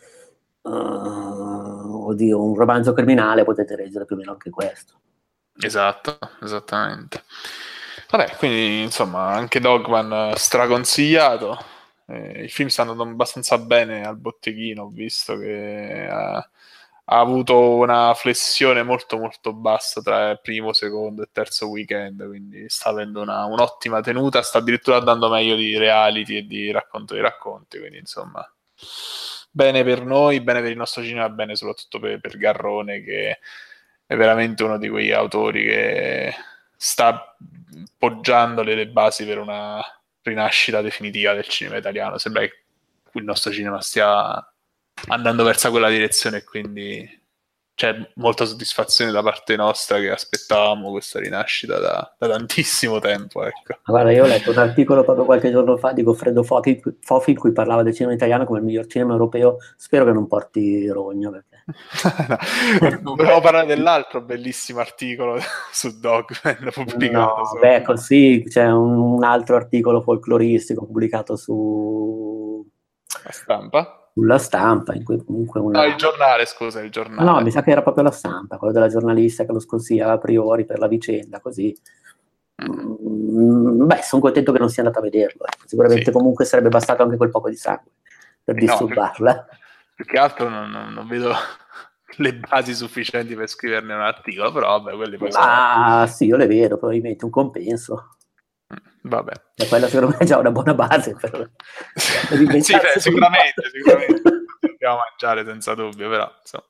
uh, 0.62 2.08
oddio, 2.08 2.42
un 2.42 2.54
romanzo 2.54 2.92
criminale, 2.92 3.44
potete 3.44 3.76
leggere 3.76 4.04
più 4.04 4.16
o 4.16 4.18
meno 4.18 4.32
anche 4.32 4.50
questo. 4.50 5.00
Esatto, 5.58 6.18
esattamente. 6.42 7.22
Vabbè, 8.08 8.36
quindi 8.36 8.82
insomma, 8.82 9.30
anche 9.30 9.58
Dogman 9.58 10.34
straconsigliato 10.36 11.74
eh, 12.06 12.42
il 12.42 12.50
film 12.50 12.68
sta 12.68 12.82
andando 12.82 13.02
abbastanza 13.04 13.58
bene 13.58 14.04
al 14.06 14.16
botteghino, 14.16 14.84
ho 14.84 14.88
visto 14.88 15.36
che 15.36 16.06
ha, 16.08 16.36
ha, 16.36 17.18
avuto 17.18 17.76
una 17.76 18.14
flessione 18.14 18.82
molto 18.82 19.18
molto 19.18 19.52
bassa 19.52 20.00
tra 20.02 20.30
il 20.30 20.40
primo, 20.40 20.72
secondo 20.72 21.22
e 21.22 21.28
terzo 21.32 21.68
weekend, 21.68 22.26
quindi 22.26 22.66
sta 22.68 22.90
avendo 22.90 23.22
una, 23.22 23.44
un'ottima 23.46 24.00
tenuta, 24.00 24.42
sta 24.42 24.58
addirittura 24.58 24.98
andando 24.98 25.28
meglio 25.28 25.56
di 25.56 25.76
reality 25.76 26.36
e 26.36 26.46
di 26.46 26.70
racconto 26.70 27.14
di 27.14 27.20
racconti, 27.20 27.78
quindi 27.78 27.98
insomma 27.98 28.48
bene 29.50 29.82
per 29.84 30.04
noi, 30.04 30.40
bene 30.42 30.60
per 30.60 30.70
il 30.70 30.76
nostro 30.76 31.02
cinema, 31.02 31.28
bene 31.30 31.56
soprattutto 31.56 31.98
per, 31.98 32.20
per 32.20 32.36
Garrone 32.36 33.02
che 33.02 33.38
è 34.06 34.14
veramente 34.16 34.62
uno 34.62 34.78
di 34.78 34.88
quegli 34.88 35.12
autori 35.12 35.64
che 35.64 36.34
sta 36.76 37.34
poggiando 37.98 38.62
le 38.62 38.86
basi 38.88 39.24
per 39.24 39.38
una 39.38 39.82
rinascita 40.28 40.80
definitiva 40.80 41.34
del 41.34 41.46
cinema 41.48 41.76
italiano. 41.76 42.18
Sembra 42.18 42.42
che 42.42 42.64
il 43.12 43.24
nostro 43.24 43.50
cinema 43.50 43.80
stia 43.80 44.52
andando 45.08 45.44
verso 45.44 45.70
quella 45.70 45.88
direzione 45.88 46.42
quindi 46.42 47.24
c'è 47.76 47.94
molta 48.14 48.46
soddisfazione 48.46 49.10
da 49.10 49.22
parte 49.22 49.54
nostra 49.54 49.98
che 49.98 50.10
aspettavamo 50.10 50.90
questa 50.90 51.20
rinascita 51.20 51.78
da, 51.78 52.16
da 52.18 52.28
tantissimo 52.28 52.98
tempo. 53.00 53.44
Ecco. 53.44 53.78
Guarda, 53.84 54.12
io 54.12 54.24
ho 54.24 54.26
letto 54.26 54.50
un 54.50 54.56
articolo 54.56 55.04
proprio 55.04 55.26
qualche 55.26 55.50
giorno 55.50 55.76
fa 55.76 55.92
di 55.92 56.02
Goffredo 56.02 56.42
Fofi 56.42 57.30
in 57.30 57.36
cui 57.36 57.52
parlava 57.52 57.82
del 57.82 57.94
cinema 57.94 58.14
italiano 58.14 58.46
come 58.46 58.60
il 58.60 58.64
miglior 58.64 58.86
cinema 58.86 59.12
europeo. 59.12 59.58
Spero 59.76 60.06
che 60.06 60.12
non 60.12 60.26
porti 60.26 60.88
rogno. 60.88 61.30
Perché... 61.30 61.55
no, 63.02 63.14
volevo 63.16 63.40
parlare 63.40 63.66
dell'altro 63.66 64.20
bellissimo 64.20 64.78
articolo 64.78 65.38
su 65.72 65.98
Dogman 65.98 66.70
pubblicato. 66.72 67.54
No, 67.54 67.60
beh, 67.60 67.82
così 67.82 68.44
c'è 68.46 68.70
un, 68.70 69.22
altro 69.24 69.56
articolo 69.56 70.00
folcloristico 70.00 70.86
pubblicato 70.86 71.36
su... 71.36 72.64
La 73.24 73.32
stampa? 73.32 74.00
sulla 74.16 74.38
stampa, 74.38 74.94
in 74.94 75.04
cui 75.04 75.22
comunque 75.22 75.60
una... 75.60 75.80
No, 75.80 75.86
il 75.86 75.96
giornale, 75.96 76.46
scusa, 76.46 76.80
il 76.80 76.90
giornale. 76.90 77.30
No, 77.30 77.42
mi 77.42 77.50
sa 77.50 77.62
che 77.62 77.70
era 77.70 77.82
proprio 77.82 78.04
la 78.04 78.10
stampa, 78.10 78.56
quello 78.56 78.72
della 78.72 78.88
giornalista 78.88 79.44
che 79.44 79.52
lo 79.52 79.60
sconsigliava 79.60 80.12
a 80.12 80.18
priori 80.18 80.64
per 80.64 80.78
la 80.78 80.88
vicenda, 80.88 81.40
così. 81.40 81.76
Mm, 82.66 83.84
beh, 83.84 84.00
sono 84.02 84.22
contento 84.22 84.52
che 84.52 84.58
non 84.58 84.70
sia 84.70 84.82
andato 84.82 85.00
a 85.00 85.02
vederlo. 85.02 85.44
Eh. 85.44 85.66
Sicuramente 85.66 86.04
sì. 86.04 86.12
comunque 86.12 86.46
sarebbe 86.46 86.70
bastato 86.70 87.02
anche 87.02 87.18
quel 87.18 87.28
poco 87.28 87.50
di 87.50 87.56
sangue 87.56 87.90
per 88.42 88.54
disturbarla. 88.54 89.32
No, 89.34 89.46
più 89.96 90.04
che 90.04 90.18
altro 90.18 90.50
non, 90.50 90.70
non, 90.70 90.92
non, 90.92 91.08
vedo 91.08 91.32
le 92.18 92.34
basi 92.34 92.74
sufficienti 92.74 93.34
per 93.34 93.48
scriverne 93.48 93.94
un 93.94 94.02
articolo, 94.02 94.52
però 94.52 94.78
vabbè, 94.78 94.94
quelli 94.94 95.16
poi 95.16 95.30
Ah, 95.32 96.04
sono... 96.04 96.06
sì, 96.06 96.26
io 96.26 96.36
le 96.36 96.46
vedo, 96.46 96.76
probabilmente 96.76 97.24
un 97.24 97.30
compenso. 97.30 98.16
Vabbè. 99.02 99.32
E 99.54 99.68
quella 99.68 99.86
secondo 99.86 100.14
me 100.14 100.18
è 100.18 100.24
già 100.24 100.36
una 100.38 100.50
buona 100.50 100.74
base 100.74 101.14
per, 101.14 101.30
per 101.32 102.62
sì, 102.62 102.74
beh, 102.74 103.00
sicuramente, 103.00 103.70
sicuramente. 103.72 104.22
Dobbiamo 104.60 104.98
mangiare 104.98 105.44
senza 105.44 105.74
dubbio, 105.74 106.10
però 106.10 106.30
insomma. 106.40 106.64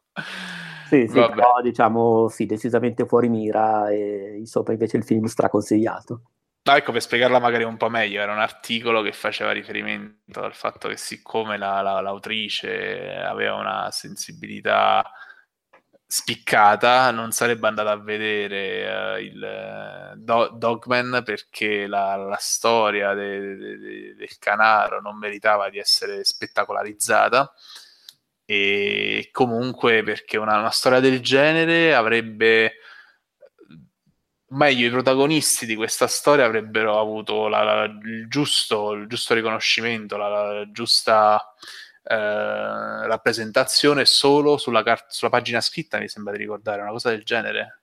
Sì, 0.86 1.08
sì 1.08 1.14
però 1.14 1.60
diciamo 1.62 2.28
sì, 2.28 2.46
decisamente 2.46 3.06
fuori 3.06 3.28
mira 3.28 3.88
e 3.88 4.36
insomma 4.38 4.70
invece 4.70 4.98
il 4.98 5.04
film 5.04 5.24
straconsigliato. 5.24 6.22
No, 6.66 6.74
ecco, 6.74 6.90
per 6.90 7.00
spiegarla 7.00 7.38
magari 7.38 7.62
un 7.62 7.76
po' 7.76 7.88
meglio, 7.88 8.20
era 8.20 8.32
un 8.32 8.40
articolo 8.40 9.00
che 9.00 9.12
faceva 9.12 9.52
riferimento 9.52 10.42
al 10.42 10.52
fatto 10.54 10.88
che 10.88 10.96
siccome 10.96 11.56
la, 11.58 11.80
la, 11.80 12.00
l'autrice 12.00 13.14
aveva 13.14 13.54
una 13.54 13.90
sensibilità 13.92 15.08
spiccata, 16.08 17.10
non 17.12 17.30
sarebbe 17.32 17.66
andata 17.68 17.90
a 17.92 17.96
vedere 17.96 19.16
uh, 19.16 19.20
il 19.20 20.12
uh, 20.14 20.16
Do- 20.16 20.50
Dogman 20.56 21.22
perché 21.24 21.86
la, 21.86 22.16
la 22.16 22.36
storia 22.38 23.12
de- 23.14 23.56
de- 23.56 23.78
de- 23.78 24.14
del 24.16 24.38
canaro 24.38 25.00
non 25.00 25.18
meritava 25.18 25.68
di 25.68 25.78
essere 25.78 26.24
spettacolarizzata 26.24 27.52
e 28.44 29.28
comunque 29.32 30.02
perché 30.02 30.36
una, 30.36 30.58
una 30.58 30.70
storia 30.70 31.00
del 31.00 31.20
genere 31.20 31.94
avrebbe 31.94 32.74
meglio 34.48 34.86
i 34.86 34.90
protagonisti 34.90 35.66
di 35.66 35.74
questa 35.74 36.06
storia 36.06 36.44
avrebbero 36.44 37.00
avuto 37.00 37.48
la, 37.48 37.62
la, 37.62 37.84
il, 37.84 38.28
giusto, 38.28 38.92
il, 38.92 39.08
giusto, 39.08 39.34
riconoscimento, 39.34 40.16
la, 40.16 40.28
la 40.28 40.70
giusta 40.70 41.54
eh, 42.02 43.06
rappresentazione 43.06 44.04
solo 44.04 44.56
sulla, 44.56 44.82
car- 44.82 45.06
sulla, 45.08 45.30
pagina 45.30 45.60
scritta, 45.60 45.98
mi 45.98 46.08
sembra 46.08 46.32
di 46.32 46.38
ricordare, 46.38 46.82
una 46.82 46.90
cosa 46.90 47.10
del 47.10 47.24
genere. 47.24 47.80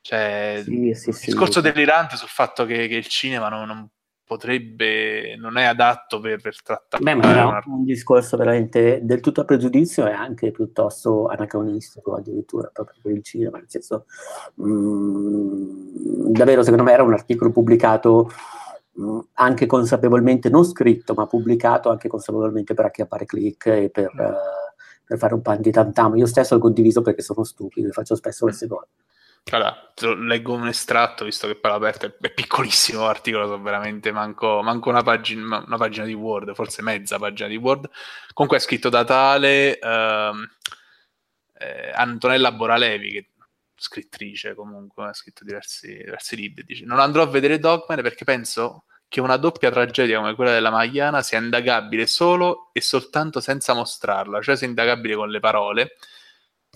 Cioè, 0.00 0.62
sì, 0.64 0.92
sì, 0.94 1.12
sì, 1.12 1.26
discorso 1.26 1.60
delirante 1.60 2.16
sul 2.16 2.28
fatto 2.28 2.64
che, 2.64 2.88
che 2.88 2.96
il 2.96 3.06
cinema 3.06 3.48
non, 3.48 3.66
non 3.66 3.88
potrebbe, 4.32 5.36
non 5.36 5.58
è 5.58 5.64
adatto 5.64 6.18
per, 6.18 6.40
per 6.40 6.60
trattare. 6.62 7.02
Beh, 7.02 7.14
ma 7.14 7.30
era 7.30 7.46
una... 7.46 7.62
un 7.66 7.84
discorso 7.84 8.38
veramente 8.38 9.00
del 9.02 9.20
tutto 9.20 9.42
a 9.42 9.44
pregiudizio 9.44 10.06
e 10.06 10.12
anche 10.12 10.50
piuttosto 10.50 11.26
anacronistico 11.26 12.14
addirittura 12.14 12.70
proprio 12.72 12.96
per 13.02 13.12
il 13.12 13.22
cinema, 13.22 13.58
nel 13.58 13.68
senso, 13.68 14.06
mh, 14.54 14.64
mm, 14.64 16.32
davvero 16.32 16.62
secondo 16.62 16.84
me 16.84 16.92
era 16.92 17.02
un 17.02 17.12
articolo 17.12 17.50
pubblicato 17.50 18.30
mh, 18.92 19.04
mm, 19.04 19.18
anche 19.34 19.66
consapevolmente, 19.66 20.48
non 20.48 20.64
scritto, 20.64 21.12
ma 21.12 21.26
pubblicato 21.26 21.90
anche 21.90 22.08
consapevolmente 22.08 22.72
per 22.72 22.86
acchiappare 22.86 23.26
click 23.26 23.66
e 23.66 23.90
per, 23.90 24.10
uh, 24.16 25.04
per 25.04 25.18
fare 25.18 25.34
un 25.34 25.42
pan 25.42 25.60
di 25.60 25.70
tantam. 25.70 26.16
Io 26.16 26.26
stesso 26.26 26.54
l'ho 26.54 26.60
condiviso 26.60 27.02
perché 27.02 27.20
sono 27.20 27.44
stupido 27.44 27.88
e 27.88 27.92
faccio 27.92 28.14
spesso 28.14 28.46
queste 28.46 28.66
cose. 28.66 28.88
Allora, 29.50 29.92
leggo 30.18 30.54
un 30.54 30.68
estratto, 30.68 31.24
visto 31.24 31.46
che 31.46 31.56
poi 31.56 31.72
l'aperto 31.72 32.06
è, 32.06 32.14
è 32.20 32.30
piccolissimo 32.32 33.04
l'articolo, 33.04 33.46
so 33.46 33.60
veramente 33.60 34.12
manco, 34.12 34.62
manco 34.62 34.88
una, 34.88 35.02
pagina, 35.02 35.62
una, 35.66 35.76
pagina, 35.76 36.06
di 36.06 36.14
Word, 36.14 36.54
forse 36.54 36.80
mezza 36.82 37.18
pagina 37.18 37.48
di 37.48 37.56
Word. 37.56 37.90
Comunque 38.32 38.58
è 38.58 38.60
scritto 38.60 38.88
da 38.88 39.04
tale 39.04 39.78
ehm, 39.78 40.48
eh, 41.58 41.90
Antonella 41.94 42.52
Boralevi, 42.52 43.10
che 43.10 43.30
scrittrice 43.74 44.54
comunque, 44.54 45.08
ha 45.08 45.12
scritto 45.12 45.44
diversi, 45.44 45.88
diversi 45.88 46.36
libri. 46.36 46.64
Dice, 46.64 46.84
non 46.84 47.00
andrò 47.00 47.22
a 47.22 47.26
vedere 47.26 47.58
Dogman 47.58 48.00
perché 48.02 48.24
penso 48.24 48.84
che 49.08 49.20
una 49.20 49.36
doppia 49.36 49.70
tragedia 49.70 50.18
come 50.18 50.34
quella 50.34 50.52
della 50.52 50.70
Magliana 50.70 51.22
sia 51.22 51.38
indagabile 51.38 52.06
solo 52.06 52.70
e 52.72 52.80
soltanto 52.80 53.40
senza 53.40 53.74
mostrarla, 53.74 54.40
cioè 54.40 54.56
sia 54.56 54.66
indagabile 54.66 55.16
con 55.16 55.28
le 55.28 55.40
parole 55.40 55.96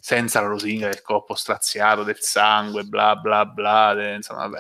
senza 0.07 0.41
la 0.41 0.47
lusinga 0.47 0.87
del 0.87 1.03
corpo 1.03 1.35
straziato, 1.35 2.05
del 2.05 2.21
sangue, 2.21 2.85
bla 2.85 3.17
bla 3.17 3.45
bla, 3.45 3.93
de, 3.93 4.15
insomma, 4.15 4.47
vabbè. 4.47 4.59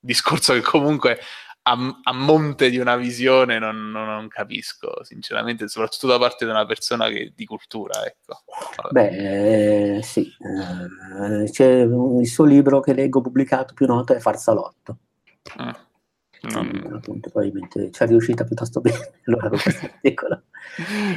Discorso 0.00 0.54
che 0.54 0.62
comunque 0.62 1.20
a, 1.64 1.76
a 2.04 2.12
monte 2.14 2.70
di 2.70 2.78
una 2.78 2.96
visione 2.96 3.58
non, 3.58 3.90
non, 3.90 4.06
non, 4.06 4.28
capisco, 4.28 5.04
sinceramente, 5.04 5.68
soprattutto 5.68 6.06
da 6.06 6.18
parte 6.18 6.46
di 6.46 6.50
una 6.52 6.64
persona 6.64 7.08
che, 7.08 7.34
di 7.36 7.44
cultura, 7.44 8.02
ecco. 8.06 8.40
Beh, 8.88 9.96
eh, 9.96 10.02
sì, 10.02 10.22
eh, 10.22 11.50
c'è 11.50 11.70
il 11.80 12.26
suo 12.26 12.46
libro 12.46 12.80
che 12.80 12.94
leggo 12.94 13.20
pubblicato 13.20 13.74
più 13.74 13.84
noto 13.84 14.14
è 14.14 14.18
Farsalotto. 14.18 14.96
Mm. 15.60 15.87
Non... 16.50 16.92
appunto, 16.94 17.30
probabilmente 17.30 17.90
ci 17.90 18.02
è 18.02 18.06
riuscita 18.06 18.44
piuttosto 18.44 18.80
bene 18.80 19.12
allora 19.26 19.48
con 19.48 19.58
questo 19.58 19.86
articolo. 19.92 20.42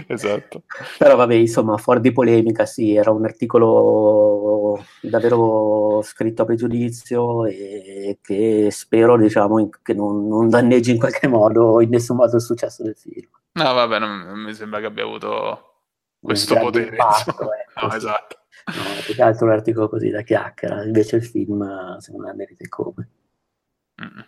esatto. 0.08 0.64
Però 0.98 1.16
vabbè, 1.16 1.34
insomma, 1.34 1.78
fuori 1.78 2.02
di 2.02 2.12
polemica, 2.12 2.66
sì, 2.66 2.96
era 2.96 3.12
un 3.12 3.24
articolo 3.24 4.84
davvero 5.02 6.02
scritto 6.04 6.42
a 6.42 6.46
pregiudizio 6.46 7.46
e 7.46 8.20
che 8.22 8.70
spero, 8.72 9.18
diciamo, 9.18 9.70
che 9.82 9.94
non, 9.94 10.28
non 10.28 10.50
danneggi 10.50 10.92
in 10.92 10.98
qualche 10.98 11.28
modo, 11.28 11.82
in 11.82 11.90
nessun 11.90 12.18
modo 12.18 12.36
il 12.36 12.42
successo 12.42 12.84
del 12.84 12.96
film. 12.96 13.28
No, 13.54 13.74
vabbè, 13.74 14.00
non, 14.00 14.22
non 14.22 14.40
mi 14.40 14.54
sembra 14.54 14.80
che 14.80 14.86
abbia 14.86 15.04
avuto 15.04 15.72
questo 16.20 16.56
potere. 16.56 16.90
Impatto, 16.90 17.32
ecco, 17.54 17.86
no, 17.88 17.94
esatto. 17.94 18.38
No, 18.68 19.02
più 19.04 19.16
che 19.16 19.22
altro 19.22 19.48
un 19.48 19.52
articolo 19.52 19.90
così 19.90 20.10
da 20.10 20.22
chiacchiera, 20.22 20.84
invece 20.84 21.18
il 21.18 21.26
film, 21.26 21.98
secondo 21.98 22.28
me, 22.28 22.34
merita 22.34 22.66
come. 22.70 23.10
Mm. 24.02 24.20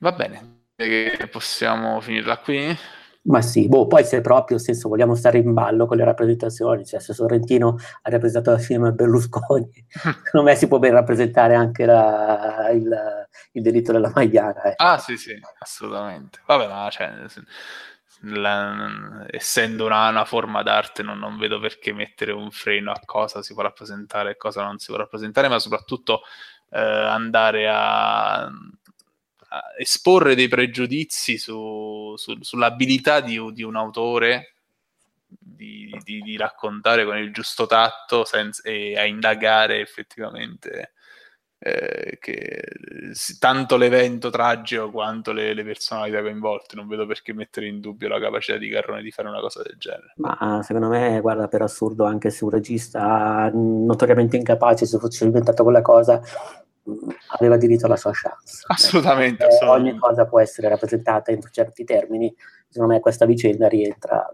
Va 0.00 0.12
bene, 0.12 0.66
che 0.76 1.28
possiamo 1.30 2.00
finirla 2.00 2.38
qui. 2.38 2.76
Ma 3.22 3.42
sì, 3.42 3.68
boh, 3.68 3.86
poi 3.86 4.04
se 4.04 4.20
proprio, 4.20 4.56
nel 4.56 4.64
senso, 4.64 4.88
vogliamo 4.88 5.14
stare 5.14 5.38
in 5.38 5.52
ballo 5.52 5.86
con 5.86 5.96
le 5.96 6.04
rappresentazioni, 6.04 6.86
cioè 6.86 7.00
se 7.00 7.12
Sorrentino 7.12 7.76
ha 8.02 8.10
rappresentato 8.10 8.56
la 8.56 8.62
cinema 8.62 8.90
Berlusconi, 8.92 9.68
secondo 9.90 10.48
me 10.48 10.54
si 10.54 10.68
può 10.68 10.78
ben 10.78 10.92
rappresentare 10.92 11.54
anche 11.54 11.84
la, 11.84 12.70
il, 12.70 13.26
il, 13.52 13.62
delitto 13.62 13.92
della 13.92 14.10
Magliana. 14.14 14.62
Eh. 14.62 14.74
Ah 14.76 14.98
sì, 14.98 15.16
sì, 15.16 15.32
assolutamente. 15.58 16.40
Vabbè, 16.46 16.68
ma 16.68 16.88
cioè, 16.90 17.12
la, 18.22 19.26
essendo 19.30 19.84
una, 19.84 20.08
una, 20.08 20.24
forma 20.24 20.62
d'arte 20.62 21.02
non, 21.02 21.18
non, 21.18 21.36
vedo 21.38 21.58
perché 21.58 21.92
mettere 21.92 22.32
un 22.32 22.50
freno 22.50 22.92
a 22.92 23.00
cosa 23.04 23.42
si 23.42 23.52
può 23.52 23.62
rappresentare 23.62 24.30
e 24.30 24.36
cosa 24.36 24.62
non 24.62 24.78
si 24.78 24.86
può 24.86 24.96
rappresentare, 24.96 25.48
ma 25.48 25.58
soprattutto 25.58 26.22
eh, 26.70 26.80
andare 26.80 27.68
a 27.68 28.50
esporre 29.78 30.34
dei 30.34 30.48
pregiudizi 30.48 31.38
su, 31.38 32.14
su, 32.16 32.36
sull'abilità 32.40 33.20
di, 33.20 33.40
di, 33.52 33.62
un 33.62 33.76
autore 33.76 34.54
di, 35.26 35.96
di, 36.02 36.20
di, 36.20 36.36
raccontare 36.36 37.04
con 37.04 37.16
il 37.16 37.32
giusto 37.32 37.66
tatto 37.66 38.24
senza, 38.24 38.62
e 38.68 38.98
a 38.98 39.04
indagare 39.04 39.80
effettivamente 39.80 40.92
eh, 41.60 42.18
che, 42.20 42.62
tanto 43.38 43.76
l'evento 43.76 44.30
tragico 44.30 44.90
quanto 44.90 45.32
le, 45.32 45.54
le, 45.54 45.64
personalità 45.64 46.20
coinvolte. 46.20 46.76
Non 46.76 46.86
vedo 46.86 47.04
perché 47.06 47.32
mettere 47.32 47.66
in 47.66 47.80
dubbio 47.80 48.08
la 48.08 48.20
capacità 48.20 48.58
di 48.58 48.68
Carrone 48.68 49.02
di 49.02 49.10
fare 49.10 49.28
una 49.28 49.40
cosa 49.40 49.62
del 49.62 49.76
genere. 49.76 50.12
Ma 50.16 50.60
secondo 50.62 50.88
me, 50.88 51.20
guarda, 51.20 51.48
per 51.48 51.62
assurdo, 51.62 52.04
anche 52.04 52.30
se 52.30 52.44
un 52.44 52.50
regista 52.50 53.50
notoriamente 53.52 54.36
incapace, 54.36 54.86
se 54.86 54.98
fosse 54.98 55.24
inventato 55.24 55.64
quella 55.64 55.82
cosa, 55.82 56.20
aveva 57.38 57.56
diritto 57.56 57.86
alla 57.86 57.96
sua 57.96 58.12
chance. 58.12 58.64
Assolutamente, 58.66 59.44
eh, 59.44 59.46
assolutamente. 59.46 59.90
Ogni 59.90 59.98
cosa 59.98 60.26
può 60.26 60.40
essere 60.40 60.68
rappresentata 60.68 61.30
entro 61.30 61.50
certi 61.50 61.84
termini. 61.84 62.34
Secondo 62.68 62.94
me 62.94 63.00
questa 63.00 63.26
vicenda 63.26 63.68
rientra 63.68 64.30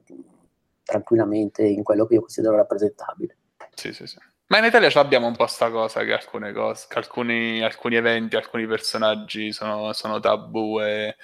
tranquillamente 0.84 1.62
in 1.62 1.82
quello 1.82 2.06
che 2.06 2.14
io 2.14 2.20
considero 2.20 2.56
rappresentabile. 2.56 3.36
Sì, 3.74 3.92
sì, 3.92 4.06
sì. 4.06 4.18
Ma 4.46 4.58
in 4.58 4.64
Italia 4.64 4.90
abbiamo 5.00 5.26
un 5.26 5.34
po' 5.34 5.46
sta 5.46 5.70
cosa 5.70 6.04
che 6.04 6.12
alcune 6.12 6.52
cose, 6.52 6.86
che 6.88 6.98
alcuni, 6.98 7.62
alcuni 7.62 7.96
eventi, 7.96 8.36
alcuni 8.36 8.66
personaggi 8.66 9.52
sono, 9.52 9.92
sono 9.94 10.20
tabù 10.20 10.80
e, 10.80 11.16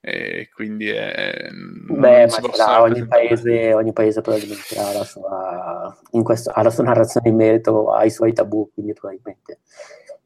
e 0.00 0.50
quindi 0.52 0.90
è, 0.90 1.48
Beh, 1.50 2.26
ma 2.58 2.82
ogni 2.82 3.06
paese, 3.06 3.72
ogni 3.72 3.92
paese 3.92 4.20
probabilmente 4.20 4.76
ha 4.76 4.92
la 4.92 5.04
sua, 5.04 5.96
questo, 6.24 6.50
ha 6.50 6.62
la 6.62 6.70
sua 6.70 6.84
narrazione 6.84 7.28
in 7.28 7.36
merito 7.36 7.92
ai 7.92 8.10
suoi 8.10 8.32
tabù, 8.32 8.68
quindi 8.74 8.92
probabilmente 8.92 9.60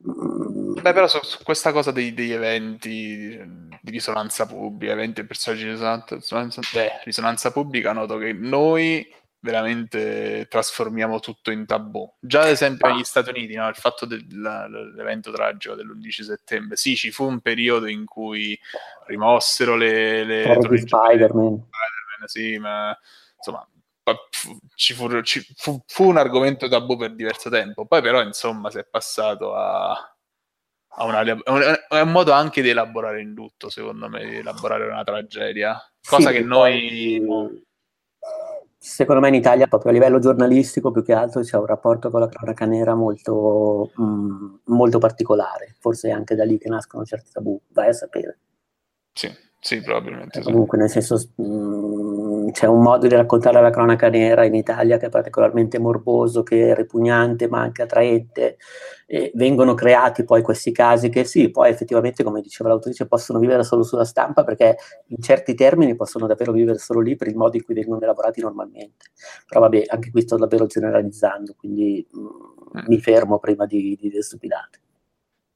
Beh, 0.01 0.93
però 0.93 1.09
su, 1.09 1.19
su 1.23 1.43
questa 1.43 1.73
cosa 1.73 1.91
dei, 1.91 2.15
degli 2.15 2.33
eventi 2.33 3.37
di 3.81 3.91
risonanza 3.91 4.47
pubblica, 4.47 4.93
eventi 4.93 5.21
e 5.21 5.25
personaggi 5.25 5.65
di 5.65 5.71
risonanza, 5.71 6.15
risonanza, 6.15 6.61
beh, 6.73 7.01
risonanza 7.05 7.51
pubblica, 7.51 7.93
noto 7.93 8.17
che 8.17 8.33
noi 8.33 9.07
veramente 9.41 10.47
trasformiamo 10.49 11.21
tutto 11.21 11.51
in 11.51 11.67
tabù. 11.67 12.09
Già 12.21 12.43
ad 12.43 12.49
esempio 12.49 12.89
negli 12.89 13.05
Stati 13.05 13.31
Uniti, 13.31 13.55
no? 13.55 13.69
il 13.69 13.75
fatto 13.75 14.07
dell'evento 14.07 15.33
tragico 15.33 15.75
dell'11 15.75 16.23
settembre, 16.23 16.77
sì, 16.77 16.97
ci 16.97 17.11
fu 17.11 17.25
un 17.25 17.41
periodo 17.41 17.87
in 17.87 18.05
cui 18.05 18.59
rimossero 19.07 19.77
le... 19.77 20.25
le 20.25 20.43
Spider-Man. 20.43 20.87
Spider-Man, 20.87 22.27
sì, 22.27 22.59
ma 22.59 22.97
insomma 23.37 23.67
ci 24.75 24.95
fu, 24.95 25.23
ci 25.23 25.47
fu, 25.57 25.83
fu, 25.87 26.09
un 26.09 26.17
argomento 26.17 26.69
tabù 26.69 26.97
per 26.97 27.15
diverso 27.15 27.51
tempo, 27.51 27.87
poi 27.87 28.03
però 28.03 28.23
insomma 28.23 28.71
si 28.71 28.79
è 28.79 28.85
passato 28.85 29.55
a, 29.55 29.91
a 29.93 31.05
una, 31.05 31.23
è 31.23 32.01
un 32.01 32.11
modo 32.11 32.33
anche 32.33 32.63
di 32.63 32.69
elaborare 32.69 33.21
in 33.21 33.33
lutto, 33.33 33.69
secondo 33.71 34.09
me, 34.09 34.25
di 34.25 34.37
elaborare 34.37 34.87
una 34.87 35.05
tragedia, 35.05 35.79
cosa 36.07 36.31
sì, 36.31 36.37
che 36.37 36.43
noi... 36.43 37.23
Poi, 37.25 37.67
secondo 38.79 39.21
me 39.21 39.29
in 39.29 39.35
Italia, 39.35 39.67
proprio 39.67 39.91
a 39.91 39.95
livello 39.95 40.19
giornalistico, 40.19 40.91
più 40.91 41.03
che 41.03 41.13
altro 41.13 41.43
c'è 41.43 41.57
un 41.57 41.67
rapporto 41.67 42.11
con 42.11 42.21
la 42.21 42.29
cronaca 42.29 42.65
nera 42.65 42.95
molto, 42.95 43.91
mm, 44.01 44.55
molto 44.67 44.99
particolare, 44.99 45.75
forse 45.79 46.09
è 46.09 46.13
anche 46.13 46.35
da 46.35 46.45
lì 46.45 46.59
che 46.59 46.69
nascono 46.69 47.05
certi 47.05 47.31
tabù, 47.33 47.61
vai 47.69 47.89
a 47.89 47.93
sapere. 47.93 48.39
Sì, 49.13 49.31
sì, 49.61 49.81
probabilmente. 49.81 50.39
Eh, 50.39 50.43
comunque, 50.43 50.79
nel 50.79 50.89
senso, 50.89 51.17
mh, 51.35 51.43
mm, 51.43 52.49
c'è 52.51 52.67
un 52.67 52.81
modo 52.81 53.09
di 53.09 53.15
raccontare 53.15 53.61
la 53.61 53.71
cronaca 53.71 54.09
nera 54.09 54.45
in 54.45 54.55
Italia 54.55 54.99
che 54.99 55.07
è 55.07 55.09
particolarmente 55.09 55.79
morboso, 55.81 56.45
che 56.45 56.71
è 56.71 56.75
repugnante, 56.75 57.49
ma 57.49 57.61
anche 57.61 57.83
attraente. 57.83 58.57
E 59.07 59.33
vengono 59.35 59.75
creati 59.75 60.25
poi 60.25 60.43
questi 60.43 60.71
casi 60.71 61.09
che 61.09 61.25
sì, 61.25 61.51
poi 61.51 61.71
effettivamente, 61.71 62.23
come 62.23 62.41
diceva 62.41 62.69
l'autrice, 62.69 63.07
possono 63.07 63.39
vivere 63.39 63.65
solo 63.65 63.83
sulla 63.83 64.05
stampa 64.05 64.45
perché 64.45 64.77
in 65.07 65.23
certi 65.23 65.55
termini 65.55 65.97
possono 65.97 66.27
davvero 66.27 66.53
vivere 66.53 66.79
solo 66.79 67.01
lì 67.01 67.17
per 67.17 67.29
il 67.29 67.37
modo 67.37 67.57
in 67.57 67.65
cui 67.65 67.75
vengono 67.75 68.01
elaborati 68.01 68.41
normalmente. 68.41 69.07
Però 69.47 69.61
vabbè, 69.61 69.85
anche 69.89 70.11
qui 70.11 70.23
sto 70.23 70.37
davvero 70.37 70.67
generalizzando, 70.67 71.55
quindi 71.59 72.07
mh, 72.11 72.21
mm, 72.21 72.85
mi 72.87 73.01
fermo 73.01 73.39
prima 73.39 73.67
di, 73.67 73.97
di 74.01 74.09
dire 74.09 74.23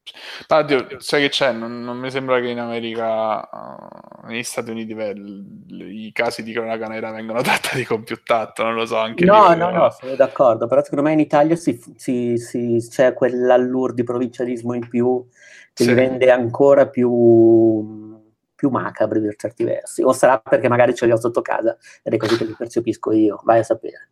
stupidate. 0.05 0.74
Oddio, 0.74 1.00
sai 1.00 1.22
che 1.22 1.28
c'è? 1.28 1.53
Non, 1.53 1.82
non, 1.82 1.98
mi 1.98 2.11
sembra 2.11 2.40
che 2.40 2.48
in 2.48 2.59
America, 2.59 3.48
uh, 3.50 4.26
negli 4.26 4.42
Stati 4.42 4.70
Uniti, 4.70 4.94
beh, 4.94 5.14
l- 5.14 5.80
i 5.80 6.11
casi 6.12 6.42
di 6.42 6.53
cronaca 6.53 6.86
nera 6.86 7.11
vengono 7.11 7.40
trattati 7.42 7.84
con 7.84 8.03
più 8.03 8.22
tatto, 8.22 8.62
non 8.62 8.74
lo 8.74 8.86
so 8.86 8.96
anche 8.96 9.24
No, 9.24 9.53
lì, 9.53 9.59
no, 9.59 9.70
no, 9.70 9.90
sono 9.90 10.14
d'accordo, 10.14 10.66
però 10.66 10.82
secondo 10.82 11.05
me 11.05 11.12
in 11.12 11.20
Italia 11.20 11.57
si, 11.57 11.80
si, 11.96 12.36
si, 12.36 12.86
c'è 12.90 13.14
quell'allure 13.14 13.94
di 13.94 14.03
provincialismo 14.03 14.74
in 14.74 14.88
più 14.88 15.24
che 15.72 15.84
sì. 15.84 15.88
li 15.88 15.94
rende 15.94 16.30
ancora 16.30 16.88
più, 16.88 18.20
più 18.55 18.68
macabri 18.68 19.20
per 19.20 19.36
certi 19.36 19.64
versi. 19.64 20.03
O 20.03 20.12
sarà 20.12 20.38
perché 20.38 20.68
magari 20.68 20.94
ce 20.94 21.07
li 21.07 21.12
ho 21.12 21.18
sotto 21.18 21.40
casa 21.42 21.76
ed 22.03 22.12
è 22.12 22.16
così 22.16 22.36
che 22.36 22.44
li 22.44 22.55
percepisco 22.57 23.12
io, 23.12 23.40
vai 23.44 23.61
a 23.61 23.64
sapere. 23.64 24.09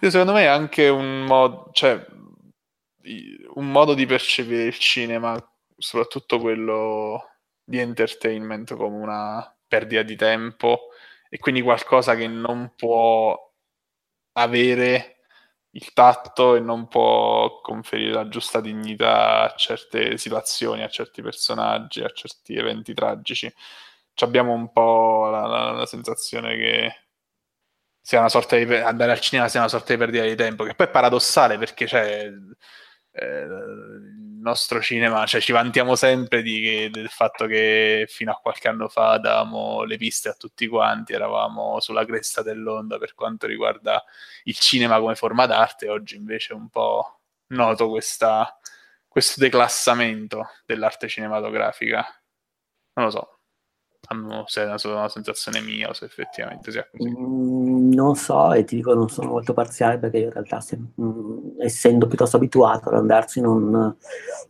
Secondo 0.00 0.32
me 0.32 0.42
è 0.42 0.46
anche 0.46 0.88
un 0.88 1.24
modo, 1.26 1.68
cioè 1.72 2.04
un 3.02 3.70
modo 3.70 3.94
di 3.94 4.06
percepire 4.06 4.64
il 4.64 4.78
cinema, 4.78 5.36
soprattutto 5.76 6.38
quello 6.38 7.36
di 7.64 7.78
entertainment, 7.78 8.74
come 8.76 8.96
una 8.96 9.56
perdita 9.66 10.02
di 10.02 10.16
tempo 10.16 10.88
e 11.28 11.38
quindi 11.38 11.62
qualcosa 11.62 12.16
che 12.16 12.26
non 12.26 12.72
può 12.76 13.38
avere 14.32 15.20
il 15.72 15.92
tatto 15.92 16.56
e 16.56 16.60
non 16.60 16.88
può 16.88 17.60
conferire 17.60 18.12
la 18.12 18.28
giusta 18.28 18.60
dignità 18.60 19.42
a 19.42 19.54
certe 19.56 20.18
situazioni, 20.18 20.82
a 20.82 20.88
certi 20.88 21.22
personaggi, 21.22 22.02
a 22.02 22.10
certi 22.10 22.56
eventi 22.56 22.92
tragici. 22.94 23.52
Ci 24.12 24.24
abbiamo 24.24 24.52
un 24.52 24.72
po' 24.72 25.28
la, 25.30 25.46
la, 25.46 25.70
la 25.70 25.86
sensazione 25.86 26.56
che 26.56 26.94
sia 28.00 28.18
una 28.18 28.28
sorta 28.28 28.56
di 28.56 28.74
andare 28.74 29.12
al 29.12 29.20
cinema 29.20 29.48
sia 29.48 29.60
una 29.60 29.68
sorta 29.68 29.92
di 29.92 29.98
perdita 29.98 30.24
di 30.24 30.34
tempo, 30.34 30.64
che 30.64 30.74
poi 30.74 30.86
è 30.86 30.90
paradossale 30.90 31.58
perché 31.58 31.84
c'è 31.86 32.28
il 33.24 34.38
nostro 34.40 34.80
cinema, 34.80 35.26
cioè 35.26 35.40
ci 35.40 35.52
vantiamo 35.52 35.94
sempre 35.96 36.42
di, 36.42 36.88
del 36.90 37.08
fatto 37.08 37.46
che 37.46 38.06
fino 38.08 38.32
a 38.32 38.36
qualche 38.36 38.68
anno 38.68 38.88
fa 38.88 39.18
davamo 39.18 39.82
le 39.84 39.96
piste 39.96 40.30
a 40.30 40.34
tutti 40.34 40.66
quanti, 40.66 41.12
eravamo 41.12 41.80
sulla 41.80 42.04
cresta 42.04 42.42
dell'onda 42.42 42.98
per 42.98 43.14
quanto 43.14 43.46
riguarda 43.46 44.02
il 44.44 44.56
cinema 44.56 44.98
come 44.98 45.14
forma 45.14 45.46
d'arte, 45.46 45.88
oggi 45.88 46.16
invece 46.16 46.52
è 46.52 46.56
un 46.56 46.68
po' 46.70 47.20
noto 47.48 47.88
questa, 47.88 48.58
questo 49.06 49.40
declassamento 49.40 50.48
dell'arte 50.64 51.08
cinematografica. 51.08 52.04
Non 52.94 53.06
lo 53.06 53.10
so, 53.10 53.39
se 54.46 54.62
è 54.62 54.88
una, 54.88 55.08
sensazione 55.08 55.60
mia 55.60 55.88
o 55.88 55.92
se 55.92 56.06
effettivamente 56.06 56.72
sia 56.72 56.86
così. 56.90 57.08
Mm, 57.08 57.92
non 57.92 58.16
so 58.16 58.52
e 58.52 58.64
ti 58.64 58.76
dico 58.76 58.92
non 58.94 59.08
sono 59.08 59.30
molto 59.30 59.52
parziale 59.52 59.98
perché 59.98 60.18
in 60.18 60.32
realtà 60.32 60.60
se, 60.60 60.76
mh, 60.76 61.02
mm, 61.02 61.60
essendo 61.60 62.06
piuttosto 62.06 62.36
abituato 62.36 62.88
ad 62.88 62.96
andarci 62.96 63.40
non, 63.40 63.96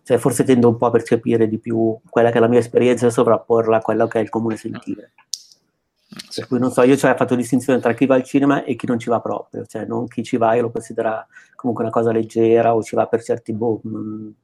cioè 0.03 0.19
forse 0.19 0.45
tendo 0.45 0.69
un 0.69 0.77
po' 0.77 0.87
a 0.87 0.91
percepire 0.91 1.47
di 1.49 1.59
più 1.59 1.99
quella 2.09 2.31
che 2.31 2.39
è 2.39 2.41
la 2.41 2.49
mia 2.49 2.59
esperienza 2.59 3.07
e 3.07 3.11
sovrapporla 3.11 3.79
a 3.79 3.81
quello 3.81 4.07
che 4.07 4.19
è 4.19 4.23
il 4.23 4.31
comune 4.31 4.57
sentire. 4.57 5.13
Sì. 5.17 6.41
Per 6.41 6.49
cui 6.49 6.59
non 6.59 6.73
so, 6.73 6.83
io 6.83 6.97
cioè, 6.97 7.13
ho 7.13 7.17
fatto 7.17 7.37
distinzione 7.37 7.79
tra 7.79 7.93
chi 7.93 8.07
va 8.07 8.17
al 8.17 8.25
cinema 8.25 8.65
e 8.65 8.75
chi 8.75 8.87
non 8.87 8.99
ci 8.99 9.11
va 9.11 9.21
proprio, 9.21 9.65
cioè 9.67 9.85
non 9.85 10.09
chi 10.09 10.25
ci 10.25 10.37
va 10.39 10.55
io 10.55 10.63
lo 10.63 10.71
considera 10.71 11.25
comunque 11.55 11.85
una 11.85 11.93
cosa 11.93 12.11
leggera 12.11 12.75
o 12.75 12.83
ci 12.83 12.97
va 12.97 13.07
per 13.07 13.23
certi 13.23 13.53
boh, 13.53 13.81
mh, 13.83 14.35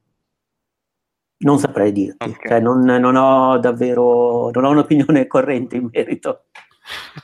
non 1.39 1.59
saprei 1.59 1.91
dirti, 1.91 2.29
okay. 2.29 2.47
cioè, 2.49 2.59
non, 2.59 2.81
non, 2.81 3.15
ho 3.15 3.57
davvero 3.59 4.49
non 4.51 4.65
ho 4.65 4.69
un'opinione 4.71 5.27
corrente 5.27 5.75
in 5.75 5.89
merito. 5.91 6.45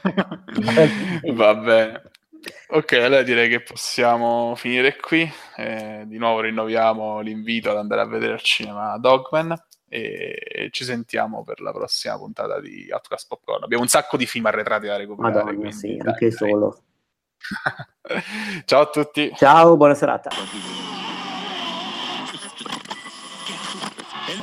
Va 1.34 1.55
bene. 1.55 2.01
Ok, 2.68 2.93
allora 2.93 3.24
direi 3.24 3.47
che 3.49 3.61
possiamo 3.61 4.53
finire 4.55 4.97
qui. 4.97 5.30
Eh, 5.55 6.03
di 6.05 6.18
nuovo 6.18 6.41
rinnoviamo 6.41 7.22
l'invito 7.22 7.70
ad 7.72 7.78
andare 7.78 8.01
a 8.01 8.05
vedere 8.05 8.34
al 8.34 8.41
cinema 8.41 8.97
Dogman 8.97 9.55
e 9.88 10.70
ci 10.72 10.84
sentiamo 10.84 11.43
per 11.43 11.61
la 11.61 11.72
prossima 11.72 12.18
puntata 12.18 12.59
di 12.59 12.88
Outcast 12.91 13.28
Popcorn. 13.28 13.64
Abbiamo 13.64 13.84
un 13.84 13.89
sacco 13.89 14.18
di 14.18 14.26
film 14.26 14.47
arretrati 14.47 14.88
da 14.88 14.97
recuperare. 14.97 15.43
Madonna, 15.43 15.72
sì, 15.72 15.97
dai, 15.97 16.07
anche 16.07 16.30
dai. 16.30 16.38
solo. 16.38 16.82
Ciao 18.66 18.82
a 18.82 18.88
tutti. 18.88 19.32
Ciao, 19.36 19.78
buona 19.78 19.93
serata. 19.93 20.32